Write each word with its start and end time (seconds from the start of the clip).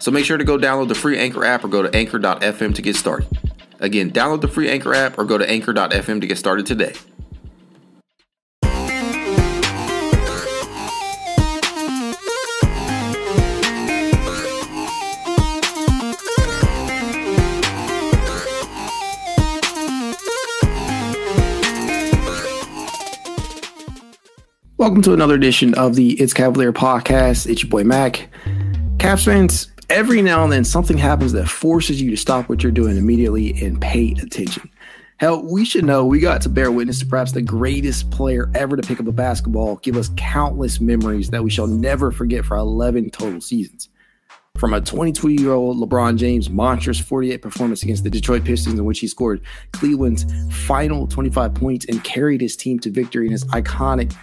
So 0.00 0.10
make 0.12 0.24
sure 0.24 0.38
to 0.38 0.44
go 0.44 0.56
download 0.56 0.88
the 0.88 0.94
free 0.94 1.18
Anchor 1.18 1.44
app 1.44 1.64
or 1.64 1.68
go 1.68 1.82
to 1.82 1.94
anchor.fm 1.94 2.74
to 2.74 2.82
get 2.82 2.96
started. 2.96 3.28
Again, 3.80 4.10
download 4.10 4.40
the 4.40 4.48
free 4.48 4.68
Anchor 4.68 4.94
app 4.94 5.18
or 5.18 5.24
go 5.24 5.38
to 5.38 5.48
anchor.fm 5.48 6.20
to 6.20 6.26
get 6.26 6.38
started 6.38 6.66
today. 6.66 6.94
Welcome 24.76 25.02
to 25.02 25.12
another 25.12 25.34
edition 25.34 25.74
of 25.74 25.96
the 25.96 26.12
It's 26.20 26.32
Cavalier 26.32 26.72
podcast. 26.72 27.50
It's 27.50 27.62
your 27.62 27.68
boy 27.68 27.82
Mac. 27.82 28.30
Caps 28.98 29.24
fans, 29.24 29.70
every 29.90 30.22
now 30.22 30.44
and 30.44 30.52
then 30.52 30.64
something 30.64 30.98
happens 30.98 31.32
that 31.32 31.48
forces 31.48 32.00
you 32.00 32.10
to 32.10 32.16
stop 32.16 32.48
what 32.48 32.62
you're 32.62 32.72
doing 32.72 32.96
immediately 32.96 33.60
and 33.64 33.80
pay 33.80 34.12
attention. 34.12 34.70
Hell, 35.18 35.42
we 35.42 35.64
should 35.64 35.84
know 35.84 36.04
we 36.04 36.20
got 36.20 36.42
to 36.42 36.48
bear 36.48 36.70
witness 36.70 37.00
to 37.00 37.06
perhaps 37.06 37.32
the 37.32 37.42
greatest 37.42 38.10
player 38.10 38.50
ever 38.54 38.76
to 38.76 38.86
pick 38.86 39.00
up 39.00 39.08
a 39.08 39.12
basketball, 39.12 39.76
give 39.76 39.96
us 39.96 40.10
countless 40.16 40.80
memories 40.80 41.30
that 41.30 41.42
we 41.42 41.50
shall 41.50 41.66
never 41.66 42.12
forget 42.12 42.44
for 42.44 42.56
11 42.56 43.10
total 43.10 43.40
seasons. 43.40 43.88
From 44.56 44.74
a 44.74 44.80
22 44.80 45.28
year 45.28 45.52
old 45.52 45.76
LeBron 45.76 46.16
James 46.16 46.50
monstrous 46.50 46.98
48 46.98 47.42
performance 47.42 47.82
against 47.82 48.04
the 48.04 48.10
Detroit 48.10 48.44
Pistons, 48.44 48.78
in 48.78 48.84
which 48.84 48.98
he 48.98 49.06
scored 49.06 49.40
Cleveland's 49.72 50.24
final 50.66 51.06
25 51.06 51.54
points 51.54 51.86
and 51.86 52.02
carried 52.02 52.40
his 52.40 52.56
team 52.56 52.78
to 52.80 52.90
victory 52.90 53.26
in 53.26 53.32
his 53.32 53.44
iconic 53.46 54.16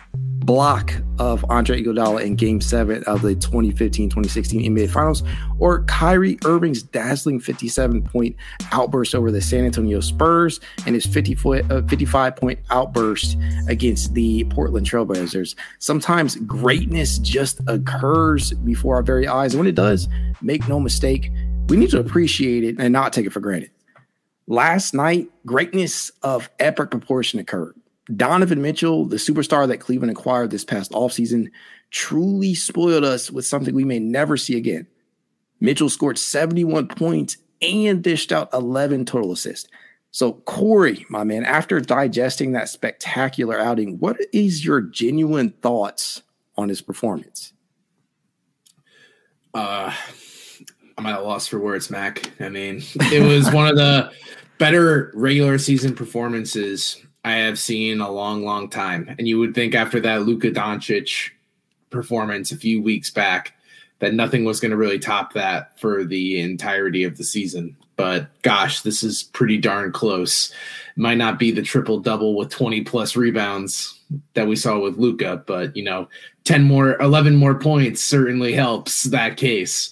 block 0.45 0.93
of 1.17 1.43
Andre 1.49 1.81
Iguodala 1.81 2.23
in 2.23 2.35
Game 2.35 2.61
7 2.61 3.03
of 3.05 3.21
the 3.21 3.35
2015-2016 3.35 4.67
NBA 4.67 4.89
Finals, 4.89 5.23
or 5.59 5.83
Kyrie 5.85 6.37
Irving's 6.45 6.83
dazzling 6.83 7.39
57-point 7.39 8.35
outburst 8.71 9.15
over 9.15 9.31
the 9.31 9.41
San 9.41 9.65
Antonio 9.65 9.99
Spurs 9.99 10.59
and 10.85 10.93
his 10.93 11.07
55-point 11.07 12.59
uh, 12.59 12.73
outburst 12.73 13.37
against 13.67 14.13
the 14.13 14.43
Portland 14.45 14.85
Trailblazers. 14.85 15.55
Sometimes 15.79 16.35
greatness 16.37 17.17
just 17.19 17.59
occurs 17.67 18.53
before 18.53 18.95
our 18.95 19.03
very 19.03 19.27
eyes, 19.27 19.53
and 19.53 19.59
when 19.59 19.67
it 19.67 19.75
does, 19.75 20.07
make 20.41 20.67
no 20.67 20.79
mistake, 20.79 21.31
we 21.67 21.77
need 21.77 21.89
to 21.89 21.99
appreciate 21.99 22.63
it 22.63 22.75
and 22.77 22.93
not 22.93 23.13
take 23.13 23.25
it 23.25 23.31
for 23.31 23.39
granted. 23.39 23.71
Last 24.47 24.93
night, 24.93 25.27
greatness 25.45 26.11
of 26.21 26.51
epic 26.59 26.91
proportion 26.91 27.39
occurred. 27.39 27.75
Donovan 28.13 28.61
Mitchell, 28.61 29.05
the 29.05 29.15
superstar 29.15 29.67
that 29.67 29.79
Cleveland 29.79 30.11
acquired 30.11 30.51
this 30.51 30.65
past 30.65 30.91
offseason, 30.91 31.49
truly 31.89 32.53
spoiled 32.53 33.03
us 33.03 33.31
with 33.31 33.45
something 33.45 33.73
we 33.73 33.83
may 33.83 33.99
never 33.99 34.37
see 34.37 34.57
again. 34.57 34.87
Mitchell 35.59 35.89
scored 35.89 36.19
71 36.19 36.87
points 36.89 37.37
and 37.61 38.03
dished 38.03 38.31
out 38.31 38.53
11 38.53 39.05
total 39.05 39.31
assists. 39.31 39.69
So, 40.11 40.33
Corey, 40.33 41.05
my 41.09 41.23
man, 41.23 41.43
after 41.43 41.79
digesting 41.81 42.51
that 42.51 42.69
spectacular 42.69 43.59
outing, 43.59 43.99
what 43.99 44.17
is 44.31 44.63
your 44.63 44.81
genuine 44.81 45.51
thoughts 45.61 46.21
on 46.57 46.69
his 46.69 46.81
performance? 46.81 47.53
Uh, 49.53 49.93
I'm 50.97 51.05
at 51.05 51.19
a 51.19 51.21
loss 51.21 51.47
for 51.47 51.59
words, 51.59 51.89
Mac. 51.89 52.31
I 52.39 52.49
mean, 52.49 52.81
it 52.95 53.23
was 53.23 53.51
one 53.53 53.67
of 53.67 53.75
the 53.75 54.11
better 54.57 55.11
regular 55.15 55.57
season 55.57 55.93
performances 55.95 57.05
I 57.25 57.37
have 57.37 57.57
seen 57.57 58.01
a 58.01 58.11
long, 58.11 58.45
long 58.45 58.69
time. 58.69 59.13
And 59.17 59.27
you 59.27 59.39
would 59.39 59.55
think 59.55 59.73
after 59.73 59.99
that 59.99 60.21
Luka 60.21 60.51
Doncic 60.51 61.31
performance 61.89 62.51
a 62.51 62.57
few 62.57 62.83
weeks 62.83 63.09
back 63.09 63.53
that 63.97 64.13
nothing 64.13 64.45
was 64.45 64.59
going 64.59 64.69
to 64.69 64.77
really 64.77 64.99
top 64.99 65.33
that 65.33 65.79
for 65.79 66.05
the 66.05 66.39
entirety 66.39 67.03
of 67.03 67.17
the 67.17 67.23
season. 67.23 67.75
But 67.95 68.29
gosh, 68.43 68.81
this 68.81 69.01
is 69.01 69.23
pretty 69.23 69.57
darn 69.57 69.91
close. 69.91 70.53
Might 70.97 71.17
not 71.17 71.39
be 71.39 71.49
the 71.49 71.63
triple 71.63 71.99
double 71.99 72.35
with 72.35 72.51
20 72.51 72.81
plus 72.81 73.15
rebounds 73.15 73.99
that 74.35 74.47
we 74.47 74.55
saw 74.55 74.77
with 74.77 74.97
Luka, 74.97 75.43
but 75.47 75.75
you 75.75 75.83
know, 75.83 76.07
10 76.43 76.61
more, 76.61 77.01
11 77.01 77.37
more 77.37 77.55
points 77.55 78.03
certainly 78.03 78.53
helps 78.53 79.03
that 79.03 79.35
case. 79.35 79.91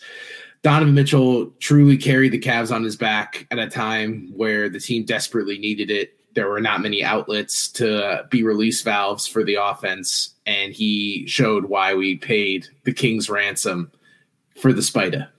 Donovan 0.61 0.93
Mitchell 0.93 1.47
truly 1.59 1.97
carried 1.97 2.31
the 2.31 2.39
Cavs 2.39 2.72
on 2.72 2.83
his 2.83 2.95
back 2.95 3.47
at 3.49 3.57
a 3.57 3.67
time 3.67 4.31
where 4.35 4.69
the 4.69 4.79
team 4.79 5.03
desperately 5.03 5.57
needed 5.57 5.89
it 5.89 6.16
there 6.35 6.49
were 6.49 6.61
not 6.61 6.81
many 6.81 7.03
outlets 7.03 7.67
to 7.73 8.25
be 8.29 8.44
release 8.44 8.81
valves 8.81 9.27
for 9.27 9.44
the 9.44 9.55
offense, 9.55 10.33
and 10.45 10.73
he 10.73 11.25
showed 11.27 11.66
why 11.66 11.94
we 11.94 12.16
paid 12.16 12.67
the 12.83 12.94
king's 12.94 13.29
ransom 13.29 13.91
for 14.59 14.73
the 14.73 14.81
Spider. 14.81 15.29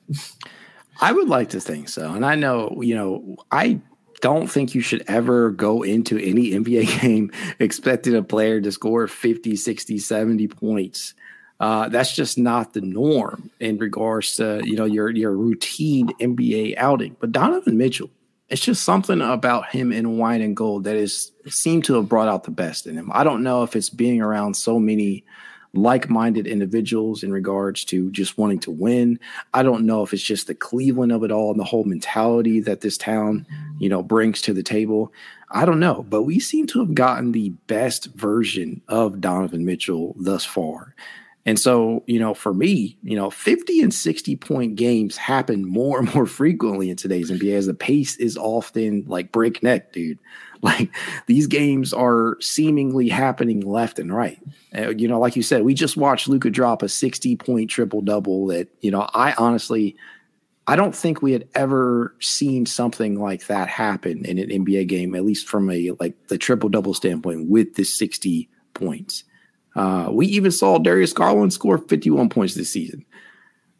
I 1.00 1.12
would 1.12 1.28
like 1.28 1.50
to 1.50 1.60
think 1.60 1.88
so. 1.88 2.12
And 2.12 2.24
I 2.24 2.34
know, 2.34 2.80
you 2.80 2.94
know, 2.94 3.36
I 3.50 3.80
don't 4.20 4.46
think 4.46 4.74
you 4.74 4.80
should 4.80 5.04
ever 5.08 5.50
go 5.50 5.82
into 5.82 6.18
any 6.18 6.52
NBA 6.52 7.00
game 7.02 7.30
expecting 7.58 8.14
a 8.14 8.22
player 8.22 8.60
to 8.60 8.72
score 8.72 9.06
50, 9.06 9.56
60, 9.56 9.98
70 9.98 10.48
points. 10.48 11.14
Uh, 11.60 11.88
that's 11.88 12.14
just 12.14 12.36
not 12.36 12.72
the 12.72 12.80
norm 12.80 13.50
in 13.60 13.78
regards 13.78 14.36
to, 14.36 14.60
you 14.64 14.76
know, 14.76 14.84
your 14.84 15.10
your 15.10 15.32
routine 15.32 16.08
NBA 16.20 16.76
outing. 16.76 17.16
But 17.20 17.32
Donovan 17.32 17.78
Mitchell, 17.78 18.10
it's 18.48 18.62
just 18.62 18.84
something 18.84 19.20
about 19.20 19.70
him 19.70 19.92
in 19.92 20.18
wine 20.18 20.42
and 20.42 20.56
gold 20.56 20.84
that 20.84 20.96
is 20.96 21.32
seemed 21.46 21.84
to 21.84 21.94
have 21.94 22.08
brought 22.08 22.28
out 22.28 22.44
the 22.44 22.50
best 22.50 22.86
in 22.86 22.96
him. 22.96 23.10
I 23.12 23.24
don't 23.24 23.42
know 23.42 23.62
if 23.62 23.74
it's 23.74 23.90
being 23.90 24.20
around 24.20 24.54
so 24.54 24.78
many 24.78 25.24
like-minded 25.76 26.46
individuals 26.46 27.24
in 27.24 27.32
regards 27.32 27.84
to 27.84 28.10
just 28.12 28.38
wanting 28.38 28.60
to 28.60 28.70
win. 28.70 29.18
I 29.52 29.64
don't 29.64 29.86
know 29.86 30.04
if 30.04 30.12
it's 30.12 30.22
just 30.22 30.46
the 30.46 30.54
Cleveland 30.54 31.10
of 31.10 31.24
it 31.24 31.32
all 31.32 31.50
and 31.50 31.58
the 31.58 31.64
whole 31.64 31.82
mentality 31.84 32.60
that 32.60 32.80
this 32.80 32.96
town, 32.96 33.44
you 33.78 33.88
know, 33.88 34.02
brings 34.02 34.40
to 34.42 34.52
the 34.54 34.62
table. 34.62 35.12
I 35.50 35.64
don't 35.64 35.80
know, 35.80 36.04
but 36.08 36.22
we 36.22 36.38
seem 36.38 36.66
to 36.68 36.80
have 36.80 36.94
gotten 36.94 37.32
the 37.32 37.50
best 37.66 38.06
version 38.14 38.82
of 38.88 39.20
Donovan 39.20 39.64
Mitchell 39.64 40.14
thus 40.16 40.44
far. 40.44 40.94
And 41.46 41.60
so, 41.60 42.02
you 42.06 42.18
know, 42.18 42.32
for 42.32 42.54
me, 42.54 42.96
you 43.02 43.16
know, 43.16 43.30
50 43.30 43.82
and 43.82 43.92
60 43.92 44.36
point 44.36 44.76
games 44.76 45.16
happen 45.16 45.66
more 45.66 45.98
and 45.98 46.12
more 46.14 46.26
frequently 46.40 46.90
in 46.90 46.96
today's 46.96 47.30
NBA 47.30 47.54
as 47.54 47.66
the 47.66 47.74
pace 47.74 48.16
is 48.16 48.36
often 48.36 49.04
like 49.06 49.32
breakneck, 49.32 49.92
dude. 49.92 50.18
Like 50.62 50.88
these 51.26 51.46
games 51.46 51.92
are 51.92 52.38
seemingly 52.40 53.10
happening 53.10 53.60
left 53.60 53.98
and 53.98 54.10
right. 54.10 54.40
Uh, 54.74 54.94
you 54.96 55.06
know, 55.06 55.20
like 55.20 55.36
you 55.36 55.42
said, 55.42 55.62
we 55.62 55.74
just 55.74 55.98
watched 55.98 56.26
Luka 56.26 56.48
drop 56.48 56.82
a 56.82 56.88
60 56.88 57.36
point 57.36 57.68
triple 57.68 58.00
double 58.00 58.46
that, 58.46 58.68
you 58.80 58.90
know, 58.90 59.06
I 59.12 59.34
honestly, 59.36 59.94
I 60.66 60.76
don't 60.76 60.96
think 60.96 61.20
we 61.20 61.32
had 61.32 61.46
ever 61.54 62.14
seen 62.18 62.64
something 62.64 63.20
like 63.20 63.48
that 63.48 63.68
happen 63.68 64.24
in 64.24 64.38
an 64.38 64.48
NBA 64.48 64.86
game, 64.86 65.14
at 65.14 65.26
least 65.26 65.46
from 65.46 65.70
a 65.70 65.90
like 66.00 66.28
the 66.28 66.38
triple 66.38 66.70
double 66.70 66.94
standpoint 66.94 67.50
with 67.50 67.74
the 67.74 67.84
60 67.84 68.48
points. 68.72 69.24
Uh, 69.74 70.08
we 70.10 70.26
even 70.26 70.50
saw 70.50 70.78
Darius 70.78 71.12
Garland 71.12 71.52
score 71.52 71.78
51 71.78 72.28
points 72.28 72.54
this 72.54 72.70
season. 72.70 73.04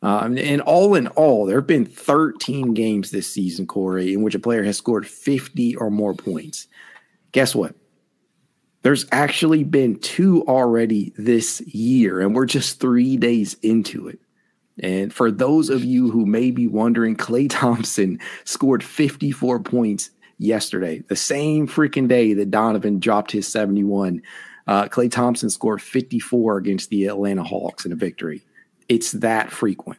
Um, 0.03 0.37
and 0.37 0.61
all 0.61 0.95
in 0.95 1.07
all, 1.09 1.47
there 1.47 1.57
have 1.57 1.67
been 1.67 1.87
13 1.87 2.75
games 2.75 3.11
this 3.11 3.27
season, 3.27 3.67
Corey, 3.67 4.13
in 4.13 4.23
which 4.23 4.35
a 4.35 4.39
player 4.39 4.63
has 4.63 4.77
scored 4.77 5.07
50 5.07 5.77
or 5.77 5.91
more 5.91 6.15
points. 6.15 6.67
Guess 7.33 7.55
what? 7.55 7.75
There's 8.83 9.07
actually 9.13 9.65
been 9.65 9.99
two 9.99 10.45
already 10.47 11.15
this 11.17 11.63
year, 11.63 12.21
and 12.21 12.35
we're 12.35 12.45
just 12.45 12.81
three 12.81 13.17
days 13.17 13.55
into 13.63 14.09
it. 14.09 14.19
And 14.79 15.11
for 15.11 15.31
those 15.31 15.71
of 15.71 15.85
you 15.85 16.11
who 16.11 16.27
may 16.27 16.51
be 16.51 16.67
wondering, 16.67 17.17
Klay 17.17 17.49
Thompson 17.49 18.19
scored 18.45 18.85
54 18.85 19.61
points 19.61 20.11
yesterday, 20.39 21.03
the 21.09 21.17
same 21.17 21.67
freaking 21.67 22.09
day 22.09 22.35
that 22.35 22.51
Donovan 22.51 22.99
dropped 22.99 23.33
his 23.33 23.49
71. 23.49 24.21
Uh, 24.67 24.85
Klay 24.87 25.11
Thompson 25.11 25.51
scored 25.51 25.83
54 25.83 26.57
against 26.57 26.91
the 26.91 27.07
Atlanta 27.07 27.43
Hawks 27.43 27.85
in 27.85 27.93
a 27.93 27.97
victory. 27.97 28.43
It's 28.89 29.13
that 29.13 29.51
frequent. 29.51 29.99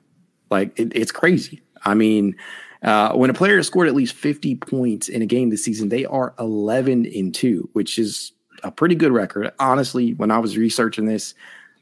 Like, 0.50 0.78
it, 0.80 0.92
it's 0.96 1.12
crazy. 1.12 1.62
I 1.84 1.94
mean, 1.94 2.36
uh, 2.84 3.14
when 3.14 3.30
a 3.30 3.34
player 3.34 3.58
has 3.58 3.68
scored 3.68 3.88
at 3.88 3.96
least 3.96 4.14
50 4.16 4.56
points 4.56 5.08
in 5.08 5.22
a 5.22 5.26
game 5.26 5.50
this 5.50 5.64
season, 5.64 5.90
they 5.90 6.06
are 6.06 6.34
11 6.40 7.06
in 7.06 7.32
2, 7.32 7.70
which 7.74 8.00
is 8.00 8.32
a 8.64 8.72
pretty 8.72 8.96
good 8.96 9.12
record. 9.12 9.52
Honestly, 9.60 10.14
when 10.14 10.32
I 10.32 10.40
was 10.40 10.58
researching 10.58 11.06
this, 11.06 11.34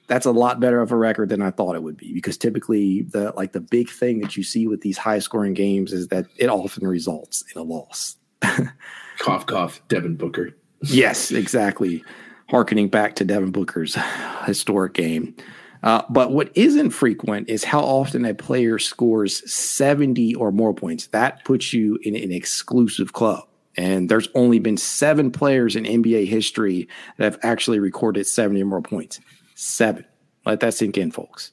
that's 0.08 0.26
a 0.26 0.32
lot 0.32 0.60
better 0.60 0.82
of 0.82 0.92
a 0.92 0.98
record 0.98 1.30
than 1.30 1.42
I 1.42 1.52
thought 1.52 1.76
it 1.76 1.84
would 1.84 1.98
be 1.98 2.14
because 2.14 2.38
typically 2.38 3.04
the 3.04 3.34
like 3.36 3.54
the 3.54 3.62
big 3.62 3.90
thing 3.90 4.20
that 4.20 4.36
you 4.36 4.44
see 4.44 4.68
with 4.68 4.82
these 4.82 4.98
high 4.98 5.20
scoring 5.20 5.54
games 5.54 5.94
is 5.94 6.10
that 6.10 6.26
it 6.38 6.50
often 6.50 6.86
results 6.86 7.44
in 7.54 7.62
a 7.62 7.64
loss. 7.64 8.18
cough 9.20 9.46
cough 9.46 9.82
Devin 9.88 10.16
Booker. 10.16 10.56
yes, 10.82 11.32
exactly. 11.32 12.04
Harkening 12.50 12.90
back 12.90 13.16
to 13.16 13.26
Devin 13.26 13.52
Booker's 13.52 13.98
historic 14.46 14.94
game. 14.94 15.36
Uh, 15.84 16.02
but 16.10 16.32
what 16.32 16.50
isn't 16.56 16.92
frequent 16.92 17.50
is 17.50 17.66
how 17.66 17.82
often 17.82 18.24
a 18.24 18.34
player 18.34 18.80
scores 18.80 19.52
70 19.52 20.34
or 20.36 20.52
more 20.52 20.74
points. 20.74 21.08
That 21.08 21.44
puts 21.44 21.74
you 21.74 22.00
in 22.04 22.16
an 22.16 22.32
exclusive 22.32 23.12
club. 23.12 23.44
And 23.76 24.08
there's 24.08 24.30
only 24.36 24.60
been 24.60 24.78
seven 24.78 25.32
players 25.32 25.76
in 25.76 25.84
NBA 25.84 26.28
history 26.28 26.88
that 27.18 27.26
have 27.26 27.40
actually 27.44 27.80
recorded 27.80 28.26
70 28.26 28.62
or 28.62 28.66
more 28.66 28.82
points. 28.82 29.20
Seven. 29.56 30.06
Let 30.46 30.60
that 30.62 30.74
sink 30.74 30.98
in, 30.98 31.12
folks. 31.12 31.52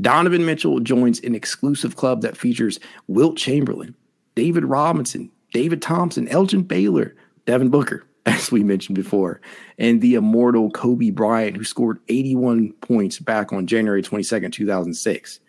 Donovan 0.00 0.44
Mitchell 0.44 0.80
joins 0.80 1.20
an 1.20 1.34
exclusive 1.34 1.96
club 1.96 2.22
that 2.22 2.36
features 2.36 2.80
Wilt 3.06 3.36
Chamberlain, 3.36 3.94
David 4.34 4.64
Robinson, 4.64 5.30
David 5.52 5.82
Thompson, 5.82 6.28
Elgin 6.28 6.62
Baylor, 6.62 7.14
Devin 7.46 7.70
Booker, 7.70 8.04
as 8.26 8.52
we 8.52 8.62
mentioned 8.62 8.96
before, 8.96 9.40
and 9.78 10.00
the 10.00 10.14
immortal 10.14 10.70
Kobe 10.70 11.10
Bryant, 11.10 11.56
who 11.56 11.64
scored 11.64 12.00
81 12.08 12.72
points 12.80 13.18
back 13.18 13.52
on 13.52 13.66
January 13.66 14.02
22nd, 14.02 14.52
2006. 14.52 15.40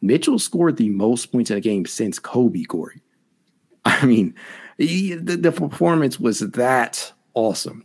Mitchell 0.00 0.38
scored 0.38 0.76
the 0.76 0.88
most 0.90 1.32
points 1.32 1.50
in 1.50 1.56
a 1.56 1.60
game 1.60 1.84
since 1.84 2.18
Kobe, 2.18 2.62
Corey. 2.64 3.02
I 3.84 4.06
mean, 4.06 4.34
he, 4.78 5.14
the, 5.14 5.36
the, 5.36 5.52
performance 5.52 6.20
was 6.20 6.40
that 6.40 7.12
awesome. 7.34 7.84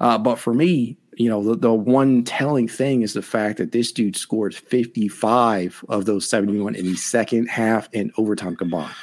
Uh, 0.00 0.18
but 0.18 0.36
for 0.36 0.52
me, 0.52 0.98
you 1.16 1.28
know, 1.28 1.42
the, 1.42 1.56
the 1.56 1.72
one 1.72 2.22
telling 2.22 2.68
thing 2.68 3.02
is 3.02 3.14
the 3.14 3.22
fact 3.22 3.58
that 3.58 3.72
this 3.72 3.90
dude 3.90 4.16
scored 4.16 4.54
55 4.54 5.84
of 5.88 6.04
those 6.04 6.28
71 6.28 6.74
in 6.74 6.84
the 6.84 6.96
second 6.96 7.48
half 7.48 7.88
and 7.92 8.12
overtime 8.16 8.54
combined. 8.54 8.94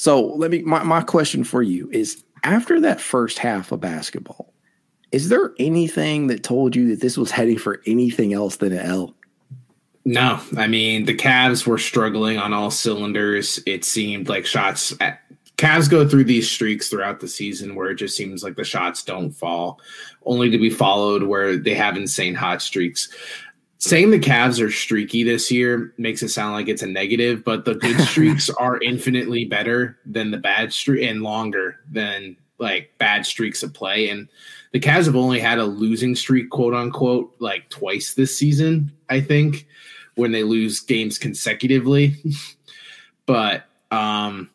So 0.00 0.28
let 0.28 0.50
me 0.50 0.62
my, 0.62 0.82
my 0.82 1.02
question 1.02 1.44
for 1.44 1.62
you 1.62 1.90
is 1.92 2.24
after 2.42 2.80
that 2.80 3.02
first 3.02 3.38
half 3.38 3.70
of 3.70 3.80
basketball, 3.80 4.50
is 5.12 5.28
there 5.28 5.52
anything 5.58 6.28
that 6.28 6.42
told 6.42 6.74
you 6.74 6.88
that 6.88 7.02
this 7.02 7.18
was 7.18 7.30
heading 7.30 7.58
for 7.58 7.82
anything 7.84 8.32
else 8.32 8.56
than 8.56 8.72
an 8.72 8.78
L? 8.78 9.14
No, 10.06 10.40
I 10.56 10.68
mean 10.68 11.04
the 11.04 11.14
Cavs 11.14 11.66
were 11.66 11.76
struggling 11.76 12.38
on 12.38 12.54
all 12.54 12.70
cylinders. 12.70 13.60
It 13.66 13.84
seemed 13.84 14.30
like 14.30 14.46
shots 14.46 14.94
at, 15.00 15.20
Cavs 15.58 15.90
go 15.90 16.08
through 16.08 16.24
these 16.24 16.50
streaks 16.50 16.88
throughout 16.88 17.20
the 17.20 17.28
season 17.28 17.74
where 17.74 17.90
it 17.90 17.96
just 17.96 18.16
seems 18.16 18.42
like 18.42 18.56
the 18.56 18.64
shots 18.64 19.02
don't 19.02 19.32
fall, 19.32 19.80
only 20.24 20.48
to 20.48 20.56
be 20.56 20.70
followed 20.70 21.24
where 21.24 21.58
they 21.58 21.74
have 21.74 21.98
insane 21.98 22.34
hot 22.34 22.62
streaks 22.62 23.10
saying 23.80 24.10
the 24.10 24.20
Cavs 24.20 24.62
are 24.62 24.70
streaky 24.70 25.24
this 25.24 25.50
year 25.50 25.92
makes 25.96 26.22
it 26.22 26.28
sound 26.28 26.52
like 26.52 26.68
it's 26.68 26.82
a 26.82 26.86
negative, 26.86 27.42
but 27.42 27.64
the 27.64 27.74
good 27.74 27.98
streaks 28.08 28.50
are 28.50 28.80
infinitely 28.82 29.46
better 29.46 29.98
than 30.04 30.30
the 30.30 30.38
bad 30.38 30.72
streak 30.72 31.08
and 31.08 31.22
longer 31.22 31.80
than 31.90 32.36
like 32.58 32.92
bad 32.98 33.24
streaks 33.24 33.62
of 33.62 33.72
play. 33.72 34.10
And 34.10 34.28
the 34.72 34.80
Cavs 34.80 35.06
have 35.06 35.16
only 35.16 35.40
had 35.40 35.58
a 35.58 35.64
losing 35.64 36.14
streak, 36.14 36.50
quote 36.50 36.74
unquote, 36.74 37.34
like 37.38 37.70
twice 37.70 38.12
this 38.14 38.36
season, 38.36 38.92
I 39.08 39.22
think, 39.22 39.66
when 40.14 40.30
they 40.30 40.42
lose 40.44 40.80
games 40.80 41.18
consecutively. 41.18 42.14
but 43.26 43.64
um 43.90 44.50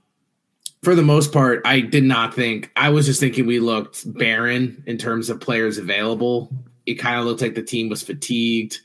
for 0.84 0.94
the 0.94 1.02
most 1.02 1.32
part, 1.32 1.64
I 1.66 1.80
did 1.80 2.04
not 2.04 2.36
think 2.36 2.72
I 2.76 2.90
was 2.90 3.08
just 3.08 3.20
thinking 3.20 3.48
we 3.48 3.60
looked 3.60 4.04
barren 4.20 4.84
in 4.86 5.00
terms 5.00 5.32
of 5.32 5.42
players 5.42 5.80
available. 5.80 6.52
It 6.86 6.96
kind 6.96 7.20
of 7.20 7.26
looked 7.26 7.42
like 7.42 7.56
the 7.56 7.64
team 7.64 7.90
was 7.90 8.04
fatigued 8.04 8.82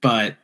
but 0.00 0.36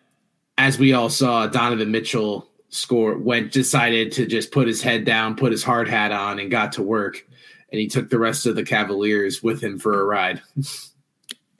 as 0.57 0.79
we 0.79 0.93
all 0.93 1.09
saw, 1.09 1.47
Donovan 1.47 1.91
Mitchell 1.91 2.49
score 2.71 3.17
went 3.17 3.53
decided 3.53 4.13
to 4.13 4.27
just 4.27 4.51
put 4.51 4.67
his 4.67 4.83
head 4.83 5.05
down, 5.05 5.37
put 5.37 5.53
his 5.53 5.65
hard 5.65 5.89
hat 5.89 6.13
on, 6.13 6.39
and 6.39 6.51
got 6.51 6.73
to 6.73 6.83
work. 6.83 7.27
And 7.71 7.81
he 7.81 7.87
took 7.87 8.11
the 8.11 8.19
rest 8.19 8.47
of 8.47 8.57
the 8.57 8.65
Cavaliers 8.65 9.43
with 9.43 9.63
him 9.63 9.79
for 9.79 10.01
a 10.01 10.05
ride. 10.05 10.43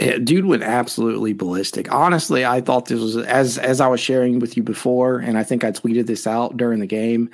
Yeah, 0.01 0.19
dude 0.19 0.45
went 0.45 0.63
absolutely 0.63 1.33
ballistic. 1.33 1.93
Honestly, 1.93 2.47
I 2.47 2.61
thought 2.61 2.87
this 2.87 3.01
was 3.01 3.17
as 3.17 3.59
as 3.59 3.81
I 3.81 3.89
was 3.89 3.99
sharing 3.99 4.39
with 4.39 4.57
you 4.57 4.63
before, 4.63 5.19
and 5.19 5.37
I 5.37 5.43
think 5.43 5.65
I 5.65 5.73
tweeted 5.73 6.07
this 6.07 6.25
out 6.25 6.57
during 6.57 6.79
the 6.79 6.87
game. 6.87 7.31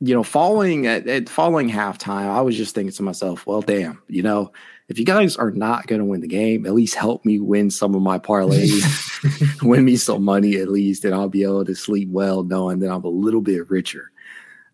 You 0.00 0.14
know, 0.14 0.22
following 0.22 0.86
at, 0.86 1.08
at 1.08 1.28
following 1.28 1.68
halftime, 1.68 2.28
I 2.28 2.40
was 2.40 2.56
just 2.56 2.72
thinking 2.72 2.92
to 2.92 3.02
myself, 3.02 3.48
"Well, 3.48 3.62
damn, 3.62 4.00
you 4.06 4.22
know, 4.22 4.52
if 4.88 4.98
you 4.98 5.04
guys 5.04 5.36
are 5.36 5.50
not 5.50 5.86
going 5.86 5.98
to 5.98 6.04
win 6.04 6.22
the 6.22 6.26
game, 6.26 6.64
at 6.66 6.74
least 6.74 6.94
help 6.94 7.24
me 7.24 7.38
win 7.38 7.70
some 7.70 7.94
of 7.94 8.00
my 8.00 8.18
parlays, 8.18 9.62
win 9.62 9.84
me 9.84 9.96
some 9.96 10.22
money 10.22 10.56
at 10.56 10.68
least, 10.68 11.04
and 11.04 11.14
I'll 11.14 11.28
be 11.28 11.42
able 11.42 11.64
to 11.66 11.74
sleep 11.74 12.08
well 12.08 12.42
knowing 12.42 12.78
that 12.80 12.90
I'm 12.90 13.04
a 13.04 13.08
little 13.08 13.42
bit 13.42 13.68
richer. 13.68 14.10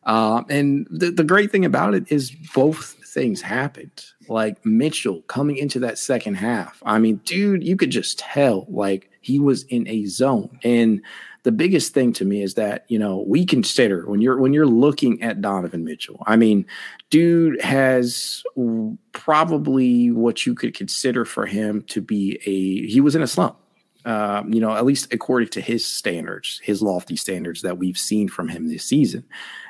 Uh, 0.04 0.44
and 0.48 0.86
the, 0.90 1.10
the 1.10 1.24
great 1.24 1.50
thing 1.50 1.64
about 1.64 1.94
it 1.94 2.10
is 2.12 2.30
both 2.54 2.96
things 3.06 3.40
happened. 3.40 4.04
Like 4.28 4.64
Mitchell 4.64 5.22
coming 5.22 5.56
into 5.56 5.80
that 5.80 5.98
second 5.98 6.34
half, 6.34 6.80
I 6.86 6.98
mean, 6.98 7.16
dude, 7.24 7.64
you 7.64 7.76
could 7.76 7.90
just 7.90 8.18
tell 8.18 8.66
like 8.68 9.10
he 9.20 9.40
was 9.40 9.64
in 9.64 9.88
a 9.88 10.04
zone. 10.06 10.58
And 10.62 11.02
the 11.44 11.52
biggest 11.52 11.92
thing 11.92 12.12
to 12.14 12.24
me 12.24 12.42
is 12.42 12.54
that 12.54 12.84
you 12.88 12.98
know 12.98 13.24
we 13.26 13.46
consider 13.46 14.08
when 14.08 14.20
you're 14.20 14.38
when 14.38 14.52
you're 14.52 14.66
looking 14.66 15.22
at 15.22 15.40
Donovan 15.40 15.84
Mitchell. 15.84 16.22
I 16.26 16.36
mean, 16.36 16.66
dude 17.10 17.60
has 17.60 18.42
probably 19.12 20.10
what 20.10 20.44
you 20.46 20.54
could 20.54 20.74
consider 20.74 21.24
for 21.24 21.46
him 21.46 21.82
to 21.88 22.00
be 22.00 22.40
a 22.46 22.90
he 22.90 23.00
was 23.00 23.14
in 23.14 23.22
a 23.22 23.26
slump. 23.26 23.56
Um, 24.06 24.52
you 24.52 24.60
know, 24.60 24.74
at 24.74 24.84
least 24.84 25.12
according 25.14 25.48
to 25.50 25.62
his 25.62 25.84
standards, 25.86 26.60
his 26.62 26.82
lofty 26.82 27.16
standards 27.16 27.62
that 27.62 27.78
we've 27.78 27.96
seen 27.96 28.28
from 28.28 28.48
him 28.48 28.68
this 28.68 28.84
season. 28.84 29.24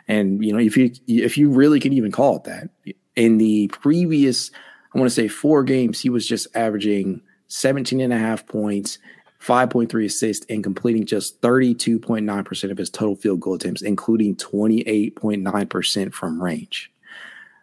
And 0.08 0.44
you 0.44 0.52
know, 0.52 0.58
if 0.58 0.76
you 0.76 0.92
if 1.06 1.36
you 1.36 1.50
really 1.50 1.80
can 1.80 1.92
even 1.92 2.12
call 2.12 2.36
it 2.36 2.44
that, 2.44 2.68
in 3.16 3.38
the 3.38 3.68
previous, 3.68 4.50
I 4.94 4.98
want 4.98 5.08
to 5.08 5.14
say 5.14 5.28
four 5.28 5.64
games, 5.64 6.00
he 6.00 6.08
was 6.08 6.26
just 6.26 6.46
averaging 6.54 7.20
17 7.48 8.00
and 8.00 8.12
a 8.12 8.18
half 8.18 8.46
points 8.46 8.98
5.3 9.44 10.04
assists, 10.04 10.46
and 10.48 10.64
completing 10.64 11.04
just 11.04 11.40
32.9% 11.42 12.70
of 12.70 12.78
his 12.78 12.88
total 12.88 13.16
field 13.16 13.40
goal 13.40 13.54
attempts, 13.54 13.82
including 13.82 14.36
28.9% 14.36 16.12
from 16.14 16.42
range. 16.42 16.90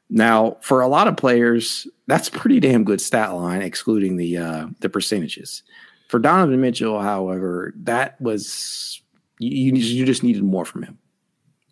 Now, 0.09 0.57
for 0.61 0.81
a 0.81 0.87
lot 0.87 1.07
of 1.07 1.17
players, 1.17 1.87
that's 2.05 2.29
pretty 2.29 2.59
damn 2.59 2.83
good 2.83 3.01
stat 3.01 3.33
line, 3.33 3.61
excluding 3.61 4.17
the 4.17 4.37
uh, 4.37 4.67
the 4.81 4.89
percentages. 4.89 5.63
For 6.09 6.19
Donovan 6.19 6.59
Mitchell, 6.59 6.99
however, 6.99 7.73
that 7.77 8.19
was 8.19 9.01
you, 9.39 9.73
you 9.73 10.05
just 10.05 10.21
needed 10.21 10.43
more 10.43 10.65
from 10.65 10.83
him, 10.83 10.99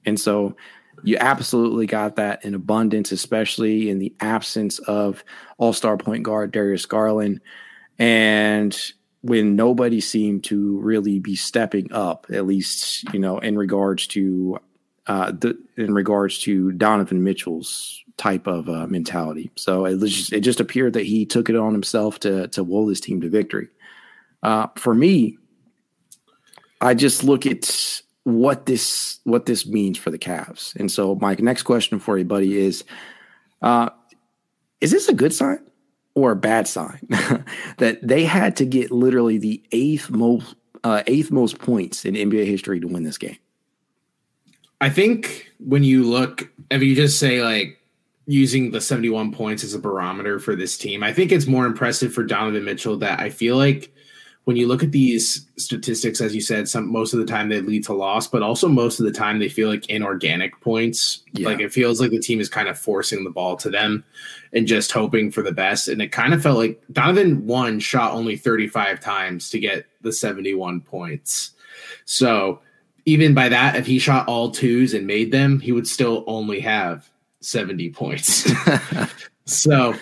and 0.05 0.17
so 0.17 0.55
you 1.03 1.17
absolutely 1.19 1.85
got 1.85 2.15
that 2.15 2.43
in 2.45 2.55
abundance, 2.55 3.11
especially 3.11 3.89
in 3.89 3.99
the 3.99 4.13
absence 4.21 4.79
of 4.79 5.23
All 5.57 5.73
Star 5.73 5.97
point 5.97 6.23
guard 6.23 6.51
Darius 6.51 6.85
Garland, 6.85 7.41
and 7.97 8.93
when 9.21 9.55
nobody 9.55 9.99
seemed 9.99 10.43
to 10.45 10.79
really 10.79 11.19
be 11.19 11.35
stepping 11.35 11.91
up, 11.91 12.27
at 12.31 12.45
least 12.45 13.11
you 13.13 13.19
know 13.19 13.39
in 13.39 13.57
regards 13.57 14.07
to 14.07 14.59
uh, 15.07 15.31
the, 15.31 15.57
in 15.75 15.93
regards 15.93 16.39
to 16.39 16.71
Donovan 16.73 17.23
Mitchell's 17.23 18.03
type 18.17 18.47
of 18.47 18.69
uh, 18.69 18.85
mentality. 18.87 19.49
So 19.55 19.85
it 19.85 19.99
just 19.99 20.31
it 20.31 20.41
just 20.41 20.59
appeared 20.59 20.93
that 20.93 21.05
he 21.05 21.25
took 21.25 21.49
it 21.49 21.55
on 21.55 21.73
himself 21.73 22.19
to 22.19 22.47
to 22.49 22.63
will 22.63 22.87
his 22.87 23.01
team 23.01 23.19
to 23.21 23.29
victory. 23.29 23.69
Uh, 24.43 24.67
for 24.75 24.93
me, 24.93 25.37
I 26.79 26.93
just 26.93 27.23
look 27.23 27.45
at 27.45 28.01
what 28.23 28.65
this 28.67 29.19
what 29.23 29.45
this 29.45 29.65
means 29.65 29.97
for 29.97 30.11
the 30.11 30.19
Cavs, 30.19 30.75
and 30.75 30.91
so 30.91 31.15
my 31.15 31.35
next 31.39 31.63
question 31.63 31.99
for 31.99 32.17
you, 32.17 32.25
buddy, 32.25 32.57
is: 32.57 32.83
uh, 33.61 33.89
Is 34.79 34.91
this 34.91 35.09
a 35.09 35.13
good 35.13 35.33
sign? 35.33 35.68
Or 36.19 36.31
a 36.31 36.35
bad 36.35 36.67
sign 36.67 36.99
that 37.77 37.99
they 38.01 38.25
had 38.25 38.55
to 38.57 38.65
get 38.65 38.91
literally 38.91 39.37
the 39.37 39.61
eighth 39.71 40.09
most 40.09 40.55
uh, 40.83 41.03
eighth 41.07 41.31
most 41.31 41.59
points 41.59 42.05
in 42.05 42.13
NBA 42.13 42.45
history 42.45 42.79
to 42.79 42.87
win 42.87 43.03
this 43.03 43.17
game. 43.17 43.37
I 44.81 44.89
think 44.89 45.51
when 45.59 45.83
you 45.83 46.03
look, 46.03 46.49
if 46.71 46.81
you 46.81 46.95
just 46.95 47.19
say 47.19 47.43
like 47.43 47.77
using 48.27 48.71
the 48.71 48.79
71 48.79 49.33
points 49.33 49.63
as 49.63 49.73
a 49.73 49.79
barometer 49.79 50.39
for 50.39 50.55
this 50.55 50.77
team, 50.77 51.03
I 51.03 51.11
think 51.11 51.31
it's 51.31 51.47
more 51.47 51.65
impressive 51.65 52.13
for 52.13 52.23
Donovan 52.23 52.63
Mitchell 52.63 52.95
that 52.97 53.19
I 53.19 53.29
feel 53.29 53.57
like 53.57 53.93
when 54.49 54.57
you 54.57 54.65
look 54.65 54.81
at 54.81 54.91
these 54.91 55.47
statistics, 55.57 56.21
as 56.21 56.33
you 56.33 56.41
said, 56.41 56.67
some 56.67 56.91
most 56.91 57.13
of 57.13 57.19
the 57.19 57.25
time 57.27 57.49
they 57.49 57.61
lead 57.61 57.83
to 57.83 57.93
loss, 57.93 58.27
but 58.27 58.41
also 58.41 58.67
most 58.67 58.99
of 58.99 59.05
the 59.05 59.11
time 59.11 59.37
they 59.37 59.47
feel 59.47 59.69
like 59.69 59.87
inorganic 59.91 60.59
points. 60.59 61.21
Yeah. 61.33 61.49
Like 61.49 61.59
it 61.59 61.71
feels 61.71 62.01
like 62.01 62.09
the 62.09 62.19
team 62.19 62.39
is 62.39 62.49
kind 62.49 62.67
of 62.67 62.75
forcing 62.75 63.23
the 63.23 63.29
ball 63.29 63.57
to 63.57 63.69
them 63.69 64.03
and 64.51 64.65
just 64.65 64.91
hoping 64.91 65.29
for 65.31 65.43
the 65.43 65.51
best. 65.51 65.87
And 65.87 66.01
it 66.01 66.11
kind 66.11 66.33
of 66.33 66.41
felt 66.41 66.57
like 66.57 66.81
Donovan 66.91 67.45
one 67.45 67.79
shot 67.79 68.13
only 68.13 68.35
35 68.37 68.99
times 68.99 69.51
to 69.51 69.59
get 69.59 69.85
the 70.01 70.11
71 70.11 70.81
points. 70.81 71.51
So 72.05 72.59
even 73.05 73.35
by 73.35 73.49
that, 73.49 73.75
if 73.75 73.85
he 73.85 73.99
shot 73.99 74.27
all 74.27 74.49
twos 74.49 74.95
and 74.95 75.05
made 75.05 75.31
them, 75.31 75.59
he 75.59 75.73
would 75.73 75.87
still 75.87 76.23
only 76.25 76.59
have 76.61 77.07
70 77.41 77.91
points. 77.91 78.51
so 79.45 79.93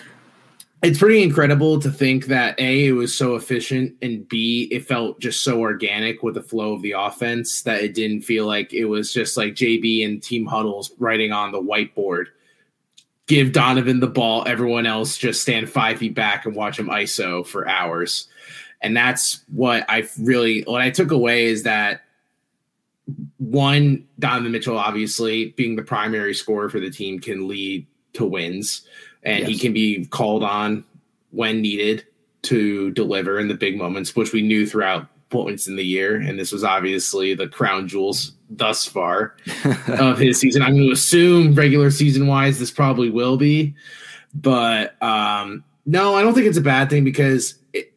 it's 0.82 0.98
pretty 0.98 1.22
incredible 1.22 1.80
to 1.80 1.90
think 1.90 2.26
that 2.26 2.58
a 2.60 2.86
it 2.86 2.92
was 2.92 3.16
so 3.16 3.34
efficient 3.34 3.94
and 4.00 4.28
b 4.28 4.68
it 4.70 4.86
felt 4.86 5.18
just 5.18 5.42
so 5.42 5.60
organic 5.60 6.22
with 6.22 6.34
the 6.34 6.42
flow 6.42 6.72
of 6.72 6.82
the 6.82 6.92
offense 6.92 7.62
that 7.62 7.82
it 7.82 7.94
didn't 7.94 8.22
feel 8.22 8.46
like 8.46 8.72
it 8.72 8.84
was 8.84 9.12
just 9.12 9.36
like 9.36 9.54
JB 9.54 10.04
and 10.04 10.22
team 10.22 10.46
huddles 10.46 10.92
writing 10.98 11.32
on 11.32 11.52
the 11.52 11.60
whiteboard. 11.60 12.26
Give 13.26 13.52
Donovan 13.52 14.00
the 14.00 14.06
ball, 14.06 14.44
everyone 14.46 14.86
else 14.86 15.18
just 15.18 15.42
stand 15.42 15.68
five 15.68 15.98
feet 15.98 16.14
back 16.14 16.46
and 16.46 16.54
watch 16.54 16.78
him 16.78 16.88
ISO 16.88 17.46
for 17.46 17.68
hours. 17.68 18.28
And 18.80 18.96
that's 18.96 19.44
what 19.52 19.84
I 19.88 20.08
really 20.20 20.62
what 20.62 20.80
I 20.80 20.90
took 20.90 21.10
away 21.10 21.46
is 21.46 21.64
that 21.64 22.02
one, 23.38 24.06
Donovan 24.18 24.52
Mitchell, 24.52 24.78
obviously 24.78 25.50
being 25.56 25.76
the 25.76 25.82
primary 25.82 26.34
scorer 26.34 26.68
for 26.68 26.78
the 26.78 26.90
team, 26.90 27.18
can 27.18 27.48
lead 27.48 27.86
to 28.12 28.24
wins 28.24 28.86
and 29.22 29.40
yes. 29.40 29.48
he 29.48 29.58
can 29.58 29.72
be 29.72 30.04
called 30.06 30.44
on 30.44 30.84
when 31.30 31.60
needed 31.60 32.04
to 32.42 32.90
deliver 32.92 33.38
in 33.38 33.48
the 33.48 33.54
big 33.54 33.76
moments, 33.76 34.14
which 34.16 34.32
we 34.32 34.42
knew 34.42 34.66
throughout 34.66 35.06
points 35.30 35.66
in 35.66 35.76
the 35.76 35.84
year. 35.84 36.16
And 36.16 36.38
this 36.38 36.52
was 36.52 36.64
obviously 36.64 37.34
the 37.34 37.48
crown 37.48 37.88
jewels 37.88 38.32
thus 38.50 38.84
far 38.84 39.34
of 39.88 40.18
his 40.18 40.40
season. 40.40 40.62
I'm 40.62 40.74
going 40.74 40.86
to 40.86 40.92
assume 40.92 41.54
regular 41.54 41.90
season 41.90 42.26
wise, 42.26 42.58
this 42.58 42.70
probably 42.70 43.10
will 43.10 43.36
be, 43.36 43.74
but 44.34 45.00
um, 45.02 45.64
no, 45.86 46.14
I 46.14 46.22
don't 46.22 46.34
think 46.34 46.46
it's 46.46 46.58
a 46.58 46.62
bad 46.62 46.90
thing 46.90 47.04
because 47.04 47.56
it, 47.72 47.92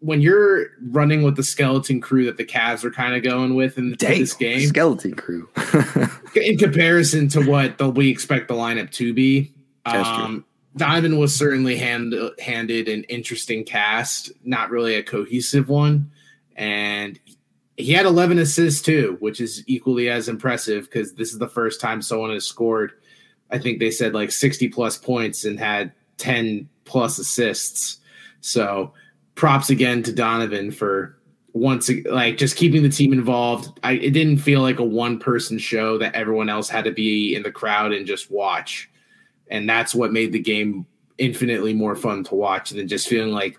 when 0.00 0.20
you're 0.20 0.66
running 0.90 1.22
with 1.22 1.36
the 1.36 1.42
skeleton 1.42 2.00
crew 2.00 2.24
that 2.26 2.36
the 2.36 2.44
Cavs 2.44 2.84
are 2.84 2.90
kind 2.90 3.14
of 3.14 3.22
going 3.22 3.54
with 3.54 3.78
in 3.78 3.94
Dang, 3.98 4.20
this 4.20 4.34
game, 4.34 4.68
skeleton 4.68 5.14
crew, 5.14 5.48
in 6.36 6.58
comparison 6.58 7.28
to 7.28 7.42
what 7.42 7.78
the, 7.78 7.88
we 7.88 8.10
expect 8.10 8.48
the 8.48 8.54
lineup 8.54 8.90
to 8.92 9.14
be, 9.14 9.53
um, 9.86 10.44
Donovan 10.76 11.18
was 11.18 11.34
certainly 11.34 11.76
hand, 11.76 12.14
handed 12.38 12.88
an 12.88 13.04
interesting 13.04 13.64
cast, 13.64 14.32
not 14.44 14.70
really 14.70 14.96
a 14.96 15.02
cohesive 15.02 15.68
one. 15.68 16.10
And 16.56 17.18
he 17.76 17.92
had 17.92 18.06
11 18.06 18.38
assists 18.38 18.82
too, 18.82 19.16
which 19.20 19.40
is 19.40 19.62
equally 19.66 20.08
as 20.08 20.28
impressive 20.28 20.84
because 20.84 21.14
this 21.14 21.32
is 21.32 21.38
the 21.38 21.48
first 21.48 21.80
time 21.80 22.02
someone 22.02 22.30
has 22.30 22.46
scored. 22.46 22.92
I 23.50 23.58
think 23.58 23.78
they 23.78 23.90
said 23.90 24.14
like 24.14 24.32
60 24.32 24.68
plus 24.68 24.98
points 24.98 25.44
and 25.44 25.58
had 25.58 25.92
10 26.18 26.68
plus 26.84 27.18
assists. 27.18 27.98
So 28.40 28.92
props 29.34 29.70
again 29.70 30.02
to 30.04 30.12
Donovan 30.12 30.70
for 30.70 31.18
once 31.52 31.88
like 32.06 32.36
just 32.36 32.56
keeping 32.56 32.82
the 32.82 32.88
team 32.88 33.12
involved. 33.12 33.78
I 33.84 33.92
it 33.92 34.10
didn't 34.10 34.38
feel 34.38 34.60
like 34.60 34.80
a 34.80 34.84
one 34.84 35.18
person 35.18 35.58
show 35.58 35.98
that 35.98 36.14
everyone 36.14 36.48
else 36.48 36.68
had 36.68 36.84
to 36.84 36.92
be 36.92 37.34
in 37.34 37.42
the 37.42 37.52
crowd 37.52 37.92
and 37.92 38.06
just 38.06 38.30
watch 38.30 38.90
and 39.48 39.68
that's 39.68 39.94
what 39.94 40.12
made 40.12 40.32
the 40.32 40.38
game 40.38 40.86
infinitely 41.18 41.74
more 41.74 41.94
fun 41.96 42.24
to 42.24 42.34
watch 42.34 42.70
than 42.70 42.88
just 42.88 43.08
feeling 43.08 43.32
like 43.32 43.58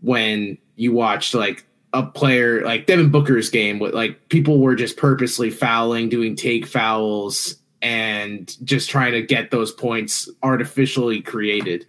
when 0.00 0.56
you 0.76 0.92
watched 0.92 1.34
like 1.34 1.66
a 1.92 2.04
player 2.04 2.62
like 2.64 2.86
Devin 2.86 3.10
Booker's 3.10 3.50
game, 3.50 3.78
with 3.78 3.94
like 3.94 4.28
people 4.28 4.60
were 4.60 4.74
just 4.74 4.96
purposely 4.96 5.50
fouling, 5.50 6.08
doing 6.08 6.36
take 6.36 6.66
fouls, 6.66 7.56
and 7.82 8.56
just 8.64 8.88
trying 8.88 9.12
to 9.12 9.22
get 9.22 9.50
those 9.50 9.72
points 9.72 10.28
artificially 10.42 11.20
created. 11.20 11.86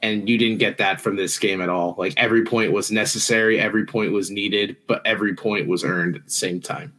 And 0.00 0.28
you 0.28 0.38
didn't 0.38 0.58
get 0.58 0.78
that 0.78 1.00
from 1.00 1.16
this 1.16 1.36
game 1.38 1.60
at 1.60 1.68
all. 1.68 1.96
Like 1.98 2.14
every 2.16 2.44
point 2.44 2.70
was 2.70 2.92
necessary, 2.92 3.58
every 3.58 3.84
point 3.84 4.12
was 4.12 4.30
needed, 4.30 4.76
but 4.86 5.04
every 5.04 5.34
point 5.34 5.66
was 5.66 5.82
earned 5.82 6.14
at 6.14 6.24
the 6.26 6.30
same 6.30 6.60
time 6.60 6.92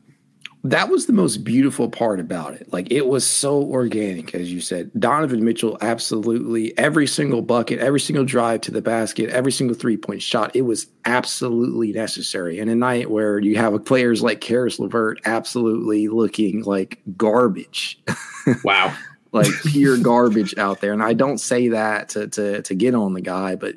that 0.64 0.90
was 0.90 1.06
the 1.06 1.14
most 1.14 1.46
beautiful 1.46 1.90
part 1.90 2.20
about 2.20 2.54
it. 2.54 2.72
Like 2.74 2.92
it 2.92 3.08
was 3.08 3.26
so 3.26 3.64
organic, 3.64 4.36
as 4.36 4.52
you 4.52 4.60
said. 4.60 4.92
Donovan 5.00 5.44
Mitchell, 5.46 5.78
absolutely 5.80 6.78
every 6.78 7.08
single 7.08 7.42
bucket, 7.42 7.80
every 7.80 8.02
single 8.02 8.26
drive 8.26 8.62
to 8.62 8.72
the 8.72 8.82
basket, 8.82 9.30
every 9.30 9.54
single 9.54 9.76
three 9.76 9.96
point 9.96 10.22
shot, 10.22 10.54
it 10.56 10.64
was 10.64 10.88
absolutely 11.06 11.94
necessary. 11.94 12.60
And 12.60 12.70
a 12.70 12.76
night 12.76 13.10
where 13.10 13.40
you 13.40 13.56
have 13.56 13.86
players 13.86 14.22
like 14.22 14.42
Caris 14.42 14.80
LeVert 14.80 15.22
absolutely 15.26 16.10
looking 16.10 16.64
like 16.64 17.00
garbage. 17.16 18.02
Wow. 18.64 18.96
like 19.32 19.52
pure 19.68 19.96
garbage 19.98 20.58
out 20.58 20.82
there. 20.82 20.92
And 20.92 21.04
I 21.04 21.14
don't 21.14 21.38
say 21.38 21.68
that 21.68 22.10
to 22.10 22.28
to 22.30 22.64
to 22.64 22.74
get 22.74 22.96
on 22.96 23.14
the 23.14 23.22
guy, 23.22 23.56
but 23.56 23.76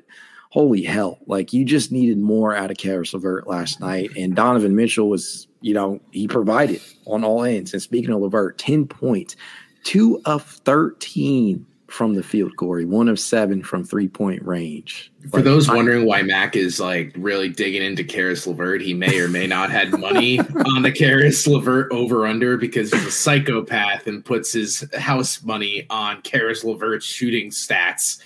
holy 0.53 0.83
hell, 0.83 1.19
like 1.27 1.55
you 1.55 1.65
just 1.65 1.91
needed 1.91 2.19
more 2.19 2.55
out 2.55 2.71
of 2.71 2.77
Caris 2.77 3.15
LeVert 3.15 3.47
last 3.47 3.81
night. 3.81 4.11
And 4.19 4.37
Donovan 4.37 4.77
Mitchell 4.77 5.09
was 5.09 5.49
you 5.63 5.73
know, 5.73 6.01
he 6.11 6.29
provided 6.29 6.83
on 7.07 7.25
all 7.25 7.45
ends. 7.45 7.73
And 7.73 7.81
speaking 7.81 8.11
of 8.11 8.21
LeVert, 8.21 8.59
10 8.59 8.87
points, 8.87 9.37
two 9.85 10.21
of 10.27 10.45
13 10.45 11.65
from 11.87 12.15
the 12.15 12.23
field, 12.23 12.57
Corey, 12.57 12.87
one 12.87 13.09
of 13.09 13.21
seven 13.21 13.63
from 13.63 13.85
three 13.85 14.09
point 14.09 14.43
range. 14.45 15.13
For 15.31 15.39
like, 15.39 15.45
those 15.45 15.69
wondering 15.69 16.07
why 16.07 16.23
Mac 16.23 16.57
is 16.57 16.81
like 16.81 17.15
really 17.19 17.51
digging 17.51 17.83
into 17.83 18.03
Caris 18.03 18.47
LeVert, 18.47 18.81
he 18.81 18.95
may 18.95 19.21
or 19.21 19.29
may 19.29 19.47
not 19.47 19.71
had 19.71 19.99
money 19.99 20.41
on 20.75 20.83
the 20.83 20.93
Caris 20.93 21.47
LeVert 21.47 21.93
over 21.93 22.27
under 22.27 22.57
because 22.57 22.93
he's 22.93 23.07
a 23.07 23.11
psychopath 23.11 24.07
and 24.07 24.25
puts 24.25 24.53
his 24.53 24.85
house 24.99 25.43
money 25.43 25.87
on 25.91 26.23
Caris 26.23 26.65
LeVert's 26.65 27.05
shooting 27.05 27.51
stats 27.51 28.19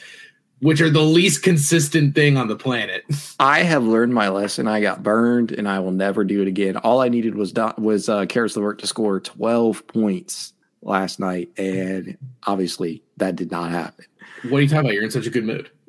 which 0.60 0.80
are 0.80 0.90
the 0.90 1.02
least 1.02 1.42
consistent 1.42 2.14
thing 2.14 2.36
on 2.36 2.48
the 2.48 2.56
planet. 2.56 3.04
I 3.38 3.62
have 3.62 3.84
learned 3.84 4.14
my 4.14 4.28
lesson. 4.28 4.66
I 4.66 4.80
got 4.80 5.02
burned, 5.02 5.52
and 5.52 5.68
I 5.68 5.78
will 5.80 5.92
never 5.92 6.24
do 6.24 6.42
it 6.42 6.48
again. 6.48 6.76
All 6.78 7.00
I 7.00 7.08
needed 7.08 7.34
was 7.34 7.52
was 7.78 8.08
uh, 8.08 8.26
Caris 8.26 8.56
LeVert 8.56 8.78
to 8.80 8.86
score 8.86 9.20
twelve 9.20 9.86
points 9.86 10.52
last 10.82 11.20
night, 11.20 11.50
and 11.56 12.16
obviously 12.46 13.02
that 13.18 13.36
did 13.36 13.50
not 13.50 13.70
happen. 13.70 14.04
What 14.44 14.58
are 14.58 14.62
you 14.62 14.68
talking 14.68 14.86
about? 14.86 14.94
You're 14.94 15.04
in 15.04 15.10
such 15.10 15.26
a 15.26 15.30
good 15.30 15.44
mood. 15.44 15.70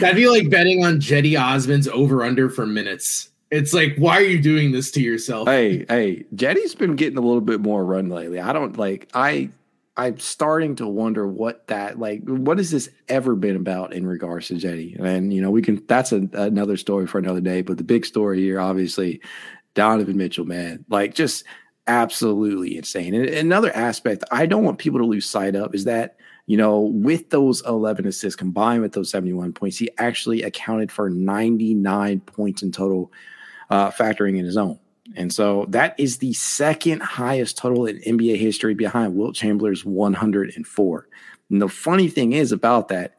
That'd 0.00 0.16
be 0.16 0.28
like 0.28 0.50
betting 0.50 0.84
on 0.84 1.00
Cedi 1.00 1.40
Osman's 1.40 1.88
over 1.88 2.24
under 2.24 2.48
for 2.48 2.66
minutes. 2.66 3.30
It's 3.50 3.74
like, 3.74 3.94
why 3.96 4.16
are 4.16 4.22
you 4.24 4.40
doing 4.40 4.72
this 4.72 4.90
to 4.92 5.02
yourself? 5.02 5.46
Hey, 5.46 5.84
hey, 5.88 6.24
Cedi's 6.34 6.74
been 6.74 6.96
getting 6.96 7.18
a 7.18 7.20
little 7.20 7.42
bit 7.42 7.60
more 7.60 7.84
run 7.84 8.08
lately. 8.08 8.40
I 8.40 8.52
don't 8.52 8.78
like. 8.78 9.08
I 9.12 9.50
I'm 9.96 10.18
starting 10.18 10.76
to 10.76 10.86
wonder 10.86 11.26
what 11.26 11.66
that 11.66 11.98
like 11.98 12.22
what 12.24 12.58
has 12.58 12.70
this 12.70 12.88
ever 13.08 13.36
been 13.36 13.56
about 13.56 13.92
in 13.92 14.06
regards 14.06 14.48
to 14.48 14.54
Cedi? 14.54 14.98
And 14.98 15.32
you 15.32 15.42
know, 15.42 15.50
we 15.50 15.62
can 15.62 15.84
that's 15.86 16.12
a, 16.12 16.28
another 16.32 16.76
story 16.76 17.06
for 17.06 17.18
another 17.18 17.40
day, 17.40 17.62
but 17.62 17.76
the 17.76 17.84
big 17.84 18.06
story 18.06 18.40
here 18.40 18.60
obviously 18.60 19.20
Donovan 19.74 20.16
Mitchell, 20.16 20.46
man, 20.46 20.84
like 20.88 21.14
just 21.14 21.44
absolutely 21.86 22.76
insane. 22.76 23.14
And 23.14 23.28
another 23.28 23.74
aspect 23.76 24.24
I 24.30 24.46
don't 24.46 24.64
want 24.64 24.78
people 24.78 24.98
to 24.98 25.06
lose 25.06 25.26
sight 25.26 25.56
of 25.56 25.74
is 25.74 25.84
that 25.84 26.16
you 26.46 26.56
know, 26.56 26.80
with 26.80 27.30
those 27.30 27.64
11 27.66 28.06
assists 28.06 28.36
combined 28.36 28.82
with 28.82 28.92
those 28.92 29.10
71 29.10 29.52
points, 29.52 29.78
he 29.78 29.90
actually 29.98 30.42
accounted 30.42 30.90
for 30.90 31.08
99 31.08 32.20
points 32.20 32.62
in 32.62 32.72
total, 32.72 33.12
uh, 33.70 33.90
factoring 33.90 34.36
in 34.38 34.44
his 34.44 34.56
own. 34.56 34.78
And 35.16 35.32
so 35.32 35.66
that 35.68 35.94
is 35.98 36.18
the 36.18 36.32
second 36.32 37.02
highest 37.02 37.58
total 37.58 37.86
in 37.86 37.98
NBA 37.98 38.38
history 38.38 38.74
behind 38.74 39.14
Wilt 39.14 39.34
Chamberlain's 39.34 39.84
104. 39.84 41.08
And 41.50 41.62
the 41.62 41.68
funny 41.68 42.08
thing 42.08 42.32
is 42.32 42.52
about 42.52 42.88
that, 42.88 43.14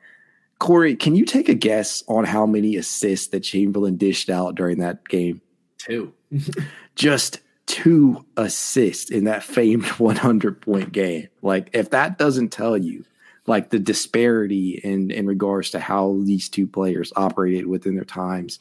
Corey, 0.60 0.96
can 0.96 1.16
you 1.16 1.26
take 1.26 1.50
a 1.50 1.54
guess 1.54 2.04
on 2.08 2.26
how 2.26 2.46
many 2.46 2.76
assists 2.76 3.28
that 3.28 3.42
Chamberlain 3.42 3.98
dished 3.98 4.30
out 4.30 4.56
during 4.56 4.80
that 4.80 5.08
game? 5.08 5.42
Two. 5.78 6.14
Just 6.96 7.40
two 7.66 8.26
assists 8.38 9.12
in 9.12 9.26
that 9.26 9.44
famed 9.44 9.86
100 9.98 10.62
point 10.62 10.92
game. 10.92 11.28
Like, 11.42 11.70
if 11.74 11.90
that 11.92 12.18
doesn't 12.18 12.50
tell 12.50 12.78
you, 12.78 13.06
like 13.46 13.70
the 13.70 13.80
disparity 13.80 14.80
in 14.84 15.12
in 15.12 15.26
regards 15.26 15.72
to 15.72 15.80
how 15.80 16.18
these 16.24 16.50
two 16.50 16.68
players 16.68 17.12
operated 17.16 17.68
within 17.68 17.96
their 17.96 18.06
times. 18.06 18.60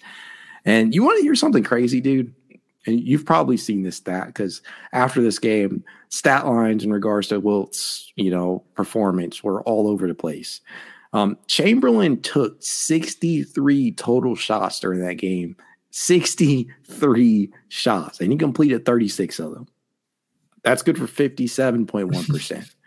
And 0.65 0.95
you 0.95 1.03
want 1.03 1.19
to 1.19 1.23
hear 1.23 1.35
something 1.35 1.65
crazy, 1.65 2.01
dude? 2.01 2.35
And 2.87 3.01
you've 3.01 3.27
probably 3.27 3.57
seen 3.57 3.83
this 3.83 3.97
stat 3.97 4.27
because 4.27 4.63
after 4.93 5.23
this 5.23 5.39
game, 5.39 5.85
stat 6.09 6.47
lines 6.47 6.85
in 6.85 6.93
regards 6.93 7.29
to 7.29 7.41
Wilt's, 7.41 8.13
you 8.17 8.31
know, 8.31 8.65
performance 8.75 9.43
were 9.43 9.63
all 9.63 9.89
over 9.89 10.07
the 10.07 10.15
place. 10.15 10.61
Um, 11.13 11.37
Chamberlain 11.47 12.21
took 12.23 12.57
63 12.63 13.93
total 13.93 14.35
shots 14.35 14.81
during 14.81 15.01
that 15.01 15.15
game, 15.15 15.57
63 15.91 17.53
shots, 17.69 18.21
and 18.21 18.33
he 18.33 18.39
completed 18.39 18.85
36 18.85 19.39
of 19.39 19.53
them. 19.53 19.69
That's 20.63 20.83
good 20.83 20.99
for 20.99 21.07
57.1%. 21.07 22.75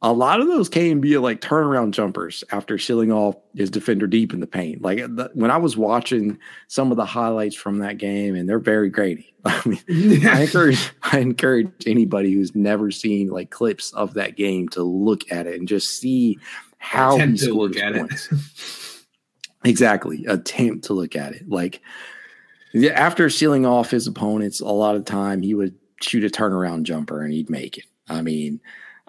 a 0.00 0.12
lot 0.12 0.40
of 0.40 0.46
those 0.46 0.68
came 0.68 1.00
via 1.00 1.20
like 1.20 1.40
turnaround 1.40 1.90
jumpers 1.90 2.44
after 2.52 2.78
shilling 2.78 3.10
off 3.10 3.36
his 3.54 3.68
defender 3.68 4.06
deep 4.06 4.32
in 4.32 4.38
the 4.38 4.46
paint. 4.46 4.80
Like 4.80 4.98
the, 4.98 5.30
when 5.34 5.50
I 5.50 5.56
was 5.56 5.76
watching 5.76 6.38
some 6.68 6.92
of 6.92 6.96
the 6.96 7.04
highlights 7.04 7.56
from 7.56 7.78
that 7.78 7.98
game, 7.98 8.36
and 8.36 8.48
they're 8.48 8.60
very 8.60 8.90
Grady. 8.90 9.34
I 9.44 9.60
mean, 9.66 10.26
I 10.26 10.42
encourage 10.42 10.92
I 11.02 11.18
encourage 11.18 11.70
anybody 11.86 12.32
who's 12.32 12.54
never 12.54 12.90
seen 12.90 13.28
like 13.28 13.50
clips 13.50 13.92
of 13.92 14.14
that 14.14 14.36
game 14.36 14.68
to 14.70 14.82
look 14.82 15.30
at 15.32 15.46
it 15.46 15.58
and 15.58 15.66
just 15.66 15.98
see 15.98 16.38
how 16.78 17.18
he 17.18 17.36
scored 17.36 17.74
points. 17.76 19.04
exactly, 19.64 20.24
attempt 20.26 20.84
to 20.84 20.92
look 20.92 21.16
at 21.16 21.32
it. 21.32 21.48
Like 21.48 21.80
after 22.94 23.28
sealing 23.30 23.66
off 23.66 23.90
his 23.90 24.06
opponents, 24.06 24.60
a 24.60 24.66
lot 24.66 24.94
of 24.94 25.04
time 25.04 25.42
he 25.42 25.54
would 25.54 25.74
shoot 26.00 26.22
a 26.22 26.28
turnaround 26.28 26.84
jumper 26.84 27.22
and 27.22 27.32
he'd 27.32 27.50
make 27.50 27.78
it. 27.78 27.84
I 28.08 28.22
mean 28.22 28.60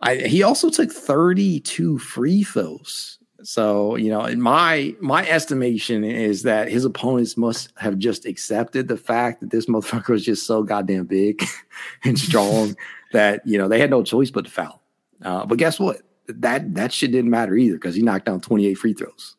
I, 0.02 0.16
he 0.16 0.44
also 0.44 0.70
took 0.70 0.92
32 0.92 1.98
free 2.00 2.44
throws 2.44 3.20
So, 3.44 3.96
you 3.96 4.10
know, 4.10 4.28
my 4.36 4.96
my 5.00 5.28
estimation 5.28 6.04
is 6.04 6.44
that 6.44 6.70
his 6.70 6.86
opponents 6.86 7.38
must 7.38 7.72
have 7.78 7.98
just 7.98 8.26
accepted 8.26 8.88
the 8.88 8.98
fact 8.98 9.42
that 9.42 9.52
this 9.52 9.66
motherfucker 9.70 10.10
was 10.10 10.26
just 10.26 10.46
so 10.46 10.64
goddamn 10.64 11.06
big 11.06 11.44
and 12.04 12.20
strong 12.20 12.76
that, 13.14 13.46
you 13.46 13.58
know, 13.58 13.68
they 13.68 13.80
had 13.80 13.90
no 13.90 14.04
choice 14.04 14.32
but 14.32 14.46
to 14.46 14.52
foul. 14.52 14.82
Uh, 15.24 15.46
but 15.46 15.58
guess 15.58 15.80
what? 15.80 16.02
That 16.28 16.76
that 16.76 16.94
shit 16.94 17.12
didn't 17.12 17.32
matter 17.32 17.56
either 17.56 17.76
because 17.76 17.96
he 17.96 18.02
knocked 18.02 18.26
down 18.26 18.42
28 18.42 18.74
free 18.76 18.94
throws. 18.94 19.36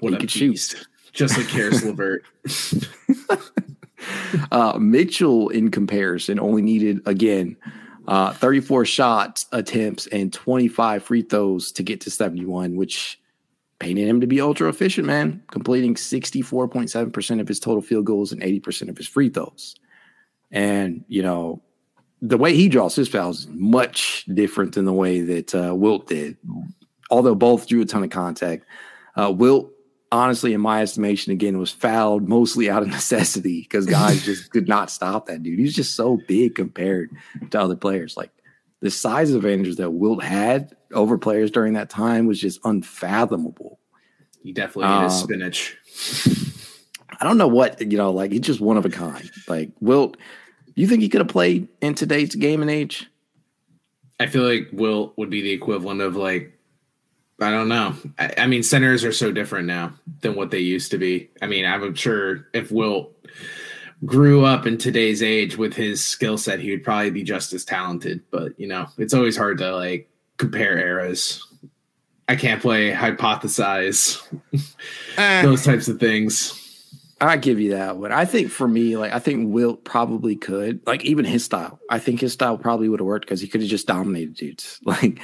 What 0.00 0.10
he 0.10 0.16
a 0.16 0.20
could 0.20 0.32
beast. 0.32 0.76
shoot. 0.76 0.86
Just 1.12 1.38
like 1.38 1.48
Caris 1.48 1.82
LeVert. 1.82 2.24
uh, 4.52 4.78
Mitchell, 4.78 5.48
in 5.48 5.70
comparison, 5.70 6.38
only 6.38 6.60
needed 6.60 7.00
again 7.06 7.56
uh, 8.06 8.32
34 8.32 8.84
shots 8.84 9.46
attempts 9.52 10.06
and 10.08 10.32
25 10.32 11.02
free 11.02 11.22
throws 11.22 11.72
to 11.72 11.82
get 11.82 12.00
to 12.02 12.10
71, 12.10 12.76
which 12.76 13.20
painted 13.78 14.08
him 14.08 14.20
to 14.20 14.26
be 14.26 14.40
ultra 14.40 14.68
efficient, 14.68 15.06
man, 15.06 15.42
completing 15.50 15.94
64.7% 15.94 17.40
of 17.40 17.48
his 17.48 17.60
total 17.60 17.82
field 17.82 18.04
goals 18.04 18.32
and 18.32 18.42
80% 18.42 18.88
of 18.88 18.96
his 18.96 19.08
free 19.08 19.28
throws. 19.28 19.74
And, 20.50 21.04
you 21.08 21.22
know, 21.22 21.62
the 22.22 22.38
way 22.38 22.54
he 22.54 22.68
draws 22.68 22.94
his 22.94 23.08
fouls 23.08 23.40
is 23.40 23.46
much 23.48 24.24
different 24.32 24.74
than 24.74 24.84
the 24.84 24.92
way 24.92 25.20
that 25.20 25.54
uh, 25.54 25.74
Wilt 25.74 26.06
did. 26.06 26.36
Although 27.10 27.34
both 27.34 27.68
drew 27.68 27.82
a 27.82 27.84
ton 27.84 28.04
of 28.04 28.10
contact, 28.10 28.64
uh, 29.16 29.32
Wilt 29.36 29.70
honestly, 30.12 30.52
in 30.52 30.60
my 30.60 30.82
estimation, 30.82 31.32
again, 31.32 31.58
was 31.58 31.70
fouled 31.70 32.28
mostly 32.28 32.70
out 32.70 32.82
of 32.82 32.88
necessity 32.90 33.62
because 33.62 33.86
guys 33.86 34.24
just 34.24 34.50
could 34.52 34.68
not 34.68 34.90
stop 34.90 35.26
that 35.26 35.42
dude. 35.42 35.58
He's 35.58 35.74
just 35.74 35.94
so 35.94 36.18
big 36.28 36.54
compared 36.54 37.10
to 37.50 37.60
other 37.60 37.76
players. 37.76 38.16
Like 38.16 38.30
the 38.80 38.90
size 38.90 39.32
advantages 39.32 39.76
that 39.76 39.90
Wilt 39.90 40.22
had 40.22 40.74
over 40.92 41.18
players 41.18 41.50
during 41.50 41.74
that 41.74 41.90
time 41.90 42.26
was 42.26 42.40
just 42.40 42.60
unfathomable. 42.64 43.78
He 44.42 44.52
definitely 44.52 44.94
ate 44.94 45.04
his 45.04 45.12
um, 45.14 45.28
spinach. 45.28 45.76
I 47.20 47.24
don't 47.24 47.38
know 47.38 47.48
what, 47.48 47.80
you 47.80 47.98
know, 47.98 48.12
like 48.12 48.30
he's 48.30 48.42
just 48.42 48.60
one 48.60 48.76
of 48.76 48.84
a 48.84 48.90
kind. 48.90 49.28
Like 49.48 49.72
Wilt, 49.80 50.16
you 50.74 50.86
think 50.86 51.02
he 51.02 51.08
could 51.08 51.20
have 51.20 51.28
played 51.28 51.68
in 51.80 51.94
today's 51.94 52.34
game 52.34 52.62
and 52.62 52.70
age? 52.70 53.08
I 54.20 54.26
feel 54.26 54.44
like 54.44 54.68
Wilt 54.72 55.14
would 55.16 55.30
be 55.30 55.42
the 55.42 55.50
equivalent 55.50 56.00
of 56.00 56.16
like 56.16 56.55
I 57.40 57.50
don't 57.50 57.68
know. 57.68 57.94
I, 58.18 58.32
I, 58.38 58.46
mean, 58.46 58.62
centers 58.62 59.04
are 59.04 59.12
so 59.12 59.30
different 59.30 59.66
now 59.66 59.92
than 60.20 60.34
what 60.34 60.50
they 60.50 60.58
used 60.58 60.90
to 60.92 60.98
be. 60.98 61.30
I 61.42 61.46
mean, 61.46 61.66
I'm 61.66 61.94
sure 61.94 62.48
if 62.54 62.70
Will 62.70 63.12
grew 64.04 64.44
up 64.44 64.66
in 64.66 64.78
today's 64.78 65.22
age 65.22 65.56
with 65.56 65.74
his 65.74 66.04
skill 66.04 66.38
set, 66.38 66.60
he 66.60 66.70
would 66.70 66.84
probably 66.84 67.10
be 67.10 67.22
just 67.22 67.52
as 67.52 67.64
talented. 67.64 68.22
But 68.30 68.58
you 68.58 68.66
know, 68.66 68.86
it's 68.98 69.14
always 69.14 69.36
hard 69.36 69.58
to 69.58 69.74
like 69.74 70.10
compare 70.38 70.78
eras. 70.78 71.42
I 72.28 72.36
can't 72.36 72.60
play 72.60 72.90
hypothesize 72.90 74.20
uh, 75.16 75.42
those 75.46 75.64
types 75.64 75.88
of 75.88 76.00
things. 76.00 76.62
I 77.20 77.38
give 77.38 77.58
you 77.58 77.70
that 77.70 77.96
one. 77.96 78.12
I 78.12 78.26
think 78.26 78.50
for 78.50 78.68
me, 78.68 78.96
like 78.96 79.12
I 79.12 79.18
think 79.18 79.52
Wilt 79.52 79.84
probably 79.84 80.36
could, 80.36 80.86
like 80.86 81.04
even 81.04 81.24
his 81.24 81.44
style. 81.44 81.80
I 81.88 81.98
think 81.98 82.20
his 82.20 82.32
style 82.32 82.58
probably 82.58 82.88
would 82.88 83.00
have 83.00 83.06
worked 83.06 83.24
because 83.26 83.40
he 83.40 83.48
could 83.48 83.62
have 83.62 83.70
just 83.70 83.86
dominated 83.86 84.34
dudes. 84.34 84.80
Like 84.86 85.20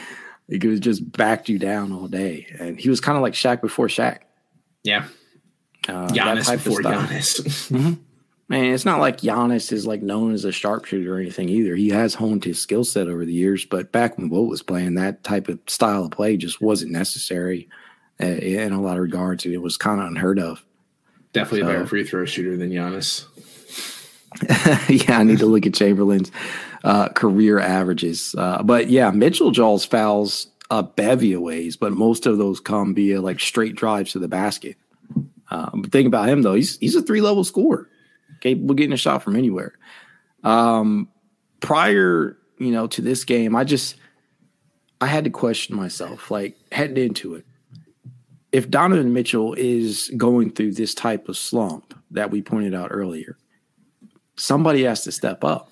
could 0.49 0.71
have 0.71 0.81
just 0.81 1.11
backed 1.13 1.49
you 1.49 1.59
down 1.59 1.93
all 1.93 2.09
day. 2.09 2.47
And 2.59 2.79
he 2.79 2.91
was 2.91 3.01
kind 3.01 3.17
of 3.17 3.23
like 3.23 3.35
Shaq 3.35 3.61
before 3.61 3.89
Shaq. 3.89 4.21
Yeah. 4.83 5.07
Uh, 5.89 6.09
Giannis 6.09 6.51
before 6.53 6.81
Giannis. 6.81 7.41
mm-hmm. 7.71 7.95
Man, 8.49 8.67
it's 8.67 8.85
not 8.85 9.01
like 9.01 9.21
Giannis 9.21 9.73
is 9.73 9.87
like 9.87 10.03
known 10.03 10.35
as 10.35 10.45
a 10.45 10.53
sharpshooter 10.53 11.15
or 11.15 11.19
anything 11.19 11.49
either. 11.49 11.75
He 11.75 11.89
has 11.89 12.15
honed 12.15 12.45
his 12.45 12.61
skill 12.61 12.85
set 12.85 13.09
over 13.09 13.25
the 13.25 13.33
years, 13.33 13.65
but 13.65 13.93
back 13.93 14.19
when 14.19 14.29
Wilt 14.29 14.49
was 14.49 14.63
playing, 14.63 14.95
that 14.95 15.25
type 15.25 15.49
of 15.49 15.59
style 15.67 16.05
of 16.05 16.11
play 16.11 16.37
just 16.37 16.61
wasn't 16.61 16.93
necessary 16.93 17.69
uh, 18.21 18.27
in 18.27 18.73
a 18.73 18.81
lot 18.81 18.97
of 18.97 19.03
regards. 19.03 19.45
and 19.47 19.55
It 19.55 19.63
was 19.63 19.77
kind 19.77 20.01
of 20.01 20.07
unheard 20.07 20.39
of. 20.39 20.65
Definitely 21.33 21.61
so. 21.61 21.67
a 21.67 21.73
better 21.73 21.87
free 21.87 22.05
throw 22.05 22.27
shooter 22.27 22.57
than 22.57 22.71
Giannis. 22.71 23.25
yeah, 24.89 25.19
I 25.19 25.23
need 25.23 25.39
to 25.39 25.47
look 25.47 25.67
at 25.67 25.75
Chamberlain's 25.75 26.31
uh, 26.85 27.09
career 27.11 27.59
averages. 27.59 28.35
Uh, 28.37 28.63
but 28.63 28.89
yeah, 28.89 29.11
Mitchell 29.11 29.51
draws 29.51 29.85
fouls 29.85 30.49
a 30.71 30.83
bevy 30.83 31.35
of 31.35 31.43
ways, 31.43 31.77
but 31.77 31.93
most 31.93 32.27
of 32.27 32.39
those 32.39 32.61
come 32.61 32.95
via 32.95 33.21
like 33.21 33.41
straight 33.41 33.77
drives 33.77 34.13
to 34.13 34.19
the 34.19 34.29
basket. 34.29 34.77
Uh, 35.51 35.71
but 35.75 35.93
think 35.93 36.07
about 36.07 36.29
him 36.29 36.43
though; 36.43 36.55
he's 36.55 36.79
he's 36.79 36.97
a 36.97 37.03
three 37.03 37.21
level 37.21 37.45
scorer, 37.45 37.89
capable 38.41 38.71
of 38.71 38.77
getting 38.79 38.93
a 38.93 38.97
shot 38.97 39.23
from 39.23 39.37
anywhere. 39.37 39.75
Um, 40.43 41.09
prior, 41.61 42.39
you 42.59 42.71
know, 42.71 42.87
to 42.89 43.03
this 43.03 43.25
game, 43.25 43.55
I 43.55 43.65
just 43.65 43.97
I 45.01 45.07
had 45.07 45.25
to 45.25 45.31
question 45.31 45.77
myself, 45.77 46.31
like 46.31 46.57
heading 46.73 47.05
into 47.05 47.35
it. 47.35 47.45
If 48.51 48.71
Donovan 48.71 49.13
Mitchell 49.13 49.55
is 49.55 50.11
going 50.17 50.53
through 50.53 50.73
this 50.73 50.95
type 50.95 51.29
of 51.29 51.37
slump 51.37 51.99
that 52.11 52.31
we 52.31 52.43
pointed 52.43 52.75
out 52.75 52.89
earlier, 52.93 53.37
somebody 54.37 54.85
has 54.85 55.05
to 55.05 55.13
step 55.13 55.45
up. 55.45 55.71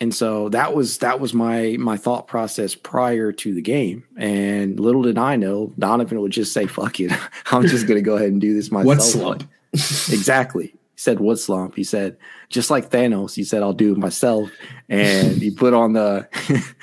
And 0.00 0.12
so 0.12 0.48
that 0.48 0.74
was 0.74 0.98
that 0.98 1.20
was 1.20 1.32
my 1.32 1.76
my 1.78 1.96
thought 1.96 2.26
process 2.26 2.74
prior 2.74 3.30
to 3.30 3.54
the 3.54 3.62
game. 3.62 4.04
And 4.16 4.80
little 4.80 5.02
did 5.02 5.16
I 5.16 5.36
know, 5.36 5.72
Donovan 5.78 6.20
would 6.20 6.32
just 6.32 6.52
say, 6.52 6.66
"Fuck 6.66 6.98
it, 6.98 7.12
I'm 7.52 7.66
just 7.68 7.86
going 7.86 7.98
to 7.98 8.04
go 8.04 8.16
ahead 8.16 8.32
and 8.32 8.40
do 8.40 8.54
this 8.54 8.72
myself." 8.72 8.86
What 8.86 9.02
slump? 9.02 9.48
exactly. 9.72 10.66
He 10.66 10.78
said, 10.96 11.20
"What 11.20 11.38
slump?" 11.38 11.76
He 11.76 11.84
said, 11.84 12.16
just 12.48 12.70
like 12.70 12.90
Thanos, 12.90 13.34
he 13.34 13.44
said, 13.44 13.62
"I'll 13.62 13.72
do 13.72 13.92
it 13.92 13.98
myself." 13.98 14.50
And 14.88 15.36
he 15.40 15.50
put 15.50 15.72
on 15.72 15.92
the 15.92 16.28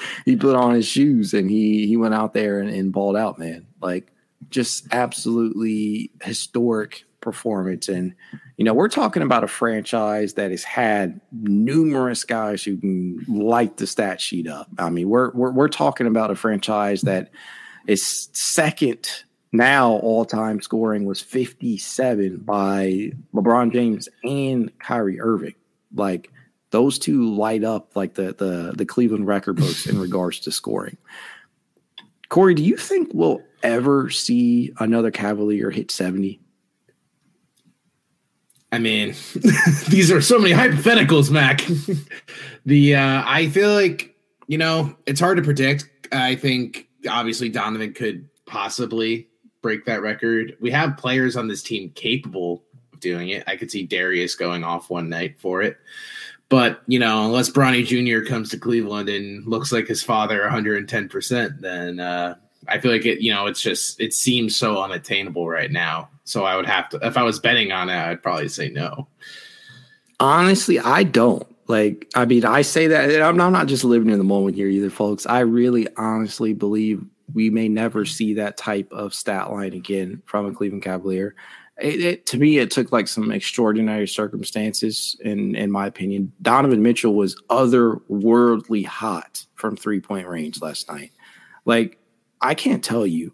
he 0.26 0.38
put 0.38 0.56
on 0.56 0.76
his 0.76 0.88
shoes 0.88 1.34
and 1.34 1.50
he 1.50 1.88
he 1.88 1.98
went 1.98 2.14
out 2.14 2.34
there 2.34 2.60
and, 2.60 2.70
and 2.70 2.92
balled 2.94 3.18
out, 3.18 3.38
man. 3.38 3.68
Like 3.82 4.14
just 4.50 4.88
absolutely 4.94 6.12
historic 6.22 7.04
performance. 7.32 7.88
And, 7.88 8.16
you 8.58 8.66
know, 8.66 8.74
we're 8.74 8.90
talking 8.90 9.22
about 9.22 9.44
a 9.44 9.48
franchise 9.48 10.34
that 10.34 10.52
has 10.52 10.64
had 10.64 11.22
numerous 11.32 12.24
guys 12.24 12.64
who 12.64 12.78
can 12.78 13.24
light 13.28 13.78
the 13.78 13.86
stat 13.86 14.20
sheet 14.20 14.48
up. 14.48 14.68
I 14.80 14.90
mean, 14.90 15.10
we're, 15.10 15.32
we're, 15.32 15.52
we're 15.52 15.68
talking 15.68 16.08
about 16.08 16.32
a 16.32 16.36
franchise 16.36 17.02
that 17.02 17.30
is 17.88 18.30
second 18.34 19.08
now 19.52 19.92
all 19.92 20.26
time 20.26 20.62
scoring 20.62 21.06
was 21.06 21.22
57 21.22 22.38
by 22.38 23.12
LeBron 23.34 23.72
James 23.72 24.10
and 24.24 24.78
Kyrie 24.80 25.22
Irving. 25.22 25.56
Like, 25.94 26.32
those 26.72 27.00
two 27.00 27.34
light 27.34 27.64
up 27.64 27.96
like 27.96 28.14
the 28.14 28.32
the 28.38 28.74
the 28.78 28.86
Cleveland 28.86 29.26
record 29.26 29.56
books 29.56 29.88
in 29.88 30.00
regards 30.00 30.40
to 30.42 30.52
scoring. 30.52 30.98
Corey, 32.30 32.54
do 32.54 32.64
you 32.64 32.78
think 32.78 33.10
we'll 33.12 33.42
ever 33.64 34.10
see 34.12 34.72
another 34.80 35.12
Cavalier 35.12 35.72
hit 35.72 35.92
70? 35.92 36.40
I 38.72 38.80
mean, 38.80 39.16
these 39.90 40.12
are 40.12 40.22
so 40.22 40.38
many 40.40 40.54
hypotheticals, 40.54 41.32
Mac. 41.32 41.62
the 42.66 42.96
uh, 42.96 43.24
I 43.26 43.50
feel 43.50 43.74
like 43.74 44.16
you 44.48 44.58
know 44.58 44.96
it's 45.06 45.20
hard 45.20 45.38
to 45.38 45.44
predict. 45.44 45.90
I 46.12 46.36
think 46.36 46.88
obviously 47.10 47.50
Donovan 47.50 47.94
could 47.94 48.28
possibly 48.46 49.28
break 49.62 49.86
that 49.86 50.02
record. 50.02 50.58
We 50.60 50.72
have 50.72 50.98
players 50.98 51.36
on 51.36 51.48
this 51.48 51.64
team 51.64 51.92
capable 51.92 52.64
of 52.94 53.00
doing 53.00 53.30
it. 53.30 53.44
I 53.48 53.56
could 53.56 53.72
see 53.72 53.86
Darius 53.86 54.36
going 54.36 54.64
off 54.64 54.90
one 54.90 55.10
night 55.10 55.40
for 55.40 55.62
it. 55.62 55.78
But, 56.50 56.82
you 56.88 56.98
know, 56.98 57.26
unless 57.26 57.50
Bronny 57.50 57.86
Jr. 57.86 58.28
comes 58.28 58.50
to 58.50 58.58
Cleveland 58.58 59.08
and 59.08 59.46
looks 59.46 59.72
like 59.72 59.88
his 59.88 60.02
father 60.02 60.42
110%, 60.50 61.60
then 61.60 62.00
uh, 62.00 62.36
I 62.68 62.80
feel 62.80 62.92
like 62.92 63.06
it, 63.06 63.22
you 63.22 63.34
know, 63.34 63.48
it's 63.48 63.62
just, 63.62 64.00
it 64.00 64.14
seems 64.14 64.56
so 64.56 64.82
unattainable 64.84 65.48
right 65.48 65.72
now. 65.72 66.10
So 66.24 66.44
I 66.44 66.56
would 66.56 66.66
have 66.66 66.90
to, 66.90 67.00
if 67.02 67.18
I 67.18 67.24
was 67.24 67.40
betting 67.40 67.72
on 67.72 67.90
it, 67.90 67.96
I'd 67.96 68.22
probably 68.22 68.50
say 68.50 68.70
no. 68.70 69.08
Honestly, 70.20 70.80
I 70.80 71.04
don't. 71.04 71.48
Like, 71.68 72.10
I 72.16 72.26
mean, 72.26 72.46
I 72.46 72.64
say 72.64 72.88
that 72.88 73.22
I'm 73.22 73.40
I'm 73.40 73.54
not 73.54 73.68
just 73.68 73.84
living 73.84 74.10
in 74.10 74.18
the 74.18 74.24
moment 74.24 74.56
here 74.56 74.68
either, 74.68 74.90
folks. 74.90 75.28
I 75.28 75.42
really 75.42 75.88
honestly 75.98 76.54
believe 76.54 77.06
we 77.32 77.52
may 77.52 77.70
never 77.70 78.06
see 78.06 78.34
that 78.34 78.58
type 78.58 78.92
of 78.92 79.14
stat 79.14 79.52
line 79.52 79.74
again 79.74 80.24
from 80.26 80.48
a 80.48 80.52
Cleveland 80.52 80.84
Cavalier. 80.84 81.36
It, 81.80 82.02
it, 82.02 82.26
to 82.26 82.38
me, 82.38 82.58
it 82.58 82.72
took 82.72 82.92
like 82.92 83.08
some 83.08 83.32
extraordinary 83.32 84.08
circumstances, 84.08 85.16
in 85.22 85.56
in 85.56 85.70
my 85.70 85.86
opinion. 85.86 86.34
Donovan 86.42 86.82
Mitchell 86.82 87.14
was 87.14 87.40
otherworldly 87.52 88.84
hot 88.84 89.46
from 89.54 89.78
three 89.78 90.02
point 90.02 90.28
range 90.28 90.64
last 90.64 90.90
night. 90.90 91.12
Like, 91.66 91.99
I 92.42 92.56
can't 92.56 92.84
tell 92.84 93.06
you 93.06 93.34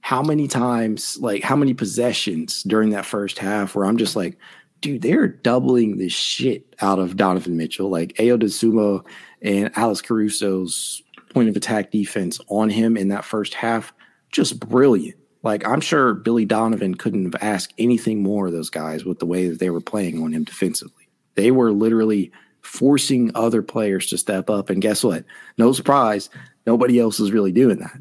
how 0.00 0.22
many 0.22 0.48
times, 0.48 1.16
like 1.20 1.42
how 1.42 1.56
many 1.56 1.74
possessions 1.74 2.62
during 2.64 2.90
that 2.90 3.06
first 3.06 3.38
half 3.38 3.74
where 3.74 3.84
I'm 3.84 3.96
just 3.96 4.16
like, 4.16 4.38
dude, 4.80 5.02
they're 5.02 5.28
doubling 5.28 5.96
the 5.96 6.08
shit 6.08 6.74
out 6.80 6.98
of 6.98 7.16
Donovan 7.16 7.56
Mitchell. 7.56 7.88
Like 7.88 8.14
Ayo 8.14 8.38
Dosunmu 8.38 9.06
and 9.40 9.70
Alex 9.76 10.02
Caruso's 10.02 11.02
point 11.30 11.48
of 11.48 11.56
attack 11.56 11.90
defense 11.90 12.40
on 12.48 12.68
him 12.68 12.96
in 12.96 13.08
that 13.08 13.24
first 13.24 13.54
half, 13.54 13.92
just 14.32 14.60
brilliant. 14.60 15.16
Like 15.42 15.66
I'm 15.66 15.80
sure 15.80 16.14
Billy 16.14 16.44
Donovan 16.44 16.96
couldn't 16.96 17.32
have 17.32 17.42
asked 17.42 17.72
anything 17.78 18.22
more 18.22 18.48
of 18.48 18.52
those 18.52 18.70
guys 18.70 19.04
with 19.04 19.18
the 19.18 19.26
way 19.26 19.48
that 19.48 19.60
they 19.60 19.70
were 19.70 19.80
playing 19.80 20.22
on 20.22 20.32
him 20.32 20.44
defensively. 20.44 21.08
They 21.36 21.50
were 21.50 21.72
literally 21.72 22.32
forcing 22.60 23.30
other 23.34 23.62
players 23.62 24.06
to 24.08 24.18
step 24.18 24.50
up. 24.50 24.70
And 24.70 24.82
guess 24.82 25.02
what? 25.02 25.24
No 25.58 25.72
surprise, 25.72 26.28
nobody 26.66 26.98
else 26.98 27.18
is 27.18 27.32
really 27.32 27.52
doing 27.52 27.78
that. 27.78 27.98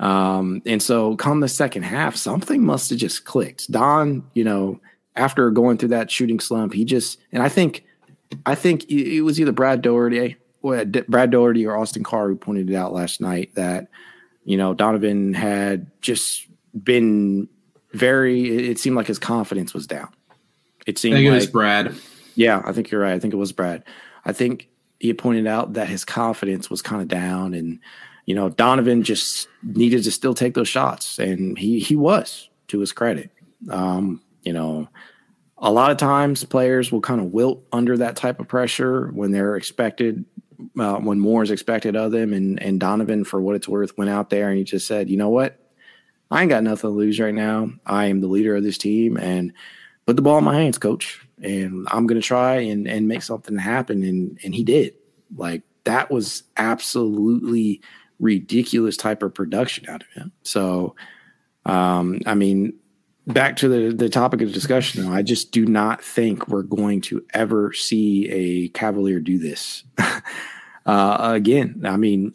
Um, 0.00 0.62
and 0.64 0.82
so 0.82 1.14
come 1.16 1.40
the 1.40 1.48
second 1.48 1.82
half, 1.82 2.16
something 2.16 2.64
must 2.64 2.90
have 2.90 2.98
just 2.98 3.26
clicked. 3.26 3.70
Don, 3.70 4.24
you 4.32 4.42
know, 4.42 4.80
after 5.14 5.50
going 5.50 5.76
through 5.76 5.90
that 5.90 6.10
shooting 6.10 6.40
slump, 6.40 6.72
he 6.72 6.84
just 6.84 7.18
and 7.32 7.42
I 7.42 7.48
think 7.48 7.84
I 8.46 8.54
think 8.54 8.90
it 8.90 9.20
was 9.20 9.38
either 9.38 9.52
Brad 9.52 9.82
Daugherty, 9.82 10.36
Brad 10.62 11.30
Daugherty 11.30 11.66
or 11.66 11.76
Austin 11.76 12.02
Carr 12.02 12.28
who 12.28 12.36
pointed 12.36 12.70
it 12.70 12.74
out 12.74 12.94
last 12.94 13.20
night 13.20 13.54
that 13.54 13.88
you 14.44 14.56
know 14.56 14.72
Donovan 14.72 15.34
had 15.34 15.90
just 16.00 16.46
been 16.82 17.46
very. 17.92 18.70
It 18.70 18.78
seemed 18.78 18.96
like 18.96 19.06
his 19.06 19.18
confidence 19.18 19.74
was 19.74 19.86
down. 19.86 20.08
It 20.86 20.98
seemed 20.98 21.16
like, 21.16 21.24
it 21.24 21.30
was 21.30 21.46
Brad. 21.46 21.94
Yeah, 22.36 22.62
I 22.64 22.72
think 22.72 22.90
you're 22.90 23.02
right. 23.02 23.12
I 23.12 23.18
think 23.18 23.34
it 23.34 23.38
was 23.38 23.52
Brad. 23.52 23.84
I 24.24 24.32
think 24.32 24.68
he 24.98 25.12
pointed 25.12 25.46
out 25.46 25.74
that 25.74 25.88
his 25.88 26.06
confidence 26.06 26.70
was 26.70 26.80
kind 26.80 27.02
of 27.02 27.08
down, 27.08 27.52
and 27.52 27.80
you 28.30 28.36
know 28.36 28.48
Donovan 28.48 29.02
just 29.02 29.48
needed 29.64 30.04
to 30.04 30.12
still 30.12 30.34
take 30.34 30.54
those 30.54 30.68
shots, 30.68 31.18
and 31.18 31.58
he 31.58 31.80
he 31.80 31.96
was 31.96 32.48
to 32.68 32.78
his 32.78 32.92
credit. 32.92 33.32
Um, 33.68 34.22
you 34.42 34.52
know, 34.52 34.88
a 35.58 35.72
lot 35.72 35.90
of 35.90 35.96
times 35.96 36.44
players 36.44 36.92
will 36.92 37.00
kind 37.00 37.20
of 37.20 37.32
wilt 37.32 37.64
under 37.72 37.96
that 37.96 38.14
type 38.14 38.38
of 38.38 38.46
pressure 38.46 39.08
when 39.08 39.32
they're 39.32 39.56
expected, 39.56 40.24
uh, 40.78 40.98
when 40.98 41.18
more 41.18 41.42
is 41.42 41.50
expected 41.50 41.96
of 41.96 42.12
them. 42.12 42.32
And, 42.32 42.62
and 42.62 42.78
Donovan, 42.78 43.24
for 43.24 43.40
what 43.40 43.56
it's 43.56 43.66
worth, 43.68 43.98
went 43.98 44.12
out 44.12 44.30
there 44.30 44.48
and 44.48 44.58
he 44.58 44.62
just 44.62 44.86
said, 44.86 45.10
you 45.10 45.16
know 45.16 45.28
what? 45.28 45.58
I 46.30 46.42
ain't 46.42 46.50
got 46.50 46.62
nothing 46.62 46.88
to 46.88 46.96
lose 46.96 47.18
right 47.18 47.34
now. 47.34 47.70
I 47.84 48.04
am 48.06 48.20
the 48.20 48.28
leader 48.28 48.54
of 48.54 48.62
this 48.62 48.78
team 48.78 49.16
and 49.16 49.52
put 50.06 50.14
the 50.14 50.22
ball 50.22 50.38
in 50.38 50.44
my 50.44 50.54
hands, 50.54 50.78
coach. 50.78 51.20
And 51.42 51.88
I'm 51.90 52.06
going 52.06 52.20
to 52.20 52.24
try 52.24 52.58
and, 52.58 52.86
and 52.86 53.08
make 53.08 53.22
something 53.22 53.58
happen. 53.58 54.04
And, 54.04 54.38
and 54.44 54.54
he 54.54 54.62
did. 54.62 54.94
Like 55.36 55.62
that 55.84 56.10
was 56.10 56.44
absolutely 56.56 57.82
ridiculous 58.20 58.96
type 58.96 59.22
of 59.22 59.34
production 59.34 59.88
out 59.88 60.02
of 60.02 60.08
him. 60.10 60.32
So, 60.42 60.94
um, 61.66 62.20
I 62.26 62.34
mean, 62.34 62.74
back 63.26 63.56
to 63.56 63.68
the, 63.68 63.94
the 63.94 64.08
topic 64.08 64.42
of 64.42 64.52
discussion, 64.52 65.04
though, 65.04 65.12
I 65.12 65.22
just 65.22 65.52
do 65.52 65.66
not 65.66 66.02
think 66.02 66.48
we're 66.48 66.62
going 66.62 67.00
to 67.02 67.24
ever 67.34 67.72
see 67.72 68.28
a 68.30 68.68
Cavalier 68.68 69.20
do 69.20 69.38
this. 69.38 69.84
uh, 70.86 71.16
again, 71.34 71.82
I 71.84 71.96
mean, 71.96 72.34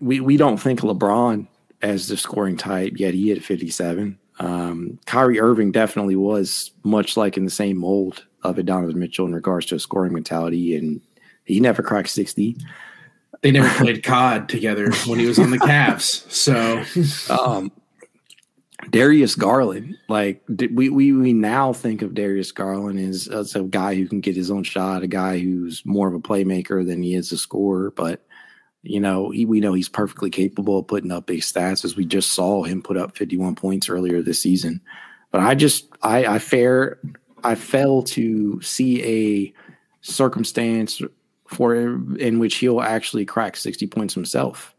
we, 0.00 0.20
we 0.20 0.36
don't 0.36 0.58
think 0.58 0.80
LeBron 0.80 1.46
as 1.82 2.08
the 2.08 2.16
scoring 2.16 2.56
type, 2.56 2.94
yet 2.96 3.14
he 3.14 3.28
hit 3.28 3.44
57. 3.44 4.18
Um, 4.38 4.98
Kyrie 5.06 5.40
Irving 5.40 5.70
definitely 5.70 6.16
was 6.16 6.70
much 6.82 7.16
like 7.16 7.36
in 7.36 7.44
the 7.44 7.50
same 7.50 7.78
mold 7.78 8.24
of 8.42 8.58
a 8.58 8.62
Donovan 8.62 8.98
Mitchell 8.98 9.26
in 9.26 9.34
regards 9.34 9.66
to 9.66 9.74
a 9.74 9.78
scoring 9.78 10.14
mentality, 10.14 10.74
and 10.76 11.00
he 11.44 11.60
never 11.60 11.82
cracked 11.82 12.08
60. 12.08 12.56
They 13.42 13.52
never 13.52 13.70
played 13.82 14.02
COD 14.04 14.50
together 14.50 14.92
when 15.06 15.18
he 15.18 15.24
was 15.24 15.38
on 15.38 15.50
the 15.50 15.56
Cavs. 15.56 16.30
So, 16.30 16.84
um, 17.34 17.72
Darius 18.90 19.34
Garland, 19.34 19.96
like 20.08 20.42
we, 20.48 20.90
we 20.90 21.12
we 21.12 21.32
now 21.32 21.72
think 21.72 22.02
of 22.02 22.12
Darius 22.12 22.52
Garland 22.52 22.98
as, 22.98 23.28
as 23.28 23.54
a 23.54 23.62
guy 23.62 23.94
who 23.94 24.06
can 24.06 24.20
get 24.20 24.36
his 24.36 24.50
own 24.50 24.62
shot, 24.62 25.02
a 25.02 25.06
guy 25.06 25.38
who's 25.38 25.82
more 25.86 26.08
of 26.08 26.14
a 26.14 26.20
playmaker 26.20 26.86
than 26.86 27.02
he 27.02 27.14
is 27.14 27.32
a 27.32 27.38
scorer. 27.38 27.90
But 27.90 28.24
you 28.82 29.00
know, 29.00 29.30
he, 29.30 29.44
we 29.44 29.60
know 29.60 29.74
he's 29.74 29.88
perfectly 29.88 30.30
capable 30.30 30.78
of 30.78 30.86
putting 30.86 31.12
up 31.12 31.26
big 31.26 31.40
stats, 31.40 31.84
as 31.84 31.96
we 31.96 32.06
just 32.06 32.32
saw 32.32 32.62
him 32.62 32.82
put 32.82 32.96
up 32.96 33.16
51 33.16 33.54
points 33.54 33.88
earlier 33.88 34.22
this 34.22 34.40
season. 34.40 34.80
But 35.30 35.42
I 35.42 35.54
just 35.54 35.88
I 36.02 36.26
I 36.26 36.38
fair 36.38 36.98
I 37.44 37.54
fail 37.54 38.02
to 38.02 38.60
see 38.62 39.02
a 39.04 39.54
circumstance 40.02 41.02
for 41.50 41.74
in 41.74 42.38
which 42.38 42.56
he'll 42.56 42.80
actually 42.80 43.24
crack 43.26 43.56
60 43.56 43.86
points 43.88 44.14
himself. 44.14 44.74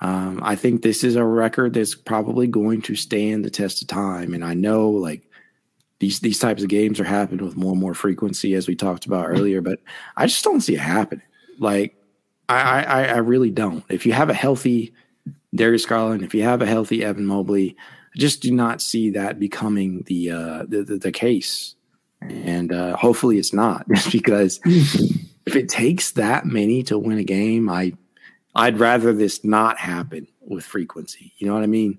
Um, 0.00 0.40
I 0.42 0.56
think 0.56 0.82
this 0.82 1.04
is 1.04 1.14
a 1.14 1.24
record 1.24 1.74
that's 1.74 1.94
probably 1.94 2.48
going 2.48 2.82
to 2.82 2.96
stand 2.96 3.44
the 3.44 3.50
test 3.50 3.82
of 3.82 3.88
time. 3.88 4.34
And 4.34 4.44
I 4.44 4.54
know 4.54 4.90
like 4.90 5.22
these 6.00 6.18
these 6.18 6.40
types 6.40 6.64
of 6.64 6.68
games 6.68 6.98
are 6.98 7.04
happening 7.04 7.44
with 7.44 7.56
more 7.56 7.72
and 7.72 7.80
more 7.80 7.94
frequency 7.94 8.54
as 8.54 8.66
we 8.66 8.74
talked 8.74 9.06
about 9.06 9.28
earlier, 9.28 9.60
but 9.60 9.78
I 10.16 10.26
just 10.26 10.42
don't 10.42 10.60
see 10.60 10.74
it 10.74 10.80
happening. 10.80 11.24
Like 11.60 11.94
I 12.48 12.82
I, 12.82 13.04
I 13.04 13.16
really 13.18 13.50
don't. 13.50 13.84
If 13.88 14.04
you 14.04 14.12
have 14.12 14.28
a 14.28 14.34
healthy 14.34 14.92
Darius 15.54 15.86
Garland, 15.86 16.24
if 16.24 16.34
you 16.34 16.42
have 16.42 16.62
a 16.62 16.66
healthy 16.66 17.04
Evan 17.04 17.26
Mobley, 17.26 17.76
I 18.12 18.18
just 18.18 18.42
do 18.42 18.50
not 18.50 18.82
see 18.82 19.10
that 19.10 19.38
becoming 19.38 20.02
the 20.06 20.32
uh, 20.32 20.64
the, 20.66 20.82
the, 20.82 20.96
the 20.96 21.12
case. 21.12 21.76
And 22.20 22.72
uh, 22.72 22.96
hopefully 22.96 23.38
it's 23.38 23.52
not, 23.52 23.88
just 23.94 24.10
because 24.10 24.60
if 25.46 25.56
it 25.56 25.68
takes 25.68 26.12
that 26.12 26.46
many 26.46 26.82
to 26.84 26.98
win 26.98 27.18
a 27.18 27.24
game, 27.24 27.68
I 27.68 27.94
I'd 28.54 28.78
rather 28.78 29.12
this 29.12 29.44
not 29.44 29.78
happen 29.78 30.26
with 30.40 30.64
frequency. 30.64 31.32
You 31.38 31.46
know 31.46 31.54
what 31.54 31.62
I 31.62 31.66
mean? 31.66 31.98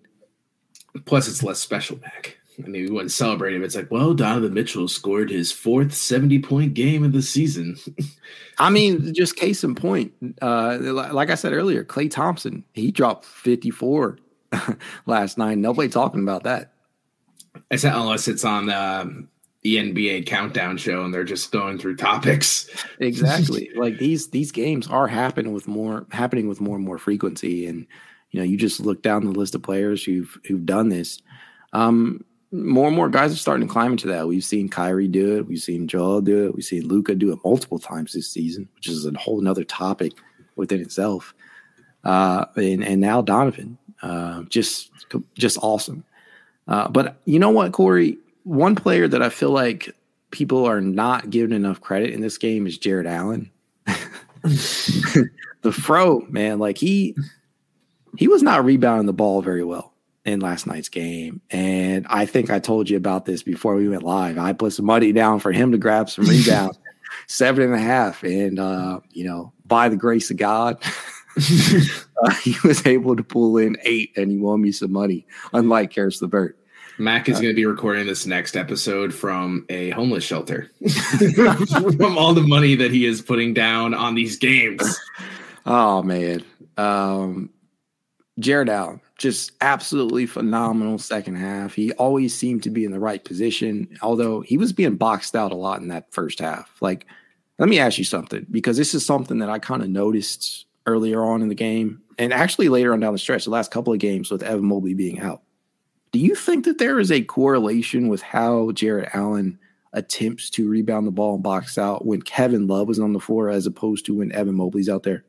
Plus, 1.06 1.28
it's 1.28 1.42
less 1.42 1.60
special 1.60 1.96
back. 1.96 2.38
I 2.60 2.68
mean, 2.68 2.86
we 2.86 2.92
wouldn't 2.92 3.12
celebrate 3.12 3.56
him. 3.56 3.64
It's 3.64 3.76
like, 3.76 3.90
well, 3.90 4.14
Donovan 4.14 4.54
Mitchell 4.54 4.88
scored 4.88 5.32
his 5.32 5.52
fourth 5.52 5.94
70 5.94 6.40
point 6.40 6.76
game 6.76 7.04
of 7.04 7.12
the 7.12 7.22
season. 7.22 7.78
I 8.60 8.70
mean, 8.70 9.14
just 9.14 9.36
case 9.36 9.64
in 9.64 9.74
point, 9.74 10.14
uh, 10.42 10.78
like 10.80 11.32
I 11.32 11.36
said 11.36 11.54
earlier, 11.54 11.84
Klay 11.84 12.12
Thompson, 12.12 12.64
he 12.74 12.92
dropped 12.92 13.26
54 13.26 14.20
last 15.08 15.40
night. 15.40 15.58
Nobody 15.58 15.90
talking 15.90 16.22
about 16.22 16.44
that. 16.44 16.74
I 17.72 17.76
said, 17.76 17.96
unless 17.96 18.28
it's 18.28 18.46
on 18.46 18.70
um, 18.70 19.30
the 19.64 19.78
NBA 19.78 20.26
countdown 20.26 20.78
show 20.78 21.04
and 21.06 21.14
they're 21.14 21.24
just 21.24 21.52
going 21.52 21.78
through 21.78 21.96
topics. 21.96 22.70
exactly. 23.00 23.70
like 23.76 23.98
these 23.98 24.28
these 24.28 24.52
games 24.52 24.88
are 24.88 25.08
happening 25.08 25.54
with 25.54 25.68
more 25.68 26.06
happening 26.12 26.48
with 26.48 26.62
more 26.62 26.76
and 26.76 26.86
more 26.86 26.98
frequency. 26.98 27.66
And 27.66 27.88
you 28.32 28.40
know, 28.40 28.46
you 28.46 28.58
just 28.58 28.82
look 28.82 29.02
down 29.02 29.24
the 29.26 29.32
list 29.32 29.56
of 29.56 29.64
players 29.64 30.04
who've 30.04 30.38
who've 30.46 30.66
done 30.66 30.90
this. 30.90 31.22
Um, 31.72 32.26
more 32.52 32.88
and 32.88 32.96
more 32.96 33.10
guys 33.10 33.34
are 33.34 33.38
starting 33.38 33.68
to 33.68 33.72
climb 33.72 33.94
into 33.94 34.08
that. 34.10 34.28
We've 34.28 34.44
seen 34.44 34.70
Kyrie 34.70 35.08
do 35.08 35.38
it, 35.38 35.48
we've 35.48 35.62
seen 35.62 35.88
Joel 35.88 36.22
do 36.22 36.46
it, 36.46 36.56
we've 36.56 36.64
seen 36.64 36.88
Luka 36.88 37.16
do 37.16 37.32
it 37.32 37.40
multiple 37.44 37.80
times 37.80 38.14
this 38.14 38.30
season, 38.30 38.70
which 38.76 38.88
is 38.88 39.06
a 39.06 39.18
whole 39.18 39.42
nother 39.42 39.64
topic 39.64 40.12
within 40.56 40.82
itself. 40.82 41.34
Uh, 42.04 42.46
and 42.56 42.84
and 42.84 43.00
now 43.00 43.22
Donovan, 43.22 43.78
uh, 44.02 44.44
just 44.50 44.92
just 45.36 45.58
awesome. 45.62 46.04
Uh, 46.68 46.90
but 46.90 47.18
you 47.26 47.40
know 47.40 47.50
what, 47.50 47.72
Corey? 47.72 48.18
One 48.44 48.76
player 48.76 49.08
that 49.08 49.22
I 49.22 49.30
feel 49.30 49.52
like 49.52 49.96
people 50.32 50.66
are 50.66 50.82
not 50.82 51.30
giving 51.30 51.56
enough 51.56 51.80
credit 51.80 52.12
in 52.12 52.22
this 52.22 52.38
game 52.38 52.68
is 52.68 52.78
Jarrett 52.78 53.08
Allen. 53.08 53.50
the 54.44 55.72
fro, 55.72 56.26
man, 56.30 56.60
like 56.60 56.78
he 56.78 57.16
he 58.18 58.28
was 58.28 58.44
not 58.44 58.66
rebounding 58.66 59.06
the 59.06 59.14
ball 59.14 59.42
very 59.42 59.64
well 59.64 59.94
in 60.26 60.40
last 60.40 60.68
night's 60.68 60.90
game. 60.90 61.42
And 61.52 62.06
I 62.10 62.26
think 62.26 62.50
I 62.50 62.60
told 62.60 62.90
you 62.90 62.98
about 62.98 63.26
this 63.26 63.44
before 63.44 63.76
we 63.76 63.90
went 63.90 64.04
live. 64.04 64.38
I 64.38 64.54
put 64.54 64.74
some 64.74 64.86
money 64.86 65.12
down 65.12 65.40
for 65.40 65.52
him 65.52 65.72
to 65.72 65.78
grab 65.78 66.10
some 66.10 66.26
rebounds, 66.26 66.78
seven 67.28 67.64
and 67.64 67.74
a 67.74 67.80
half. 67.80 68.24
And 68.24 68.60
uh, 68.60 69.00
you 69.12 69.24
know, 69.24 69.54
by 69.66 69.90
the 69.90 69.98
grace 69.98 70.30
of 70.32 70.38
God, 70.38 70.84
uh, 72.24 72.32
he 72.42 72.56
was 72.64 72.86
able 72.86 73.16
to 73.16 73.24
pull 73.24 73.58
in 73.58 73.78
eight 73.84 74.12
and 74.18 74.32
he 74.32 74.38
won 74.38 74.62
me 74.62 74.72
some 74.72 74.92
money, 74.92 75.26
unlike 75.54 75.92
Caris 75.92 76.22
LeVert. 76.22 76.58
Mac 76.98 77.28
is 77.28 77.38
uh, 77.38 77.42
going 77.42 77.54
to 77.54 77.56
be 77.56 77.66
recording 77.66 78.06
this 78.06 78.26
next 78.26 78.56
episode 78.56 79.14
from 79.14 79.66
a 79.70 79.90
homeless 79.92 80.24
shelter 80.24 80.70
from 81.98 82.18
all 82.18 82.34
the 82.34 82.46
money 82.46 82.76
that 82.76 82.92
he 82.92 83.06
is 83.06 83.22
putting 83.22 83.54
down 83.54 83.94
on 83.94 84.16
these 84.16 84.38
games. 84.38 85.00
Oh 85.66 86.04
man, 86.04 86.44
um, 86.78 87.50
Jarrett 88.40 88.70
Allen, 88.70 89.02
just 89.18 89.52
absolutely 89.62 90.26
phenomenal 90.26 90.98
second 90.98 91.36
half. 91.36 91.74
He 91.74 91.92
always 91.94 92.36
seemed 92.36 92.64
to 92.64 92.70
be 92.70 92.86
in 92.86 92.92
the 92.92 93.00
right 93.00 93.24
position, 93.24 93.88
although 94.02 94.42
he 94.42 94.58
was 94.58 94.74
being 94.74 94.96
boxed 94.96 95.36
out 95.36 95.52
a 95.52 95.56
lot 95.56 95.82
in 95.82 95.88
that 95.90 96.12
first 96.12 96.40
half. 96.40 96.82
Like, 96.82 97.06
let 97.60 97.70
me 97.70 97.80
ask 97.80 97.98
you 97.98 98.04
something 98.04 98.46
because 98.52 98.78
this 98.78 98.94
is 98.94 99.06
something 99.06 99.40
that 99.40 99.50
I 99.50 99.60
kind 99.60 99.84
of 99.84 99.90
noticed 99.90 100.66
earlier 100.86 101.24
on 101.24 101.42
in 101.42 101.48
the 101.48 101.56
game, 101.56 102.02
and 102.18 102.34
actually 102.34 102.70
later 102.70 102.94
on 102.94 103.00
down 103.00 103.14
the 103.14 103.20
stretch, 103.20 103.46
the 103.46 103.52
last 103.52 103.72
couple 103.72 103.94
of 103.94 104.00
games 104.00 104.30
with 104.30 104.44
Evan 104.44 104.66
Mobley 104.66 104.94
being 104.94 105.20
out. 105.20 105.42
Do 106.14 106.20
you 106.20 106.36
think 106.36 106.66
that 106.66 106.78
there 106.78 107.00
is 107.00 107.12
a 107.12 107.24
correlation 107.24 108.08
with 108.08 108.22
how 108.22 108.72
Jarrett 108.72 109.10
Allen 109.14 109.58
attempts 109.94 110.52
to 110.52 110.70
rebound 110.70 111.08
the 111.08 111.12
ball 111.12 111.34
and 111.34 111.44
box 111.44 111.76
out 111.76 112.06
when 112.06 112.22
Kevin 112.22 112.68
Love 112.68 112.88
was 112.88 113.00
on 113.00 113.14
the 113.14 113.20
floor 113.20 113.50
as 113.50 113.66
opposed 113.66 114.06
to 114.06 114.16
when 114.16 114.32
Evan 114.32 114.54
Mobley's 114.54 114.90
out 114.90 115.02
there? 115.02 115.26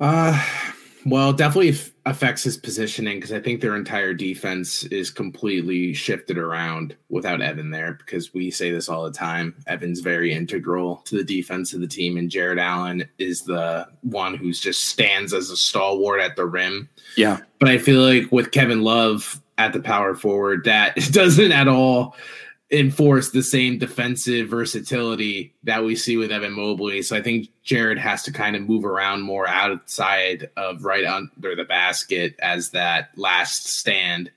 Uh, 0.00 0.42
well, 1.04 1.34
definitely 1.34 1.70
f- 1.70 1.90
affects 2.08 2.42
his 2.42 2.56
positioning 2.56 3.18
because 3.18 3.32
I 3.32 3.40
think 3.40 3.60
their 3.60 3.76
entire 3.76 4.14
defense 4.14 4.84
is 4.84 5.10
completely 5.10 5.92
shifted 5.92 6.38
around 6.38 6.96
without 7.08 7.42
Evan 7.42 7.70
there. 7.70 7.94
Because 7.94 8.32
we 8.32 8.50
say 8.50 8.70
this 8.70 8.88
all 8.88 9.04
the 9.04 9.10
time, 9.10 9.54
Evan's 9.66 10.00
very 10.00 10.32
integral 10.32 10.96
to 11.04 11.16
the 11.16 11.24
defense 11.24 11.72
of 11.72 11.80
the 11.80 11.86
team, 11.86 12.16
and 12.16 12.30
Jarrett 12.30 12.58
Allen 12.58 13.08
is 13.18 13.42
the 13.42 13.86
one 14.02 14.34
who's 14.34 14.60
just 14.60 14.86
stands 14.86 15.34
as 15.34 15.50
a 15.50 15.56
stalwart 15.56 16.20
at 16.20 16.36
the 16.36 16.46
rim. 16.46 16.88
Yeah, 17.16 17.40
but 17.58 17.68
I 17.68 17.78
feel 17.78 18.00
like 18.00 18.30
with 18.32 18.52
Kevin 18.52 18.82
Love 18.82 19.40
at 19.58 19.72
the 19.72 19.80
power 19.80 20.14
forward, 20.14 20.64
that 20.64 20.96
doesn't 21.12 21.52
at 21.52 21.68
all 21.68 22.16
enforce 22.70 23.30
the 23.30 23.42
same 23.42 23.78
defensive 23.78 24.48
versatility 24.48 25.54
that 25.64 25.84
we 25.84 25.96
see 25.96 26.16
with 26.18 26.30
Evan 26.30 26.52
Mobley. 26.52 27.00
So 27.00 27.16
I 27.16 27.22
think 27.22 27.48
Jarrett 27.62 27.98
has 27.98 28.22
to 28.24 28.32
kind 28.32 28.56
of 28.56 28.68
move 28.68 28.84
around 28.84 29.22
more 29.22 29.48
outside 29.48 30.50
of 30.56 30.84
right 30.84 31.04
under 31.04 31.56
the 31.56 31.64
basket 31.64 32.34
as 32.40 32.70
that 32.70 33.10
last 33.16 33.66
stand 33.66 34.30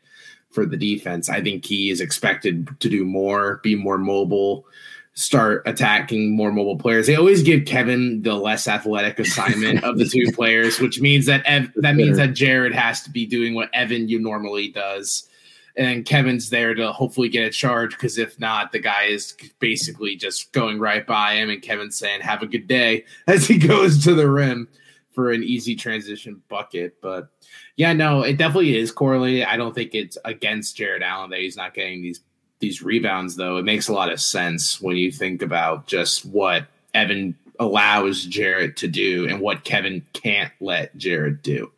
for 0.49 0.65
the 0.65 0.77
defense. 0.77 1.29
I 1.29 1.41
think 1.41 1.65
he 1.65 1.89
is 1.89 1.99
expected 1.99 2.69
to 2.79 2.89
do 2.89 3.03
more, 3.03 3.59
be 3.63 3.75
more 3.75 3.97
mobile, 3.97 4.65
start 5.13 5.61
attacking 5.65 6.31
more 6.33 6.53
mobile 6.53 6.77
players. 6.77 7.07
They 7.07 7.15
always 7.15 7.43
give 7.43 7.65
Kevin 7.65 8.21
the 8.21 8.35
less 8.35 8.65
athletic 8.65 9.19
assignment 9.19 9.83
of 9.83 9.97
the 9.97 10.05
two 10.05 10.31
players, 10.33 10.79
which 10.79 11.01
means 11.01 11.25
that 11.25 11.45
Ev- 11.45 11.71
that 11.77 11.95
means 11.95 12.15
that 12.15 12.33
Jarrett 12.33 12.73
has 12.73 13.01
to 13.03 13.09
be 13.09 13.25
doing 13.25 13.55
what 13.55 13.69
Evan 13.73 14.07
you 14.07 14.19
normally 14.19 14.69
does 14.69 15.27
and 15.75 16.05
Kevin's 16.05 16.49
there 16.49 16.73
to 16.73 16.91
hopefully 16.91 17.29
get 17.29 17.45
a 17.45 17.49
charge 17.49 17.91
because 17.91 18.17
if 18.17 18.39
not, 18.39 18.71
the 18.71 18.79
guy 18.79 19.05
is 19.05 19.35
basically 19.59 20.15
just 20.15 20.51
going 20.51 20.79
right 20.79 21.05
by 21.05 21.35
him, 21.35 21.49
and 21.49 21.61
Kevin's 21.61 21.95
saying 21.95 22.21
"Have 22.21 22.41
a 22.41 22.47
good 22.47 22.67
day" 22.67 23.05
as 23.27 23.47
he 23.47 23.57
goes 23.57 24.03
to 24.03 24.13
the 24.13 24.29
rim 24.29 24.67
for 25.13 25.31
an 25.31 25.43
easy 25.43 25.75
transition 25.75 26.41
bucket. 26.49 27.01
But 27.01 27.29
yeah, 27.75 27.93
no, 27.93 28.21
it 28.21 28.37
definitely 28.37 28.77
is 28.77 28.91
correlated. 28.91 29.45
I 29.45 29.57
don't 29.57 29.75
think 29.75 29.93
it's 29.93 30.17
against 30.25 30.77
Jarrett 30.77 31.03
Allen 31.03 31.29
that 31.31 31.39
he's 31.39 31.57
not 31.57 31.73
getting 31.73 32.01
these 32.01 32.21
these 32.59 32.81
rebounds, 32.81 33.35
though. 33.35 33.57
It 33.57 33.65
makes 33.65 33.87
a 33.87 33.93
lot 33.93 34.11
of 34.11 34.21
sense 34.21 34.79
when 34.79 34.95
you 34.95 35.11
think 35.11 35.41
about 35.41 35.87
just 35.87 36.25
what 36.25 36.67
Evan 36.93 37.35
allows 37.59 38.25
Jarrett 38.25 38.77
to 38.77 38.87
do 38.87 39.27
and 39.27 39.39
what 39.39 39.63
Kevin 39.63 40.05
can't 40.13 40.51
let 40.59 40.95
Jarrett 40.97 41.43
do. 41.43 41.71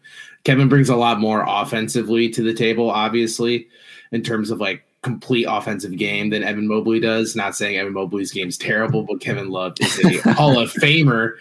Kevin 0.43 0.69
brings 0.69 0.89
a 0.89 0.95
lot 0.95 1.19
more 1.19 1.43
offensively 1.47 2.29
to 2.29 2.43
the 2.43 2.53
table, 2.53 2.89
obviously, 2.89 3.67
in 4.13 4.21
terms 4.21 4.49
of 4.51 4.61
like 4.61 4.83
complete 5.01 5.45
offensive 5.45 5.97
game 5.97 6.29
than 6.29 6.43
Evan 6.43 6.67
Mobley 6.67 6.99
does. 6.99 7.35
Not 7.35 7.55
saying 7.55 7.77
Evan 7.77 7.93
Mobley's 7.93 8.31
game 8.31 8.47
is 8.47 8.57
terrible, 8.57 9.03
but 9.03 9.19
Kevin 9.19 9.49
Love 9.49 9.73
is 9.81 10.05
a 10.05 10.17
Hall 10.33 10.57
of 10.57 10.71
Famer 10.71 11.33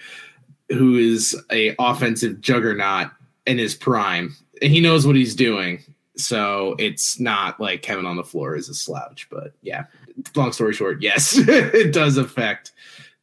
who 0.68 0.96
is 0.96 1.40
a 1.50 1.74
offensive 1.78 2.40
juggernaut 2.40 3.08
in 3.46 3.58
his 3.58 3.74
prime, 3.74 4.34
and 4.60 4.72
he 4.72 4.80
knows 4.80 5.06
what 5.06 5.16
he's 5.16 5.34
doing. 5.34 5.82
So 6.16 6.76
it's 6.78 7.18
not 7.18 7.60
like 7.60 7.82
Kevin 7.82 8.06
on 8.06 8.16
the 8.16 8.24
floor 8.24 8.56
is 8.56 8.68
a 8.68 8.74
slouch, 8.74 9.28
but 9.30 9.54
yeah. 9.62 9.84
Long 10.34 10.52
story 10.52 10.74
short, 10.74 11.00
yes, 11.00 11.36
it 11.38 11.92
does 11.92 12.16
affect 12.16 12.72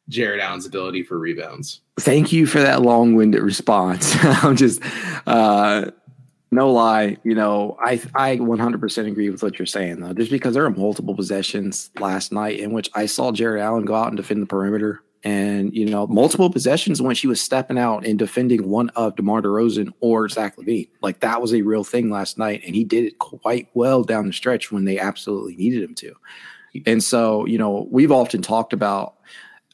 Jarrett 0.09 0.41
Allen's 0.41 0.65
ability 0.65 1.03
for 1.03 1.19
rebounds. 1.19 1.81
Thank 1.99 2.31
you 2.31 2.45
for 2.45 2.59
that 2.59 2.81
long-winded 2.81 3.41
response. 3.41 4.15
I'm 4.23 4.55
just 4.55 4.81
uh 5.27 5.91
no 6.51 6.71
lie, 6.71 7.17
you 7.23 7.35
know, 7.35 7.77
I 7.83 8.01
I 8.15 8.37
100% 8.37 9.07
agree 9.07 9.29
with 9.29 9.43
what 9.43 9.59
you're 9.59 9.65
saying 9.65 9.99
though. 9.99 10.13
Just 10.13 10.31
because 10.31 10.53
there 10.53 10.65
are 10.65 10.71
multiple 10.71 11.15
possessions 11.15 11.91
last 11.99 12.31
night 12.31 12.59
in 12.59 12.71
which 12.71 12.89
I 12.95 13.05
saw 13.05 13.31
Jarrett 13.31 13.61
Allen 13.61 13.85
go 13.85 13.95
out 13.95 14.07
and 14.07 14.17
defend 14.17 14.41
the 14.41 14.47
perimeter, 14.47 15.03
and 15.23 15.73
you 15.75 15.85
know, 15.85 16.07
multiple 16.07 16.49
possessions 16.49 17.01
when 17.01 17.15
she 17.15 17.27
was 17.27 17.41
stepping 17.41 17.77
out 17.77 18.05
and 18.05 18.17
defending 18.17 18.69
one 18.69 18.89
of 18.89 19.15
DeMar 19.15 19.41
DeRozan 19.41 19.91
or 19.99 20.27
Zach 20.29 20.55
LaVine. 20.57 20.89
Like 21.01 21.19
that 21.19 21.41
was 21.41 21.53
a 21.53 21.61
real 21.61 21.83
thing 21.83 22.09
last 22.09 22.37
night, 22.37 22.61
and 22.65 22.75
he 22.75 22.83
did 22.83 23.03
it 23.03 23.19
quite 23.19 23.69
well 23.73 24.03
down 24.03 24.27
the 24.27 24.33
stretch 24.33 24.71
when 24.71 24.85
they 24.85 24.97
absolutely 24.97 25.55
needed 25.55 25.83
him 25.83 25.95
to. 25.95 26.15
And 26.85 27.03
so, 27.03 27.45
you 27.45 27.57
know, 27.57 27.87
we've 27.91 28.11
often 28.11 28.41
talked 28.41 28.73
about 28.73 29.15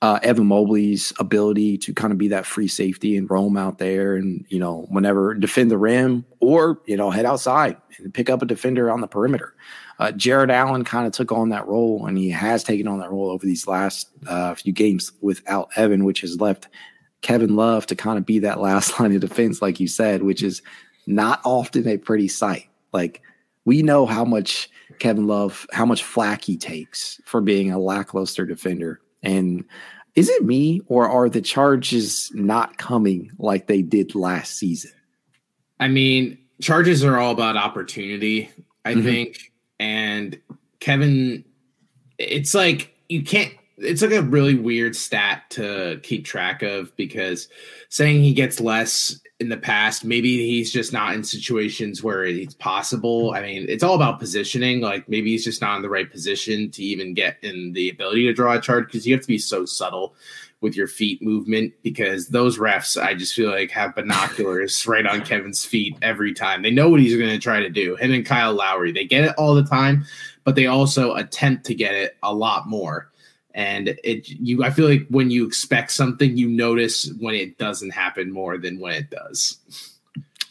uh, 0.01 0.19
Evan 0.21 0.47
Mobley's 0.47 1.13
ability 1.19 1.77
to 1.79 1.93
kind 1.93 2.11
of 2.11 2.17
be 2.17 2.27
that 2.27 2.45
free 2.45 2.67
safety 2.67 3.15
and 3.15 3.29
roam 3.29 3.55
out 3.57 3.77
there 3.77 4.15
and, 4.15 4.45
you 4.49 4.59
know, 4.59 4.85
whenever 4.89 5.33
defend 5.33 5.71
the 5.71 5.77
rim 5.77 6.25
or, 6.41 6.81
you 6.85 6.97
know, 6.97 7.09
head 7.09 7.25
outside 7.25 7.77
and 7.97 8.13
pick 8.13 8.29
up 8.29 8.41
a 8.41 8.45
defender 8.45 8.91
on 8.91 9.01
the 9.01 9.07
perimeter. 9.07 9.55
Uh, 9.97 10.11
Jarrett 10.11 10.49
Allen 10.49 10.83
kind 10.83 11.07
of 11.07 11.13
took 11.13 11.31
on 11.31 11.49
that 11.49 11.67
role 11.67 12.05
and 12.05 12.17
he 12.17 12.29
has 12.29 12.63
taken 12.63 12.87
on 12.87 12.99
that 12.99 13.11
role 13.11 13.29
over 13.29 13.45
these 13.45 13.67
last 13.67 14.09
uh, 14.27 14.53
few 14.53 14.73
games 14.73 15.13
without 15.21 15.69
Evan, 15.77 16.03
which 16.03 16.21
has 16.21 16.41
left 16.41 16.67
Kevin 17.21 17.55
Love 17.55 17.87
to 17.87 17.95
kind 17.95 18.17
of 18.17 18.25
be 18.25 18.39
that 18.39 18.59
last 18.59 18.99
line 18.99 19.15
of 19.15 19.21
defense, 19.21 19.61
like 19.61 19.79
you 19.79 19.87
said, 19.87 20.23
which 20.23 20.43
is 20.43 20.61
not 21.07 21.39
often 21.45 21.87
a 21.87 21.97
pretty 21.97 22.27
sight. 22.27 22.67
Like 22.91 23.21
we 23.63 23.81
know 23.81 24.05
how 24.05 24.25
much 24.25 24.69
Kevin 24.99 25.25
Love, 25.25 25.65
how 25.71 25.85
much 25.85 26.03
flack 26.03 26.43
he 26.43 26.57
takes 26.57 27.21
for 27.25 27.39
being 27.39 27.71
a 27.71 27.79
lackluster 27.79 28.45
defender 28.45 28.99
and 29.25 29.65
is 30.15 30.29
it 30.29 30.43
me 30.43 30.81
or 30.87 31.09
are 31.09 31.29
the 31.29 31.41
charges 31.41 32.31
not 32.33 32.77
coming 32.77 33.31
like 33.37 33.67
they 33.67 33.81
did 33.81 34.15
last 34.15 34.57
season? 34.57 34.91
I 35.79 35.89
mean, 35.89 36.37
charges 36.61 37.03
are 37.03 37.17
all 37.17 37.31
about 37.31 37.57
opportunity, 37.57 38.49
I 38.85 38.93
mm-hmm. 38.93 39.03
think. 39.03 39.51
And 39.79 40.39
Kevin, 40.79 41.43
it's 42.17 42.53
like 42.53 42.95
you 43.09 43.23
can't 43.23 43.53
it's 43.77 44.01
like 44.01 44.11
a 44.11 44.21
really 44.21 44.55
weird 44.55 44.95
stat 44.95 45.43
to 45.51 45.99
keep 46.03 46.25
track 46.25 46.61
of 46.61 46.95
because 46.95 47.47
saying 47.89 48.21
he 48.21 48.33
gets 48.33 48.59
less 48.59 49.19
in 49.39 49.49
the 49.49 49.57
past. 49.57 50.05
Maybe 50.05 50.47
he's 50.47 50.71
just 50.71 50.93
not 50.93 51.13
in 51.13 51.23
situations 51.23 52.01
where 52.01 52.23
it's 52.23 52.53
possible. 52.53 53.33
I 53.33 53.41
mean, 53.41 53.65
it's 53.67 53.83
all 53.83 53.95
about 53.95 54.19
positioning. 54.19 54.79
Like 54.79 55.09
maybe 55.09 55.31
he's 55.31 55.43
just 55.43 55.61
not 55.61 55.75
in 55.75 55.81
the 55.81 55.89
right 55.89 56.09
position 56.09 56.71
to 56.71 56.83
even 56.83 57.13
get 57.13 57.37
in 57.41 57.73
the 57.73 57.89
ability 57.89 58.25
to 58.27 58.33
draw 58.33 58.53
a 58.53 58.61
charge 58.61 58.85
because 58.85 59.05
you 59.05 59.13
have 59.13 59.21
to 59.21 59.27
be 59.27 59.37
so 59.37 59.65
subtle 59.65 60.15
with 60.61 60.75
your 60.75 60.87
feet 60.87 61.21
movement 61.21 61.73
because 61.83 62.29
those 62.29 62.57
refs, 62.57 62.99
I 62.99 63.13
just 63.13 63.35
feel 63.35 63.51
like 63.51 63.71
have 63.71 63.93
binoculars 63.93 64.87
right 64.87 65.05
on 65.05 65.21
Kevin's 65.21 65.65
feet 65.65 65.97
every 66.01 66.33
time. 66.33 66.61
They 66.61 66.71
know 66.71 66.89
what 66.89 67.01
he's 67.01 67.17
going 67.17 67.29
to 67.29 67.37
try 67.39 67.59
to 67.59 67.69
do. 67.69 67.97
Him 67.97 68.13
and 68.13 68.25
Kyle 68.25 68.53
Lowry, 68.53 68.93
they 68.93 69.05
get 69.05 69.25
it 69.25 69.35
all 69.37 69.53
the 69.53 69.65
time, 69.65 70.05
but 70.45 70.55
they 70.55 70.65
also 70.65 71.13
attempt 71.15 71.65
to 71.65 71.75
get 71.75 71.93
it 71.93 72.17
a 72.23 72.33
lot 72.33 72.67
more 72.67 73.11
and 73.55 73.97
it 74.03 74.29
you 74.29 74.63
i 74.63 74.69
feel 74.69 74.87
like 74.87 75.07
when 75.09 75.31
you 75.31 75.47
expect 75.47 75.91
something 75.91 76.37
you 76.37 76.47
notice 76.47 77.11
when 77.19 77.33
it 77.33 77.57
doesn't 77.57 77.91
happen 77.91 78.31
more 78.31 78.57
than 78.57 78.79
when 78.79 78.93
it 78.93 79.09
does. 79.09 79.57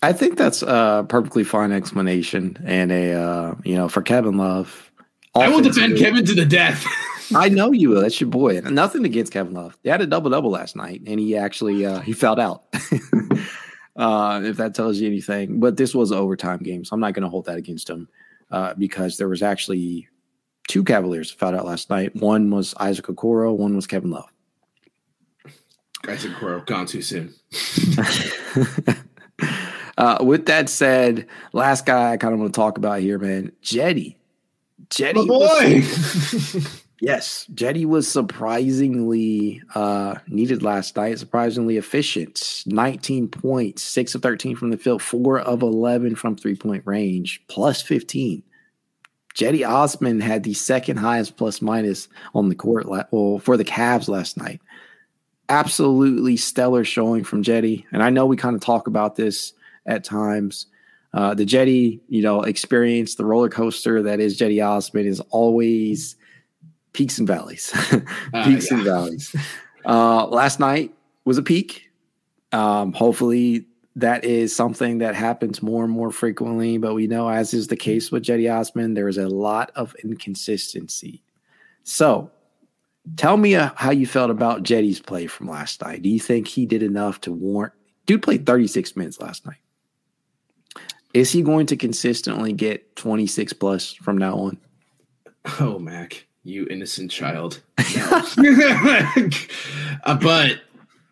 I 0.03 0.12
think 0.12 0.37
that's 0.37 0.61
a 0.62 1.07
perfectly 1.09 1.45
fine 1.45 1.73
explanation 1.73 2.59
and 2.67 2.90
a 2.90 3.12
uh, 3.12 3.55
you 3.62 3.77
know 3.77 3.88
for 3.88 4.03
kevin 4.03 4.37
love 4.38 4.90
i 5.35 5.49
will 5.49 5.61
defend 5.61 5.97
kevin 5.99 6.25
to 6.25 6.35
the 6.35 6.47
death. 6.47 6.85
I 7.35 7.49
know 7.49 7.73
you 7.73 7.88
will. 7.88 8.03
That's 8.03 8.21
your 8.21 8.29
boy. 8.29 8.61
Nothing 8.61 9.07
against 9.07 9.33
kevin 9.33 9.55
love. 9.55 9.79
He 9.83 9.88
had 9.88 10.03
a 10.03 10.07
double 10.07 10.31
double 10.31 10.51
last 10.51 10.77
night 10.77 11.03
and 11.07 11.21
he 11.21 11.37
actually 11.37 11.87
uh, 11.87 12.01
he 12.01 12.12
fell 12.12 12.40
out. 12.40 12.64
Uh, 13.97 14.40
if 14.43 14.57
that 14.57 14.75
tells 14.75 14.99
you 14.99 15.07
anything. 15.07 15.61
But 15.61 15.77
this 15.77 15.95
was 15.95 16.11
an 16.11 16.19
overtime 16.19 16.59
game 16.59 16.85
so 16.85 16.95
i'm 16.95 17.01
not 17.01 17.14
going 17.14 17.23
to 17.23 17.29
hold 17.29 17.45
that 17.45 17.59
against 17.59 17.88
him 17.88 18.09
uh, 18.51 18.75
because 18.75 19.19
there 19.19 19.29
was 19.29 19.40
actually 19.40 20.09
two 20.68 20.85
Cavaliers 20.85 21.31
fouled 21.31 21.55
out 21.55 21.66
last 21.66 21.90
night. 21.90 22.14
One 22.16 22.50
was 22.50 22.74
Isaac 22.79 23.07
Okoro, 23.07 23.57
one 23.57 23.77
was 23.77 23.87
Kevin 23.87 24.11
Love. 24.11 24.31
Isaac 26.09 26.33
Okoro 26.33 26.64
gone 26.66 26.87
too 26.87 27.03
soon. 27.03 27.35
uh, 29.98 30.18
with 30.20 30.46
that 30.46 30.68
said, 30.68 31.27
last 31.53 31.87
guy 31.87 32.12
I 32.12 32.16
kind 32.16 32.35
of 32.35 32.40
want 32.40 32.55
to 32.55 32.59
talk 32.59 32.79
about 32.79 33.00
here, 33.00 33.18
man, 33.18 33.53
Jetty. 33.62 34.18
Jetty, 34.90 35.20
My 35.20 35.27
boy. 35.27 35.77
Was, 35.77 36.83
yes, 37.00 37.46
Jetty 37.55 37.87
was 37.87 38.07
surprisingly 38.07 39.62
uh, 39.74 40.16
needed 40.29 40.62
last 40.62 40.96
night. 40.96 41.18
Surprisingly 41.18 41.79
efficient. 41.79 42.64
19 42.66 43.29
points, 43.29 43.83
six 43.83 44.14
of 44.14 44.22
13 44.22 44.57
from 44.57 44.70
the 44.70 44.77
field, 44.77 45.00
four 45.00 45.40
of 45.40 45.62
11 45.62 46.16
from 46.16 46.37
three 46.37 46.57
point 46.57 46.83
range, 46.87 47.42
plus 47.48 47.81
15. 47.81 48.42
Cedi 49.35 49.68
Osman 49.68 50.20
had 50.20 50.44
the 50.44 50.55
second 50.55 50.99
highest 50.99 51.37
plus 51.37 51.61
minus 51.61 52.09
on 52.35 52.49
the 52.49 52.55
court 52.55 52.87
well, 52.88 53.38
for 53.38 53.57
the 53.57 53.64
Cavs 53.64 54.09
last 54.09 54.37
night. 54.37 54.61
Absolutely 55.49 56.37
stellar 56.37 56.85
showing 56.85 57.25
from 57.25 57.42
Cedi. 57.42 57.85
And 57.92 58.03
I 58.03 58.11
know 58.11 58.27
we 58.27 58.37
kind 58.37 58.55
of 58.55 58.62
talk 58.62 58.87
about 58.87 59.16
this 59.16 59.53
at 59.87 60.05
times. 60.05 60.66
Uh, 61.12 61.35
the 61.35 61.44
Cedi, 61.44 62.01
you 62.09 62.23
know, 62.23 62.42
experience, 62.42 63.16
the 63.16 63.25
roller 63.25 63.49
coaster 63.49 64.03
that 64.03 64.20
is 64.20 64.38
Cedi 64.38 64.64
Osman 64.64 65.07
is 65.07 65.20
always 65.31 66.16
peaks 66.92 67.18
and 67.18 67.29
valleys. 67.29 67.73
Uh, 68.33 68.44
peaks 68.44 68.70
uh, 68.70 68.77
and 68.77 68.85
valleys. 68.85 69.37
Uh, 69.85 70.27
last 70.27 70.59
night 70.59 70.92
was 71.25 71.38
a 71.38 71.42
peak. 71.42 71.90
Um, 72.53 72.92
hopefully 72.92 73.66
that 73.96 74.24
is 74.24 74.54
something 74.54 74.98
that 74.98 75.14
happens 75.14 75.62
more 75.62 75.85
and 75.85 75.92
more 75.92 76.11
frequently. 76.11 76.78
But 76.78 76.94
we 76.94 77.07
know, 77.07 77.28
as 77.28 77.54
is 77.54 77.68
the 77.68 77.76
case 77.76 78.11
with 78.11 78.24
Cedi 78.24 78.52
Osman, 78.52 78.94
there 78.94 79.09
is 79.09 79.18
a 79.18 79.28
lot 79.28 79.70
of 79.76 79.94
inconsistency. 80.02 81.22
So, 81.85 82.30
tell 83.16 83.37
me 83.37 83.54
uh, 83.54 83.70
how 83.76 83.90
you 83.90 84.07
felt 84.07 84.30
about 84.30 84.64
Cedi's 84.64 85.00
play 85.00 85.26
from 85.26 85.48
last 85.48 85.83
night. 85.83 86.02
Do 86.02 86.09
you 86.09 86.20
think 86.20 86.48
he 86.48 86.66
did 86.66 86.83
enough 86.83 87.20
to 87.22 87.33
warrant? 87.33 87.74
Dude 88.07 88.22
played 88.22 88.46
36 88.46 88.96
minutes 88.96 89.20
last 89.20 89.46
night. 89.46 89.59
Is 91.12 91.30
he 91.30 91.42
going 91.42 91.66
to 91.66 91.76
consistently 91.76 92.52
get 92.52 92.96
26 92.96 93.52
plus 93.54 93.92
from 93.92 94.18
now 94.18 94.37
on? 94.37 94.59
Oh, 95.61 95.78
Mac, 95.78 96.26
you 96.42 96.66
innocent 96.68 97.11
child. 97.11 97.61
uh, 97.78 98.22
but 100.20 100.61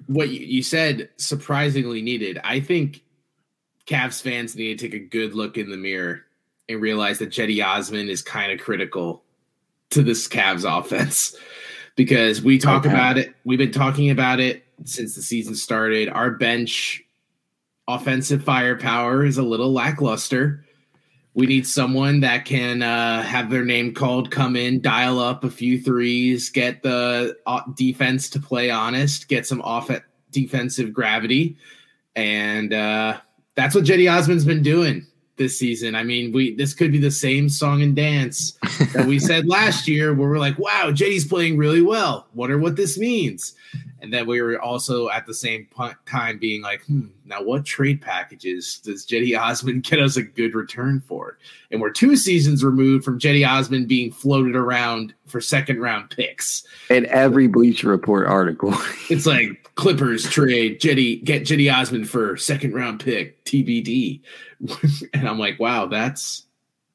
what 0.06 0.30
you, 0.30 0.40
you 0.40 0.62
said 0.62 1.08
surprisingly 1.16 2.02
needed. 2.02 2.40
I 2.44 2.60
think 2.60 3.02
Cavs 3.86 4.22
fans 4.22 4.56
need 4.56 4.78
to 4.78 4.88
take 4.88 4.94
a 4.94 5.04
good 5.04 5.34
look 5.34 5.56
in 5.56 5.70
the 5.70 5.76
mirror 5.76 6.24
and 6.68 6.80
realize 6.80 7.18
that 7.18 7.30
Cedi 7.30 7.64
Osman 7.64 8.08
is 8.08 8.22
kind 8.22 8.52
of 8.52 8.60
critical 8.60 9.22
to 9.90 10.02
this 10.02 10.28
Cavs 10.28 10.64
offense 10.64 11.36
because 11.96 12.42
we 12.42 12.58
talk 12.58 12.86
okay. 12.86 12.94
about 12.94 13.18
it. 13.18 13.34
We've 13.44 13.58
been 13.58 13.72
talking 13.72 14.10
about 14.10 14.40
it 14.40 14.64
since 14.84 15.14
the 15.14 15.22
season 15.22 15.54
started. 15.54 16.08
Our 16.08 16.30
bench 16.30 17.02
offensive 17.88 18.44
firepower 18.44 19.24
is 19.24 19.38
a 19.38 19.42
little 19.42 19.72
lackluster. 19.72 20.64
We 21.34 21.46
need 21.46 21.66
someone 21.66 22.20
that 22.20 22.44
can 22.44 22.82
uh, 22.82 23.22
have 23.22 23.50
their 23.50 23.64
name 23.64 23.94
called, 23.94 24.30
come 24.30 24.54
in, 24.54 24.82
dial 24.82 25.18
up 25.18 25.44
a 25.44 25.50
few 25.50 25.80
threes, 25.80 26.50
get 26.50 26.82
the 26.82 27.36
uh, 27.46 27.62
defense 27.74 28.28
to 28.30 28.40
play 28.40 28.70
honest, 28.70 29.28
get 29.28 29.46
some 29.46 29.62
off 29.62 29.90
defensive 30.30 30.92
gravity, 30.92 31.56
and 32.14 32.74
uh, 32.74 33.18
that's 33.54 33.74
what 33.74 33.84
Cedi 33.84 34.12
Osman's 34.12 34.44
been 34.44 34.62
doing 34.62 35.06
this 35.36 35.58
season. 35.58 35.94
I 35.94 36.04
mean, 36.04 36.32
we 36.32 36.54
this 36.54 36.74
could 36.74 36.92
be 36.92 36.98
the 36.98 37.10
same 37.10 37.48
song 37.48 37.82
and 37.82 37.96
dance 37.96 38.52
that 38.92 39.06
we 39.06 39.18
said 39.18 39.46
last 39.48 39.88
year, 39.88 40.14
where 40.14 40.28
we're 40.28 40.38
like, 40.38 40.58
"Wow, 40.58 40.90
Cedi's 40.90 41.26
playing 41.26 41.56
really 41.56 41.82
well. 41.82 42.26
Wonder 42.34 42.58
what 42.58 42.76
this 42.76 42.98
means." 42.98 43.54
And 44.02 44.12
then 44.12 44.26
we 44.26 44.42
were 44.42 44.60
also 44.60 45.08
at 45.10 45.26
the 45.26 45.32
same 45.32 45.68
time 46.06 46.38
being 46.38 46.60
like, 46.60 46.82
hmm, 46.86 47.06
now 47.24 47.40
what 47.40 47.64
trade 47.64 48.02
packages 48.02 48.80
does 48.80 49.06
Cedi 49.06 49.38
Osman 49.38 49.80
get 49.80 50.00
us 50.00 50.16
a 50.16 50.22
good 50.22 50.56
return 50.56 51.00
for? 51.06 51.38
And 51.70 51.80
we're 51.80 51.90
two 51.90 52.16
seasons 52.16 52.64
removed 52.64 53.04
from 53.04 53.20
Cedi 53.20 53.48
Osman 53.48 53.86
being 53.86 54.10
floated 54.10 54.56
around 54.56 55.14
for 55.28 55.40
second 55.40 55.80
round 55.80 56.10
picks. 56.10 56.64
In 56.90 57.06
every 57.06 57.46
Bleacher 57.46 57.88
Report 57.88 58.26
article. 58.26 58.74
it's 59.08 59.24
like 59.24 59.70
Clippers 59.76 60.28
trade 60.28 60.80
Cedi, 60.80 61.22
get 61.22 61.44
Cedi 61.44 61.72
Osman 61.72 62.04
for 62.04 62.36
second 62.36 62.74
round 62.74 62.98
pick, 62.98 63.44
TBD. 63.44 64.20
and 65.14 65.28
I'm 65.28 65.38
like, 65.38 65.60
wow, 65.60 65.86
that's 65.86 66.44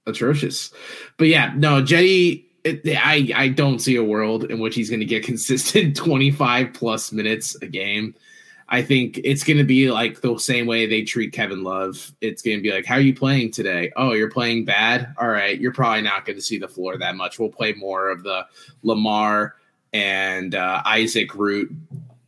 atrocious. 0.06 0.74
But 1.15 1.30
yeah, 1.30 1.54
no, 1.56 1.82
Cedi 1.82 2.47
it, 2.68 2.98
I 2.98 3.32
I 3.36 3.48
don't 3.50 3.80
see 3.80 3.96
a 3.96 4.04
world 4.04 4.46
in 4.46 4.60
which 4.60 4.76
he's 4.76 4.90
going 4.90 5.00
to 5.00 5.06
get 5.06 5.24
consistent 5.24 5.96
25 5.96 6.74
plus 6.74 7.12
minutes 7.12 7.56
a 7.62 7.68
game. 7.68 8.16
I 8.70 8.82
think 8.82 9.22
it's 9.24 9.44
going 9.44 9.58
to 9.58 9.64
be 9.64 9.90
like 9.92 10.20
the 10.20 10.38
same 10.38 10.68
way 10.68 10.86
they 10.86 11.04
treat 11.04 11.32
Kevin 11.32 11.64
Love. 11.64 12.14
It's 12.20 12.42
going 12.42 12.58
to 12.58 12.62
be 12.64 12.72
like, 12.72 12.86
how 12.86 12.96
are 12.96 13.02
you 13.02 13.16
playing 13.16 13.52
today? 13.52 13.94
Oh, 13.96 14.12
you're 14.12 14.30
playing 14.30 14.66
bad. 14.66 15.14
All 15.18 15.30
right, 15.30 15.60
you're 15.60 15.74
probably 15.74 16.02
not 16.02 16.26
going 16.26 16.36
to 16.36 16.42
see 16.42 16.58
the 16.58 16.68
floor 16.68 16.98
that 16.98 17.16
much. 17.16 17.40
We'll 17.40 17.50
play 17.50 17.74
more 17.74 18.10
of 18.10 18.24
the 18.24 18.46
Lamar 18.84 19.56
and 19.94 20.54
uh, 20.54 20.82
Isaac 20.86 21.34
route, 21.34 21.72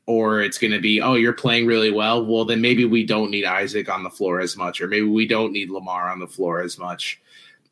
or 0.06 0.42
it's 0.42 0.58
going 0.58 0.72
to 0.72 0.80
be, 0.80 1.02
oh, 1.02 1.16
you're 1.16 1.34
playing 1.34 1.68
really 1.68 1.92
well. 1.92 2.26
Well, 2.26 2.46
then 2.46 2.62
maybe 2.62 2.86
we 2.86 3.06
don't 3.06 3.32
need 3.32 3.44
Isaac 3.44 3.90
on 3.90 4.04
the 4.04 4.10
floor 4.10 4.40
as 4.40 4.56
much, 4.56 4.80
or 4.80 4.88
maybe 4.88 5.08
we 5.08 5.28
don't 5.28 5.52
need 5.52 5.70
Lamar 5.70 6.10
on 6.10 6.20
the 6.20 6.28
floor 6.28 6.62
as 6.62 6.78
much 6.78 7.20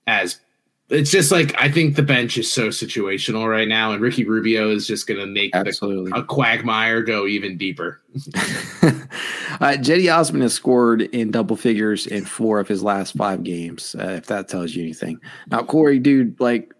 as 0.07 0.41
it's 0.89 1.11
just 1.11 1.31
like 1.31 1.53
I 1.57 1.69
think 1.69 1.95
the 1.95 2.03
bench 2.03 2.37
is 2.37 2.51
so 2.51 2.69
situational 2.69 3.49
right 3.49 3.67
now, 3.67 3.91
and 3.91 4.01
Ricky 4.01 4.23
Rubio 4.25 4.69
is 4.71 4.87
just 4.87 5.05
going 5.05 5.19
to 5.19 5.25
make 5.25 5.51
the, 5.51 6.11
a 6.15 6.23
quagmire 6.23 7.01
go 7.01 7.27
even 7.27 7.57
deeper. 7.57 8.01
uh, 8.15 9.75
Cedi 9.79 10.15
Osman 10.15 10.41
has 10.41 10.53
scored 10.53 11.01
in 11.01 11.31
double 11.31 11.57
figures 11.57 12.07
in 12.07 12.23
four 12.23 12.59
of 12.59 12.69
his 12.69 12.83
last 12.83 13.15
five 13.17 13.43
games. 13.43 13.95
Uh, 13.99 14.11
if 14.11 14.27
that 14.27 14.47
tells 14.47 14.75
you 14.75 14.83
anything. 14.83 15.19
Now, 15.51 15.63
Corey, 15.63 15.99
dude, 15.99 16.39
like, 16.39 16.73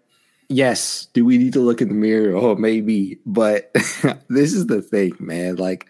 yes, 0.48 1.06
do 1.12 1.26
we 1.26 1.36
need 1.36 1.52
to 1.52 1.60
look 1.60 1.82
in 1.82 1.88
the 1.88 1.94
mirror? 1.94 2.34
Oh, 2.34 2.54
maybe, 2.54 3.18
but 3.26 3.70
this 4.28 4.54
is 4.54 4.68
the 4.68 4.80
thing, 4.80 5.12
man. 5.18 5.56
Like, 5.56 5.86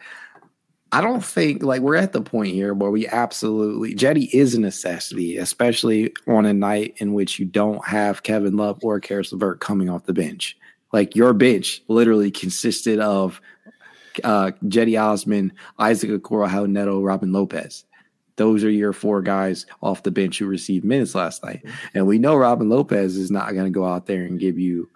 I 0.90 1.00
don't 1.00 1.24
think 1.24 1.62
like 1.62 1.82
we're 1.82 1.96
at 1.96 2.12
the 2.12 2.22
point 2.22 2.54
here 2.54 2.72
where 2.72 2.90
we 2.90 3.06
absolutely 3.06 3.94
Jetty 3.94 4.24
is 4.32 4.54
a 4.54 4.60
necessity, 4.60 5.36
especially 5.36 6.12
on 6.26 6.46
a 6.46 6.54
night 6.54 6.94
in 6.98 7.12
which 7.12 7.38
you 7.38 7.44
don't 7.44 7.84
have 7.86 8.22
Kevin 8.22 8.56
Love 8.56 8.78
or 8.82 8.98
Caris 9.00 9.32
LeVert 9.32 9.60
coming 9.60 9.90
off 9.90 10.06
the 10.06 10.14
bench. 10.14 10.56
Like 10.92 11.14
your 11.14 11.34
bench 11.34 11.82
literally 11.88 12.30
consisted 12.30 13.00
of 13.00 13.40
uh 14.24 14.52
Cedi 14.64 15.00
Osman, 15.00 15.52
Isaac 15.78 16.10
Okoro, 16.10 16.48
Raul 16.48 16.68
Neto, 16.68 17.02
Robin 17.02 17.32
Lopez. 17.32 17.84
Those 18.36 18.64
are 18.64 18.70
your 18.70 18.92
four 18.92 19.20
guys 19.20 19.66
off 19.82 20.04
the 20.04 20.10
bench 20.10 20.38
who 20.38 20.46
received 20.46 20.84
minutes 20.84 21.14
last 21.14 21.44
night. 21.44 21.64
And 21.92 22.06
we 22.06 22.18
know 22.18 22.36
Robin 22.36 22.68
Lopez 22.68 23.16
is 23.16 23.30
not 23.30 23.52
going 23.52 23.64
to 23.64 23.70
go 23.70 23.84
out 23.84 24.06
there 24.06 24.22
and 24.22 24.38
give 24.38 24.58
you 24.58 24.88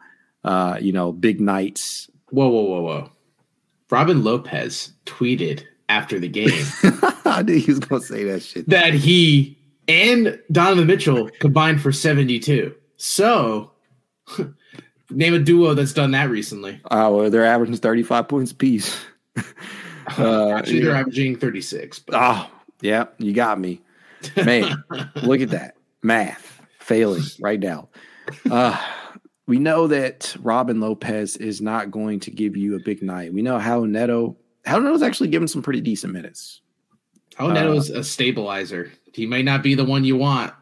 uh, 0.45 0.79
you 0.81 0.93
know, 0.93 1.13
big 1.13 1.41
nights. 1.41 2.11
Whoa, 2.31 2.49
whoa, 2.49 2.63
whoa, 2.63 2.83
whoa. 2.83 3.11
Robin 3.91 4.25
Lopez 4.25 4.93
tweeted 5.07 5.65
after 5.93 6.19
the 6.19 6.29
game. 6.29 6.51
I 7.27 7.43
knew 7.43 7.59
he 7.59 7.71
was 7.71 7.79
going 7.79 8.01
to 8.01 8.09
say 8.09 8.25
that 8.25 8.43
shit. 8.43 8.69
That 8.69 8.95
he 8.95 9.59
and 9.89 10.41
Donovan 10.51 10.87
Mitchell 10.87 11.29
combined 11.39 11.83
for 11.83 11.93
72. 11.93 12.75
So, 12.97 13.73
name 15.11 15.35
a 15.35 15.39
duo 15.39 15.75
that's 15.75 15.93
done 15.93 16.13
that 16.13 16.31
recently. 16.31 16.81
Oh, 16.91 17.17
well, 17.17 17.31
they're 17.31 17.45
averaging 17.45 17.77
35 17.77 18.29
points 18.29 18.53
apiece. 18.53 18.99
uh, 20.19 20.51
Actually, 20.51 20.81
they're 20.81 20.97
averaging 20.97 21.39
36. 21.39 21.99
But. 22.01 22.15
Oh, 22.19 22.51
yeah, 22.81 23.07
you 23.19 23.35
got 23.35 23.61
me. 23.61 23.81
Man, 24.37 24.83
look 25.23 25.41
at 25.41 25.51
that. 25.51 25.77
Math 26.03 26.61
failing 26.79 27.23
right 27.41 27.61
now. 27.61 27.89
Uh, 28.51 28.81
we 29.47 29.59
know 29.59 29.89
that 29.89 30.35
Robin 30.41 30.81
Lopez 30.81 31.37
is 31.37 31.61
not 31.61 31.91
going 31.91 32.21
to 32.21 32.31
give 32.31 32.57
you 32.57 32.77
a 32.77 32.81
big 32.81 33.03
night. 33.03 33.33
We 33.33 33.43
know 33.43 33.59
how 33.59 33.85
Neto 33.85 34.37
Neto's 34.67 35.03
actually 35.03 35.29
given 35.29 35.49
some 35.49 35.63
pretty 35.63 35.81
decent 35.81 36.13
minutes. 36.13 36.61
Raul 37.39 37.55
Neto's 37.55 37.91
uh, 37.91 38.01
a 38.01 38.05
stabilizer. 38.05 38.93
He 39.13 39.27
may 39.27 39.43
not 39.43 39.63
be 39.63 39.75
the 39.75 39.85
one 39.85 40.05
you 40.05 40.17
want, 40.17 40.53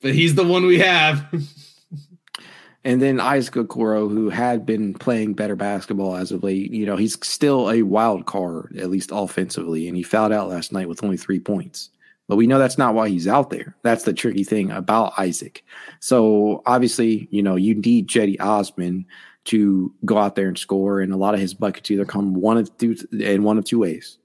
but 0.00 0.14
he's 0.14 0.34
the 0.34 0.46
one 0.46 0.66
we 0.66 0.78
have. 0.78 1.26
and 2.84 3.00
then 3.00 3.20
Isaac 3.20 3.54
Okoro, 3.54 4.10
who 4.10 4.28
had 4.30 4.64
been 4.66 4.94
playing 4.94 5.34
better 5.34 5.56
basketball 5.56 6.16
as 6.16 6.32
of 6.32 6.42
late, 6.42 6.72
you 6.72 6.86
know, 6.86 6.96
he's 6.96 7.18
still 7.26 7.70
a 7.70 7.82
wild 7.82 8.26
card, 8.26 8.76
at 8.78 8.90
least 8.90 9.10
offensively, 9.12 9.88
and 9.88 9.96
he 9.96 10.02
fouled 10.02 10.32
out 10.32 10.48
last 10.48 10.72
night 10.72 10.88
with 10.88 11.02
only 11.02 11.16
three 11.16 11.40
points. 11.40 11.90
But 12.28 12.36
we 12.36 12.46
know 12.46 12.60
that's 12.60 12.78
not 12.78 12.94
why 12.94 13.08
he's 13.08 13.26
out 13.26 13.50
there. 13.50 13.74
That's 13.82 14.04
the 14.04 14.12
tricky 14.12 14.44
thing 14.44 14.70
about 14.70 15.18
Isaac. 15.18 15.64
So 15.98 16.62
obviously, 16.64 17.26
you 17.32 17.42
know, 17.42 17.56
you 17.56 17.74
need 17.74 18.08
Cedi 18.08 18.40
Osman 18.40 19.04
to 19.50 19.92
go 20.04 20.16
out 20.16 20.36
there 20.36 20.46
and 20.46 20.56
score. 20.56 21.00
And 21.00 21.12
a 21.12 21.16
lot 21.16 21.34
of 21.34 21.40
his 21.40 21.54
buckets 21.54 21.90
either 21.90 22.04
come 22.04 22.34
one 22.34 22.56
of 22.56 22.76
two 22.78 22.96
in 23.12 23.42
one 23.42 23.58
of 23.58 23.64
two 23.64 23.80
ways. 23.80 24.18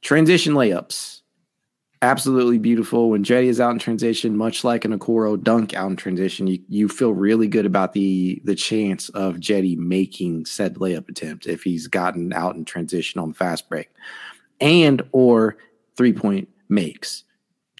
Transition 0.00 0.54
layups. 0.54 1.20
Absolutely 2.00 2.58
beautiful. 2.58 3.10
When 3.10 3.24
Jetty 3.24 3.48
is 3.48 3.60
out 3.60 3.72
in 3.72 3.78
transition, 3.78 4.36
much 4.36 4.64
like 4.64 4.84
an 4.84 4.98
Okoro 4.98 5.42
dunk 5.42 5.74
out 5.74 5.90
in 5.90 5.96
transition, 5.96 6.46
you, 6.46 6.58
you 6.68 6.88
feel 6.88 7.12
really 7.12 7.48
good 7.48 7.66
about 7.66 7.92
the 7.92 8.40
the 8.44 8.54
chance 8.54 9.10
of 9.10 9.40
Jetty 9.40 9.76
making 9.76 10.46
said 10.46 10.76
layup 10.76 11.08
attempt 11.08 11.46
if 11.46 11.62
he's 11.62 11.86
gotten 11.86 12.32
out 12.32 12.56
in 12.56 12.64
transition 12.64 13.20
on 13.20 13.30
the 13.30 13.34
fast 13.34 13.68
break. 13.68 13.90
And 14.60 15.02
or 15.12 15.56
three 15.96 16.12
point 16.12 16.48
makes. 16.68 17.24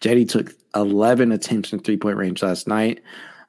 Jetty 0.01 0.27
took 0.27 0.53
11 0.75 1.33
attempts 1.33 1.73
in 1.73 1.79
three 1.79 1.97
point 1.97 2.19
range 2.19 2.43
last 2.43 2.69
night. 2.69 3.03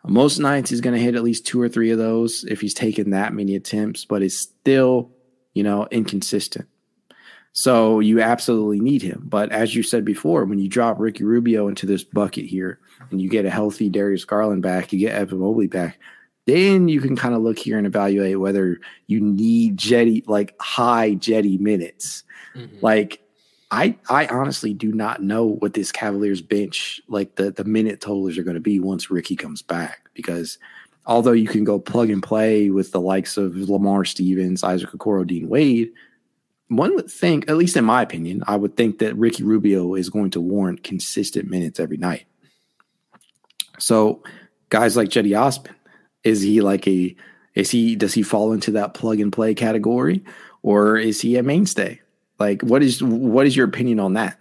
Most 0.08 0.40
nights 0.40 0.70
he's 0.70 0.82
going 0.82 0.96
to 0.96 1.02
hit 1.02 1.16
at 1.16 1.24
least 1.24 1.46
two 1.46 1.62
or 1.62 1.70
three 1.70 1.92
of 1.92 1.98
those 1.98 2.44
if 2.46 2.62
he's 2.62 2.74
taken 2.74 3.12
that 3.12 3.34
many 3.34 3.56
attempts, 3.56 4.06
but 4.06 4.22
it's 4.22 4.36
still, 4.36 5.12
you 5.54 5.64
know, 5.64 5.88
inconsistent. 5.92 6.68
So 7.54 8.02
you 8.02 8.22
absolutely 8.22 8.82
need 8.82 9.02
him. 9.02 9.24
But 9.26 9.52
as 9.52 9.74
you 9.74 9.82
said 9.82 10.04
before, 10.04 10.44
when 10.44 10.60
you 10.60 10.68
drop 10.68 11.00
Ricky 11.00 11.24
Rubio 11.24 11.70
into 11.70 11.86
this 11.86 12.04
bucket 12.04 12.46
here 12.46 12.80
and 13.12 13.22
you 13.22 13.30
get 13.30 13.46
a 13.46 13.50
healthy 13.50 13.90
Darius 13.90 14.26
Garland 14.26 14.62
back, 14.62 14.92
you 14.92 15.00
get 15.00 15.16
Evan 15.16 15.40
Mobley 15.40 15.68
back, 15.68 15.98
then 16.46 16.90
you 16.90 17.00
can 17.00 17.16
kind 17.16 17.34
of 17.34 17.42
look 17.42 17.58
here 17.58 17.78
and 17.78 17.88
evaluate 17.88 18.40
whether 18.40 18.78
you 19.08 19.22
need 19.22 19.78
Jetty, 19.78 20.24
like 20.28 20.54
high 20.60 21.14
Jetty 21.14 21.58
minutes. 21.58 22.24
Mm-hmm. 22.56 22.78
Like 22.82 23.22
I 23.72 23.98
I 24.10 24.28
honestly 24.28 24.74
do 24.74 24.92
not 24.92 25.24
know 25.24 25.46
what 25.46 25.74
this 25.74 25.92
Cavaliers 25.92 26.42
bench 26.42 27.02
like 27.08 27.36
the 27.36 27.52
the 27.52 27.64
minute 27.64 28.02
totals 28.02 28.38
are 28.38 28.44
going 28.44 28.56
to 28.56 28.62
be 28.62 28.80
once 28.80 29.10
Ricky 29.10 29.36
comes 29.36 29.62
back 29.62 30.10
because 30.14 30.58
although 31.06 31.32
you 31.32 31.48
can 31.48 31.64
go 31.64 31.80
plug 31.80 32.10
and 32.10 32.22
play 32.22 32.70
with 32.70 32.92
the 32.92 33.02
likes 33.02 33.38
of 33.38 33.56
Lamar 33.56 34.06
Stevens, 34.06 34.64
Isaac 34.64 34.92
Okoro, 34.92 35.26
Dean 35.26 35.48
Wade, 35.50 35.92
one 36.68 36.96
would 36.96 37.10
think, 37.10 37.50
at 37.50 37.58
least 37.58 37.78
in 37.78 37.86
my 37.86 38.02
opinion, 38.02 38.44
I 38.48 38.56
would 38.56 38.76
think 38.76 39.00
that 39.00 39.16
Ricky 39.16 39.44
Rubio 39.44 39.96
is 39.96 40.10
going 40.10 40.32
to 40.32 40.42
warrant 40.42 40.84
consistent 40.84 41.50
minutes 41.50 41.80
every 41.80 41.98
night. 41.98 42.26
So 43.78 44.24
guys 44.70 44.98
like 44.98 45.10
Cedi 45.10 45.40
Osman, 45.40 45.76
is 46.24 46.42
he 46.42 46.62
like 46.62 46.88
a 46.88 47.16
is 47.54 47.72
he 47.72 47.96
does 47.96 48.14
he 48.14 48.24
fall 48.24 48.52
into 48.52 48.72
that 48.72 48.94
plug 48.94 49.20
and 49.20 49.32
play 49.32 49.54
category 49.54 50.24
or 50.62 50.98
is 50.98 51.22
he 51.22 51.38
a 51.38 51.44
mainstay? 51.44 52.02
Like, 52.40 52.62
what 52.62 52.84
is 52.84 53.02
what 53.02 53.48
is 53.48 53.56
your 53.56 53.68
opinion 53.68 54.00
on 54.00 54.14
that? 54.14 54.40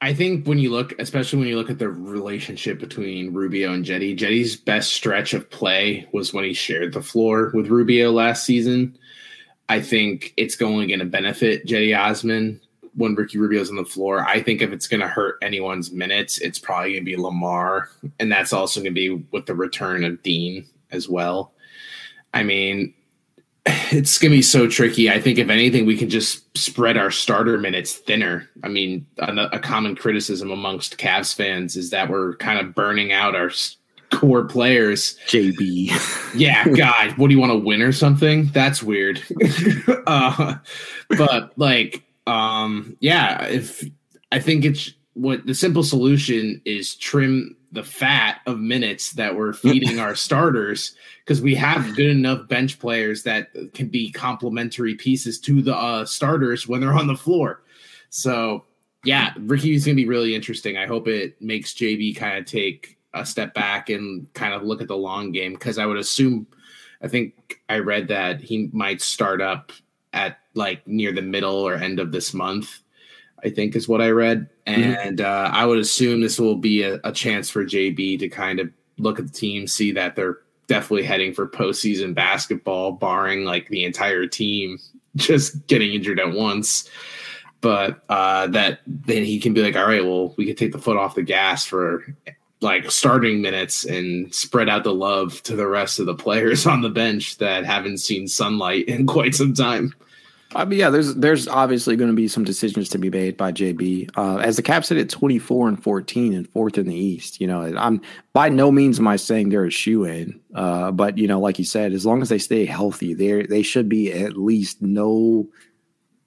I 0.00 0.12
think 0.12 0.46
when 0.46 0.58
you 0.58 0.70
look, 0.70 0.98
especially 0.98 1.38
when 1.38 1.48
you 1.48 1.56
look 1.56 1.70
at 1.70 1.78
the 1.78 1.88
relationship 1.88 2.80
between 2.80 3.32
Rubio 3.32 3.72
and 3.72 3.84
Cedi, 3.84 4.18
Cedi's 4.18 4.56
best 4.56 4.92
stretch 4.92 5.32
of 5.32 5.48
play 5.48 6.08
was 6.12 6.34
when 6.34 6.44
he 6.44 6.54
shared 6.54 6.92
the 6.92 7.02
floor 7.02 7.52
with 7.54 7.68
Rubio 7.68 8.10
last 8.10 8.44
season. 8.44 8.98
I 9.68 9.80
think 9.80 10.34
it's 10.36 10.60
only 10.60 10.88
going 10.88 10.98
to 10.98 11.04
benefit 11.06 11.66
Cedi 11.66 11.96
Osman 11.96 12.60
when 12.94 13.14
Ricky 13.14 13.38
Rubio's 13.38 13.70
on 13.70 13.76
the 13.76 13.84
floor. 13.84 14.24
I 14.26 14.42
think 14.42 14.60
if 14.60 14.72
it's 14.72 14.88
going 14.88 15.00
to 15.00 15.08
hurt 15.08 15.38
anyone's 15.40 15.92
minutes, 15.92 16.38
it's 16.38 16.58
probably 16.58 16.94
going 16.94 17.04
to 17.04 17.10
be 17.10 17.16
Lamar, 17.16 17.88
and 18.18 18.30
that's 18.30 18.52
also 18.52 18.80
going 18.80 18.94
to 18.94 19.00
be 19.00 19.24
with 19.30 19.46
the 19.46 19.54
return 19.54 20.04
of 20.04 20.20
Dean 20.22 20.66
as 20.90 21.08
well. 21.08 21.52
I 22.34 22.42
mean, 22.42 22.92
it's 23.66 24.18
gonna 24.18 24.34
be 24.34 24.42
so 24.42 24.66
tricky. 24.66 25.10
I 25.10 25.20
think 25.20 25.38
if 25.38 25.48
anything, 25.48 25.86
we 25.86 25.96
can 25.96 26.08
just 26.10 26.56
spread 26.56 26.96
our 26.96 27.10
starter 27.10 27.58
minutes 27.58 27.94
thinner. 27.94 28.48
I 28.64 28.68
mean, 28.68 29.06
a, 29.18 29.32
a 29.52 29.58
common 29.58 29.94
criticism 29.94 30.50
amongst 30.50 30.98
Cavs 30.98 31.34
fans 31.34 31.76
is 31.76 31.90
that 31.90 32.08
we're 32.08 32.36
kind 32.36 32.58
of 32.58 32.74
burning 32.74 33.12
out 33.12 33.36
our 33.36 33.50
core 34.10 34.44
players. 34.44 35.16
JB. 35.28 36.34
yeah, 36.34 36.66
God, 36.76 37.16
what 37.18 37.28
do 37.28 37.34
you 37.34 37.40
want 37.40 37.52
to 37.52 37.58
win 37.58 37.82
or 37.82 37.92
something? 37.92 38.46
That's 38.46 38.82
weird. 38.82 39.22
uh, 40.06 40.56
but 41.16 41.52
like, 41.56 42.04
um, 42.26 42.96
yeah, 43.00 43.44
if 43.46 43.84
I 44.32 44.38
think 44.38 44.64
it's 44.64 44.92
what 45.14 45.46
the 45.46 45.54
simple 45.54 45.82
solution 45.82 46.60
is 46.64 46.94
trim 46.94 47.56
the 47.72 47.82
fat 47.82 48.40
of 48.46 48.60
minutes 48.60 49.12
that 49.12 49.34
we're 49.34 49.54
feeding 49.54 49.98
our 49.98 50.14
starters 50.14 50.94
because 51.24 51.40
we 51.40 51.54
have 51.54 51.96
good 51.96 52.10
enough 52.10 52.46
bench 52.46 52.78
players 52.78 53.22
that 53.22 53.48
can 53.72 53.88
be 53.88 54.12
complementary 54.12 54.94
pieces 54.94 55.40
to 55.40 55.62
the 55.62 55.74
uh, 55.74 56.04
starters 56.04 56.68
when 56.68 56.80
they're 56.80 56.92
on 56.92 57.06
the 57.06 57.16
floor. 57.16 57.62
So 58.10 58.64
yeah, 59.04 59.32
Ricky's 59.38 59.86
gonna 59.86 59.96
be 59.96 60.06
really 60.06 60.34
interesting. 60.34 60.76
I 60.76 60.86
hope 60.86 61.08
it 61.08 61.40
makes 61.40 61.74
JB 61.74 62.16
kind 62.16 62.38
of 62.38 62.44
take 62.44 62.98
a 63.14 63.24
step 63.24 63.54
back 63.54 63.88
and 63.88 64.32
kind 64.34 64.54
of 64.54 64.62
look 64.62 64.80
at 64.80 64.88
the 64.88 64.96
long 64.96 65.32
game 65.32 65.54
because 65.54 65.78
I 65.78 65.86
would 65.86 65.98
assume, 65.98 66.46
I 67.02 67.08
think 67.08 67.60
I 67.68 67.78
read 67.78 68.08
that 68.08 68.40
he 68.40 68.70
might 68.72 69.00
start 69.00 69.40
up 69.40 69.72
at 70.12 70.38
like 70.54 70.86
near 70.86 71.12
the 71.12 71.22
middle 71.22 71.56
or 71.56 71.74
end 71.74 71.98
of 71.98 72.12
this 72.12 72.34
month. 72.34 72.80
I 73.44 73.50
think 73.50 73.74
is 73.74 73.88
what 73.88 74.00
I 74.00 74.10
read, 74.10 74.48
mm-hmm. 74.66 74.82
and 74.82 75.20
uh, 75.20 75.50
I 75.52 75.66
would 75.66 75.78
assume 75.78 76.20
this 76.20 76.38
will 76.38 76.56
be 76.56 76.82
a, 76.82 77.00
a 77.04 77.12
chance 77.12 77.50
for 77.50 77.64
JB 77.64 78.18
to 78.20 78.28
kind 78.28 78.60
of 78.60 78.70
look 78.98 79.18
at 79.18 79.26
the 79.26 79.32
team, 79.32 79.66
see 79.66 79.92
that 79.92 80.16
they're 80.16 80.38
definitely 80.68 81.04
heading 81.04 81.34
for 81.34 81.46
postseason 81.46 82.14
basketball, 82.14 82.92
barring 82.92 83.44
like 83.44 83.68
the 83.68 83.84
entire 83.84 84.26
team 84.26 84.78
just 85.16 85.66
getting 85.66 85.92
injured 85.92 86.20
at 86.20 86.32
once. 86.32 86.88
But 87.60 88.02
uh, 88.08 88.48
that 88.48 88.80
then 88.86 89.24
he 89.24 89.38
can 89.38 89.54
be 89.54 89.62
like, 89.62 89.76
all 89.76 89.86
right, 89.86 90.04
well, 90.04 90.34
we 90.36 90.46
can 90.46 90.56
take 90.56 90.72
the 90.72 90.78
foot 90.78 90.96
off 90.96 91.14
the 91.14 91.22
gas 91.22 91.64
for 91.64 92.04
like 92.60 92.90
starting 92.90 93.42
minutes 93.42 93.84
and 93.84 94.34
spread 94.34 94.68
out 94.68 94.84
the 94.84 94.94
love 94.94 95.42
to 95.42 95.56
the 95.56 95.66
rest 95.66 95.98
of 95.98 96.06
the 96.06 96.14
players 96.14 96.66
on 96.66 96.80
the 96.80 96.88
bench 96.88 97.38
that 97.38 97.64
haven't 97.64 97.98
seen 97.98 98.26
sunlight 98.26 98.88
in 98.88 99.06
quite 99.06 99.34
some 99.34 99.54
time. 99.54 99.94
I 100.54 100.64
mean, 100.64 100.78
yeah, 100.78 100.90
there's 100.90 101.14
there's 101.14 101.48
obviously 101.48 101.96
going 101.96 102.10
to 102.10 102.16
be 102.16 102.28
some 102.28 102.44
decisions 102.44 102.88
to 102.90 102.98
be 102.98 103.10
made 103.10 103.36
by 103.36 103.52
JB. 103.52 104.10
Uh, 104.16 104.36
as 104.38 104.56
the 104.56 104.62
Cavs 104.62 104.86
sit 104.86 104.98
at 104.98 105.08
24 105.08 105.68
and 105.68 105.82
14 105.82 106.34
and 106.34 106.48
fourth 106.48 106.78
in 106.78 106.86
the 106.86 106.94
East, 106.94 107.40
you 107.40 107.46
know, 107.46 107.62
I'm 107.62 108.00
by 108.32 108.48
no 108.48 108.70
means 108.70 108.98
am 108.98 109.08
I 109.08 109.16
saying 109.16 109.48
they're 109.48 109.64
a 109.64 109.70
shoe 109.70 110.04
in, 110.04 110.40
uh, 110.54 110.90
but 110.90 111.18
you 111.18 111.26
know, 111.26 111.40
like 111.40 111.58
you 111.58 111.64
said, 111.64 111.92
as 111.92 112.04
long 112.04 112.22
as 112.22 112.28
they 112.28 112.38
stay 112.38 112.64
healthy, 112.66 113.14
they 113.14 113.42
they 113.42 113.62
should 113.62 113.88
be 113.88 114.12
at 114.12 114.36
least 114.36 114.82
no 114.82 115.48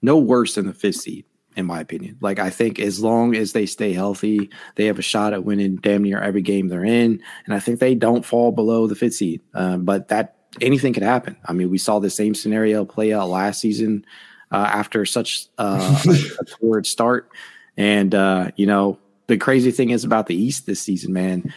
no 0.02 0.18
worse 0.18 0.54
than 0.54 0.66
the 0.66 0.74
fifth 0.74 0.96
seed 0.96 1.24
in 1.56 1.66
my 1.66 1.80
opinion. 1.80 2.18
Like 2.20 2.38
I 2.38 2.50
think 2.50 2.78
as 2.78 3.00
long 3.00 3.34
as 3.34 3.52
they 3.52 3.66
stay 3.66 3.92
healthy, 3.92 4.50
they 4.74 4.84
have 4.86 4.98
a 4.98 5.02
shot 5.02 5.32
at 5.32 5.44
winning 5.44 5.76
damn 5.76 6.02
near 6.02 6.20
every 6.20 6.42
game 6.42 6.68
they're 6.68 6.84
in, 6.84 7.22
and 7.46 7.54
I 7.54 7.60
think 7.60 7.80
they 7.80 7.94
don't 7.94 8.24
fall 8.24 8.52
below 8.52 8.86
the 8.86 8.94
fifth 8.94 9.14
seed. 9.14 9.40
Um, 9.54 9.84
but 9.84 10.08
that 10.08 10.35
anything 10.60 10.92
could 10.92 11.02
happen. 11.02 11.36
I 11.44 11.52
mean, 11.52 11.70
we 11.70 11.78
saw 11.78 11.98
the 11.98 12.10
same 12.10 12.34
scenario 12.34 12.84
play 12.84 13.12
out 13.12 13.28
last 13.28 13.60
season 13.60 14.04
uh, 14.50 14.68
after 14.70 15.04
such 15.04 15.46
uh, 15.58 16.02
a 16.40 16.44
torrid 16.60 16.86
start, 16.86 17.30
and 17.76 18.14
uh, 18.14 18.50
you 18.56 18.66
know 18.66 18.98
the 19.26 19.36
crazy 19.36 19.70
thing 19.70 19.90
is 19.90 20.04
about 20.04 20.26
the 20.26 20.36
East 20.36 20.66
this 20.66 20.80
season, 20.80 21.12
man. 21.12 21.52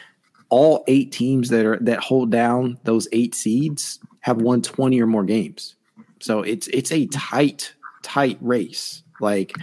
All 0.50 0.84
eight 0.88 1.12
teams 1.12 1.50
that 1.50 1.66
are 1.66 1.78
that 1.82 2.00
hold 2.00 2.32
down 2.32 2.80
those 2.84 3.08
eight 3.12 3.36
seeds 3.36 4.00
have 4.22 4.42
won 4.42 4.62
twenty 4.62 5.02
or 5.02 5.08
more 5.08 5.24
games. 5.24 5.76
So 6.20 6.42
it's 6.42 6.68
it's 6.68 6.92
a 6.92 7.06
tight, 7.08 7.74
tight 8.02 8.38
race. 8.42 9.04
Like 9.22 9.56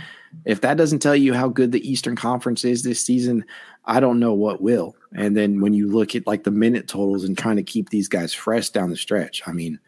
if 0.45 0.61
that 0.61 0.76
doesn't 0.76 1.01
tell 1.01 1.16
you 1.16 1.34
how 1.34 1.49
good 1.49 1.72
the 1.72 1.89
Eastern 1.89 2.16
Conference 2.16 2.64
is 2.64 2.82
this 2.82 3.05
season, 3.05 3.45
I 3.87 4.01
don't 4.01 4.18
know 4.18 4.34
what 4.34 4.61
will. 4.61 4.97
And 5.14 5.37
then 5.37 5.61
when 5.61 5.72
you 5.72 5.89
look 5.89 6.14
at 6.14 6.26
like 6.26 6.45
the 6.45 6.51
minute 6.51 6.89
totals 6.89 7.24
and 7.24 7.39
trying 7.39 7.57
to 7.57 7.62
keep 7.62 7.91
these 7.91 8.09
guys 8.09 8.32
fresh 8.32 8.70
down 8.70 8.91
the 8.91 8.97
stretch, 8.97 9.43
I 9.47 9.53
mean, 9.53 9.78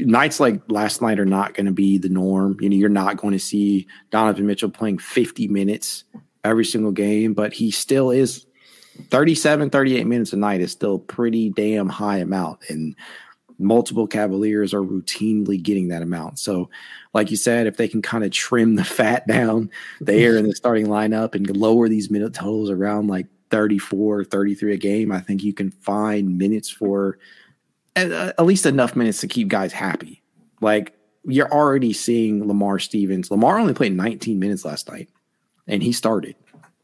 nights 0.00 0.40
like 0.40 0.60
last 0.68 1.02
night 1.02 1.18
are 1.18 1.26
not 1.26 1.54
going 1.54 1.66
to 1.66 1.72
be 1.72 1.98
the 1.98 2.08
norm. 2.08 2.56
You 2.60 2.70
know, 2.70 2.76
you're 2.76 2.88
not 2.88 3.16
going 3.16 3.32
to 3.32 3.38
see 3.38 3.86
Donovan 4.10 4.46
Mitchell 4.46 4.70
playing 4.70 4.98
50 4.98 5.48
minutes 5.48 6.04
every 6.42 6.64
single 6.64 6.92
game, 6.92 7.34
but 7.34 7.52
he 7.52 7.70
still 7.70 8.10
is 8.10 8.46
37, 9.10 9.70
38 9.70 10.06
minutes 10.06 10.32
a 10.32 10.36
night 10.36 10.60
is 10.60 10.72
still 10.72 10.98
pretty 10.98 11.50
damn 11.50 11.88
high 11.88 12.18
amount. 12.18 12.60
And 12.68 12.94
multiple 13.58 14.06
Cavaliers 14.06 14.74
are 14.74 14.82
routinely 14.82 15.62
getting 15.62 15.88
that 15.88 16.02
amount. 16.02 16.38
So, 16.38 16.70
like 17.12 17.30
you 17.30 17.36
said, 17.36 17.66
if 17.66 17.76
they 17.76 17.88
can 17.88 18.02
kind 18.02 18.24
of 18.24 18.30
trim 18.30 18.76
the 18.76 18.84
fat 18.84 19.26
down 19.26 19.70
there 20.00 20.36
in 20.36 20.46
the 20.46 20.54
starting 20.54 20.86
lineup 20.86 21.34
and 21.34 21.56
lower 21.56 21.88
these 21.88 22.10
minute 22.10 22.34
totals 22.34 22.70
around 22.70 23.08
like 23.08 23.26
34, 23.50 24.24
33 24.24 24.74
a 24.74 24.76
game, 24.76 25.12
I 25.12 25.20
think 25.20 25.42
you 25.42 25.52
can 25.52 25.70
find 25.70 26.38
minutes 26.38 26.70
for 26.70 27.18
at, 27.96 28.10
at 28.10 28.44
least 28.44 28.66
enough 28.66 28.96
minutes 28.96 29.20
to 29.20 29.28
keep 29.28 29.48
guys 29.48 29.72
happy. 29.72 30.22
Like 30.60 30.96
you're 31.24 31.52
already 31.52 31.92
seeing 31.92 32.46
Lamar 32.46 32.78
Stevens. 32.78 33.30
Lamar 33.30 33.58
only 33.58 33.74
played 33.74 33.96
19 33.96 34.38
minutes 34.38 34.64
last 34.64 34.88
night 34.90 35.08
and 35.66 35.82
he 35.82 35.92
started. 35.92 36.36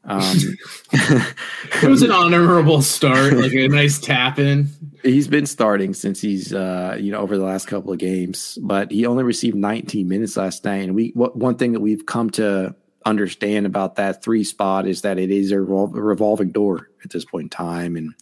Um, 0.04 0.36
it 0.92 1.88
was 1.88 2.02
an 2.02 2.10
honorable 2.10 2.82
start, 2.82 3.34
like 3.34 3.52
a 3.52 3.68
nice 3.68 3.98
tap 3.98 4.38
in. 4.38 4.68
He's 5.02 5.28
been 5.28 5.46
starting 5.46 5.94
since 5.94 6.20
he's, 6.20 6.52
uh, 6.52 6.96
you 7.00 7.10
know, 7.10 7.20
over 7.20 7.36
the 7.36 7.44
last 7.44 7.66
couple 7.66 7.92
of 7.92 7.98
games, 7.98 8.58
but 8.62 8.90
he 8.90 9.06
only 9.06 9.24
received 9.24 9.56
19 9.56 10.08
minutes 10.08 10.36
last 10.36 10.64
night. 10.64 10.84
And 10.84 10.94
we, 10.94 11.12
what, 11.14 11.36
one 11.36 11.56
thing 11.56 11.72
that 11.72 11.80
we've 11.80 12.04
come 12.04 12.30
to 12.30 12.74
understand 13.06 13.66
about 13.66 13.96
that 13.96 14.22
three 14.22 14.44
spot 14.44 14.86
is 14.86 15.02
that 15.02 15.18
it 15.18 15.30
is 15.30 15.52
a, 15.52 15.56
revol- 15.56 15.90
revolving 15.92 16.50
door 16.50 16.90
at 17.04 17.10
this 17.10 17.24
point 17.24 17.44
in 17.44 17.48
time, 17.50 17.96
and 17.96 18.14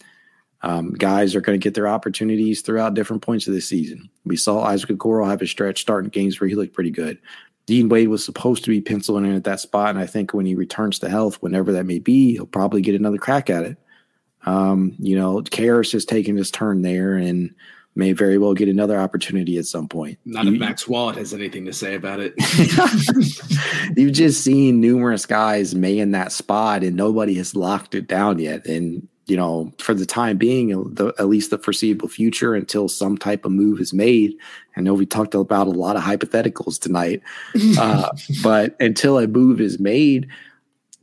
um, 0.61 0.93
guys 0.93 1.35
are 1.35 1.41
going 1.41 1.59
to 1.59 1.63
get 1.63 1.73
their 1.73 1.87
opportunities 1.87 2.61
throughout 2.61 2.93
different 2.93 3.21
points 3.21 3.47
of 3.47 3.53
the 3.53 3.61
season. 3.61 4.09
We 4.25 4.35
saw 4.35 4.63
Isaac 4.63 4.89
Okoro 4.89 5.27
have 5.27 5.41
a 5.41 5.47
stretch 5.47 5.81
starting 5.81 6.09
games 6.09 6.39
where 6.39 6.47
he 6.47 6.55
looked 6.55 6.73
pretty 6.73 6.91
good. 6.91 7.19
Dean 7.65 7.87
Wade 7.87 8.07
was 8.07 8.25
supposed 8.25 8.63
to 8.63 8.71
be 8.71 8.81
penciling 8.81 9.25
in 9.25 9.35
at 9.35 9.43
that 9.43 9.59
spot, 9.59 9.91
and 9.91 9.99
I 9.99 10.07
think 10.07 10.33
when 10.33 10.45
he 10.45 10.55
returns 10.55 10.97
to 10.99 11.09
health, 11.09 11.41
whenever 11.41 11.71
that 11.73 11.85
may 11.85 11.99
be, 11.99 12.33
he'll 12.33 12.45
probably 12.45 12.81
get 12.81 12.95
another 12.95 13.17
crack 13.17 13.49
at 13.49 13.63
it. 13.63 13.77
Um, 14.45 14.95
you 14.99 15.17
know, 15.17 15.41
Caris 15.41 15.91
has 15.91 16.05
taken 16.05 16.37
his 16.37 16.51
turn 16.51 16.81
there 16.81 17.15
and 17.15 17.53
may 17.95 18.13
very 18.13 18.37
well 18.37 18.53
get 18.53 18.69
another 18.69 18.99
opportunity 18.99 19.57
at 19.57 19.65
some 19.65 19.87
point. 19.87 20.17
Not 20.25 20.45
you, 20.45 20.53
if 20.53 20.59
Max 20.59 20.87
Wallet 20.87 21.17
has 21.17 21.33
anything 21.33 21.65
to 21.65 21.73
say 21.73 21.95
about 21.95 22.19
it. 22.19 22.33
You've 23.97 24.13
just 24.13 24.43
seen 24.43 24.79
numerous 24.79 25.25
guys 25.25 25.75
may 25.75 25.99
in 25.99 26.11
that 26.11 26.31
spot, 26.31 26.83
and 26.83 26.95
nobody 26.95 27.35
has 27.35 27.55
locked 27.55 27.95
it 27.95 28.07
down 28.07 28.39
yet. 28.39 28.65
And 28.65 29.07
you 29.29 29.37
know, 29.37 29.71
for 29.77 29.93
the 29.93 30.07
time 30.07 30.37
being, 30.37 30.69
the, 30.95 31.13
at 31.19 31.27
least 31.27 31.51
the 31.51 31.59
foreseeable 31.59 32.07
future, 32.07 32.55
until 32.55 32.89
some 32.89 33.15
type 33.15 33.45
of 33.45 33.51
move 33.51 33.79
is 33.79 33.93
made. 33.93 34.33
I 34.75 34.81
know 34.81 34.95
we 34.95 35.05
talked 35.05 35.35
about 35.35 35.67
a 35.67 35.71
lot 35.71 35.95
of 35.95 36.01
hypotheticals 36.01 36.79
tonight, 36.79 37.21
uh, 37.77 38.09
but 38.41 38.75
until 38.79 39.19
a 39.19 39.27
move 39.27 39.61
is 39.61 39.79
made, 39.79 40.27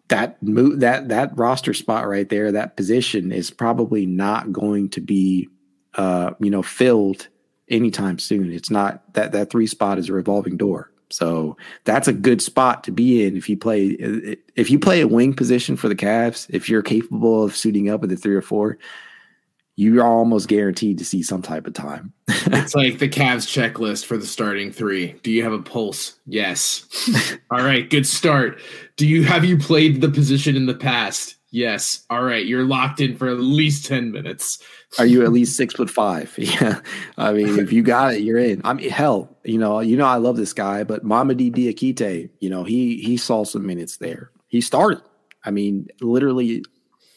that 0.08 0.42
move 0.42 0.80
that 0.80 1.08
that 1.08 1.36
roster 1.36 1.74
spot 1.74 2.06
right 2.06 2.28
there, 2.28 2.52
that 2.52 2.76
position 2.76 3.32
is 3.32 3.50
probably 3.50 4.06
not 4.06 4.52
going 4.52 4.88
to 4.90 5.00
be, 5.00 5.48
uh, 5.94 6.32
you 6.40 6.50
know, 6.50 6.62
filled 6.62 7.28
anytime 7.68 8.18
soon. 8.18 8.52
It's 8.52 8.70
not 8.70 9.12
that 9.14 9.32
that 9.32 9.50
three 9.50 9.66
spot 9.66 9.98
is 9.98 10.08
a 10.08 10.12
revolving 10.12 10.56
door. 10.56 10.90
So 11.10 11.56
that's 11.84 12.08
a 12.08 12.12
good 12.12 12.42
spot 12.42 12.84
to 12.84 12.90
be 12.90 13.24
in 13.24 13.36
if 13.36 13.48
you 13.48 13.56
play 13.56 13.96
if 14.56 14.70
you 14.70 14.78
play 14.78 15.00
a 15.00 15.08
wing 15.08 15.34
position 15.34 15.76
for 15.76 15.88
the 15.88 15.94
Cavs. 15.94 16.46
If 16.50 16.68
you're 16.68 16.82
capable 16.82 17.44
of 17.44 17.56
suiting 17.56 17.88
up 17.88 18.00
with 18.00 18.10
the 18.10 18.16
three 18.16 18.34
or 18.34 18.42
four, 18.42 18.78
you 19.76 20.00
are 20.00 20.06
almost 20.06 20.48
guaranteed 20.48 20.98
to 20.98 21.04
see 21.04 21.22
some 21.22 21.42
type 21.42 21.66
of 21.66 21.74
time. 21.74 22.12
it's 22.28 22.74
like 22.74 22.98
the 22.98 23.08
Cavs 23.08 23.46
checklist 23.46 24.06
for 24.06 24.16
the 24.16 24.26
starting 24.26 24.72
three. 24.72 25.12
Do 25.22 25.30
you 25.30 25.42
have 25.44 25.52
a 25.52 25.62
pulse? 25.62 26.18
Yes. 26.26 26.86
All 27.50 27.62
right, 27.62 27.88
good 27.88 28.06
start. 28.06 28.58
Do 28.96 29.06
you 29.06 29.24
have 29.24 29.44
you 29.44 29.58
played 29.58 30.00
the 30.00 30.08
position 30.08 30.56
in 30.56 30.66
the 30.66 30.74
past? 30.74 31.36
Yes. 31.50 32.04
All 32.10 32.22
right, 32.22 32.44
you're 32.44 32.64
locked 32.64 33.00
in 33.00 33.16
for 33.16 33.28
at 33.28 33.38
least 33.38 33.84
ten 33.84 34.10
minutes. 34.10 34.62
Are 34.98 35.06
you 35.06 35.22
at 35.22 35.32
least 35.32 35.56
six 35.56 35.74
foot 35.74 35.90
five? 35.90 36.34
Yeah. 36.38 36.80
I 37.18 37.32
mean, 37.32 37.58
if 37.58 37.70
you 37.70 37.82
got 37.82 38.14
it, 38.14 38.22
you're 38.22 38.38
in. 38.38 38.62
I 38.64 38.72
mean, 38.72 38.88
hell, 38.88 39.36
you 39.44 39.58
know, 39.58 39.80
you 39.80 39.96
know, 39.96 40.06
I 40.06 40.16
love 40.16 40.36
this 40.36 40.54
guy, 40.54 40.84
but 40.84 41.04
Mamadi 41.04 41.52
Diakite, 41.52 42.30
you 42.40 42.48
know, 42.48 42.64
he 42.64 42.96
he 43.02 43.18
saw 43.18 43.44
some 43.44 43.66
minutes 43.66 43.98
there. 43.98 44.30
He 44.48 44.62
started. 44.62 45.02
I 45.44 45.50
mean, 45.50 45.88
literally, 46.00 46.64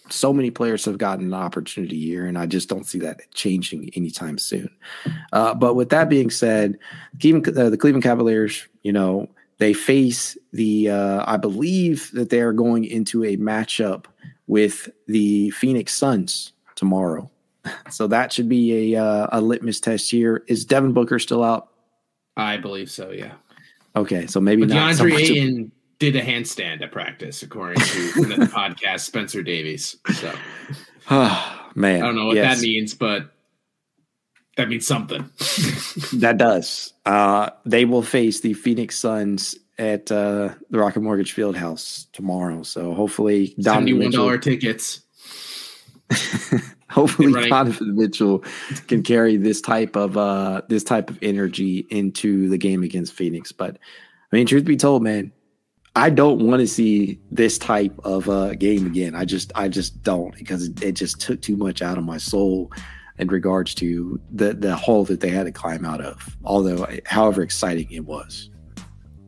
so 0.09 0.33
many 0.33 0.51
players 0.51 0.85
have 0.85 0.97
gotten 0.97 1.25
an 1.25 1.33
opportunity 1.33 1.99
here, 1.99 2.25
and 2.25 2.37
I 2.37 2.45
just 2.45 2.69
don't 2.69 2.85
see 2.85 2.99
that 2.99 3.21
changing 3.33 3.89
anytime 3.95 4.37
soon. 4.37 4.69
Uh, 5.33 5.53
but 5.53 5.75
with 5.75 5.89
that 5.89 6.09
being 6.09 6.29
said, 6.29 6.77
Cleveland, 7.19 7.57
uh, 7.57 7.69
the 7.69 7.77
Cleveland 7.77 8.03
Cavaliers, 8.03 8.67
you 8.83 8.91
know, 8.91 9.27
they 9.57 9.73
face 9.73 10.37
the. 10.53 10.89
Uh, 10.89 11.23
I 11.27 11.37
believe 11.37 12.09
that 12.13 12.29
they 12.29 12.41
are 12.41 12.53
going 12.53 12.85
into 12.85 13.23
a 13.23 13.37
matchup 13.37 14.05
with 14.47 14.89
the 15.07 15.49
Phoenix 15.51 15.93
Suns 15.93 16.53
tomorrow. 16.75 17.29
So 17.91 18.07
that 18.07 18.31
should 18.31 18.47
be 18.49 18.93
a 18.93 19.03
uh, 19.03 19.27
a 19.33 19.41
litmus 19.41 19.79
test 19.81 20.09
here. 20.09 20.43
Is 20.47 20.63
Devin 20.65 20.93
Booker 20.93 21.19
still 21.19 21.43
out? 21.43 21.69
I 22.37 22.55
believe 22.57 22.89
so. 22.89 23.11
Yeah. 23.11 23.33
Okay, 23.97 24.27
so 24.27 24.39
maybe 24.39 24.61
But 24.63 24.69
not. 24.73 24.95
so 24.95 25.03
DeAndre 25.03 25.13
of- 25.13 25.19
Ayton 25.19 25.71
did 25.99 26.15
a 26.15 26.21
handstand 26.21 26.81
at 26.81 26.91
practice, 26.91 27.43
according 27.43 27.81
to 27.81 28.11
the 28.15 28.45
podcast 28.45 29.01
Spencer 29.01 29.43
Davies. 29.43 29.97
So 30.13 30.33
man, 31.75 32.01
I 32.01 32.05
don't 32.05 32.15
know 32.15 32.27
what 32.27 32.35
yes, 32.35 32.57
that 32.57 32.65
means, 32.65 32.93
but 32.93 33.29
that 34.57 34.69
means 34.69 34.87
something. 34.87 35.29
That 36.13 36.37
does. 36.37 36.93
Uh, 37.05 37.49
they 37.65 37.85
will 37.85 38.01
face 38.01 38.39
the 38.39 38.53
Phoenix 38.53 38.97
Suns 38.97 39.55
at 39.77 40.11
uh, 40.11 40.49
the 40.69 40.79
Rocket 40.79 41.01
Mortgage 41.01 41.33
Field 41.33 41.55
House 41.55 42.07
tomorrow. 42.13 42.63
So 42.63 42.93
hopefully, 42.93 43.53
Seventy-one 43.59 44.11
dollar 44.11 44.37
tickets. 44.37 45.01
hopefully. 46.89 47.49
Donovan 47.49 47.95
Mitchell 47.95 48.43
can 48.87 49.03
carry 49.03 49.37
this 49.37 49.61
type 49.61 49.95
of 49.95 50.17
uh, 50.17 50.61
this 50.67 50.83
type 50.83 51.09
of 51.09 51.19
energy 51.21 51.85
into 51.89 52.49
the 52.49 52.57
game 52.57 52.83
against 52.83 53.13
Phoenix. 53.13 53.51
But 53.51 53.77
I 54.31 54.35
mean, 54.35 54.47
truth 54.47 54.65
be 54.65 54.77
told, 54.77 55.03
man, 55.03 55.31
I 55.99 56.09
don't 56.09 56.47
want 56.47 56.61
to 56.61 56.67
see 56.67 57.19
this 57.29 57.57
type 57.57 57.93
of 58.05 58.29
uh, 58.29 58.53
game 58.55 58.87
again. 58.87 59.15
I 59.15 59.25
just, 59.25 59.51
I 59.53 59.67
just 59.67 60.01
don't 60.01 60.33
because 60.35 60.69
it, 60.69 60.81
it 60.81 60.91
just 60.93 61.19
took 61.19 61.41
too 61.41 61.57
much 61.57 61.81
out 61.81 61.97
of 61.97 62.05
my 62.05 62.17
soul 62.17 62.71
in 63.17 63.27
regards 63.27 63.75
to 63.75 64.17
the 64.31 64.53
the 64.53 64.77
hole 64.77 65.03
that 65.03 65.19
they 65.19 65.29
had 65.29 65.45
to 65.45 65.51
climb 65.51 65.83
out 65.83 65.99
of. 65.99 66.37
Although, 66.45 66.87
however 67.05 67.41
exciting 67.41 67.91
it 67.91 68.05
was. 68.05 68.49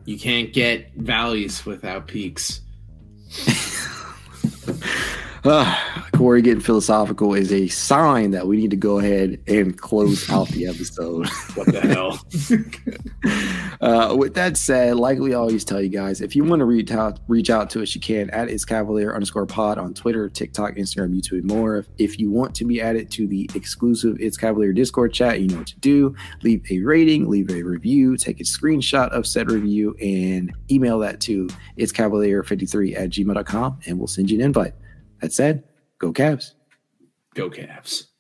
You 0.06 0.18
can't 0.18 0.54
get 0.54 0.94
valleys 0.96 1.66
without 1.66 2.08
peaks. 2.08 2.62
Uh, 5.44 5.76
Corey 6.14 6.44
getting 6.44 6.62
philosophical 6.62 7.34
is 7.34 7.52
a 7.52 7.68
sign 7.68 8.30
that 8.32 8.46
we 8.46 8.58
need 8.58 8.70
to 8.70 8.78
go 8.78 9.00
ahead 9.00 9.42
and 9.48 9.76
close 9.80 10.30
out 10.30 10.48
the 10.50 10.68
episode. 10.68 11.28
What 11.56 11.68
the 11.68 11.82
hell? 11.82 12.20
Uh, 13.82 14.16
with 14.16 14.36
that 14.36 14.58
said, 14.58 14.96
like 14.96 15.18
we 15.18 15.34
always 15.34 15.66
tell 15.66 15.82
you 15.82 15.90
guys, 15.90 16.22
if 16.22 16.36
you 16.36 16.44
want 16.44 16.60
to 16.60 16.66
reach 16.66 16.92
out, 16.92 17.20
reach 17.28 17.50
out 17.50 17.68
to 17.72 17.82
us, 17.82 17.96
you 17.96 18.02
can 18.02 18.30
at 18.30 18.48
its 18.48 18.64
cavalier 18.64 19.16
underscore 19.16 19.48
pod 19.48 19.80
on 19.80 19.96
Twitter, 19.96 20.30
TikTok, 20.30 20.76
Instagram, 20.76 21.16
YouTube, 21.16 21.40
and 21.40 21.46
more. 21.46 21.86
If, 21.98 22.20
you 22.20 22.30
want 22.30 22.54
to 22.56 22.66
be 22.66 22.80
added 22.80 23.10
to 23.12 23.28
the 23.28 23.50
exclusive 23.56 24.18
It's 24.20 24.38
Cavalier 24.38 24.72
Discord 24.72 25.14
chat, 25.14 25.42
you 25.42 25.48
know 25.48 25.58
what 25.58 25.68
to 25.68 25.80
do. 25.80 26.16
Leave 26.44 26.64
a 26.70 26.80
rating, 26.82 27.28
leave 27.28 27.50
a 27.50 27.64
review, 27.64 28.18
take 28.18 28.40
a 28.40 28.44
screenshot 28.44 29.10
of 29.10 29.26
said 29.26 29.50
review, 29.50 29.96
and 30.00 30.54
email 30.70 31.00
that 31.00 31.20
to 31.22 31.50
it's 31.78 31.92
cavalier53 31.92 33.00
at 33.00 33.10
gmail.com, 33.10 33.80
and 33.88 33.98
we'll 33.98 34.08
send 34.08 34.30
you 34.30 34.38
an 34.38 34.46
invite. 34.46 34.74
That 35.22 35.34
said, 35.34 35.64
go 36.00 36.12
Cavs. 36.12 36.54
Go 37.36 37.50
Cavs. 37.50 38.11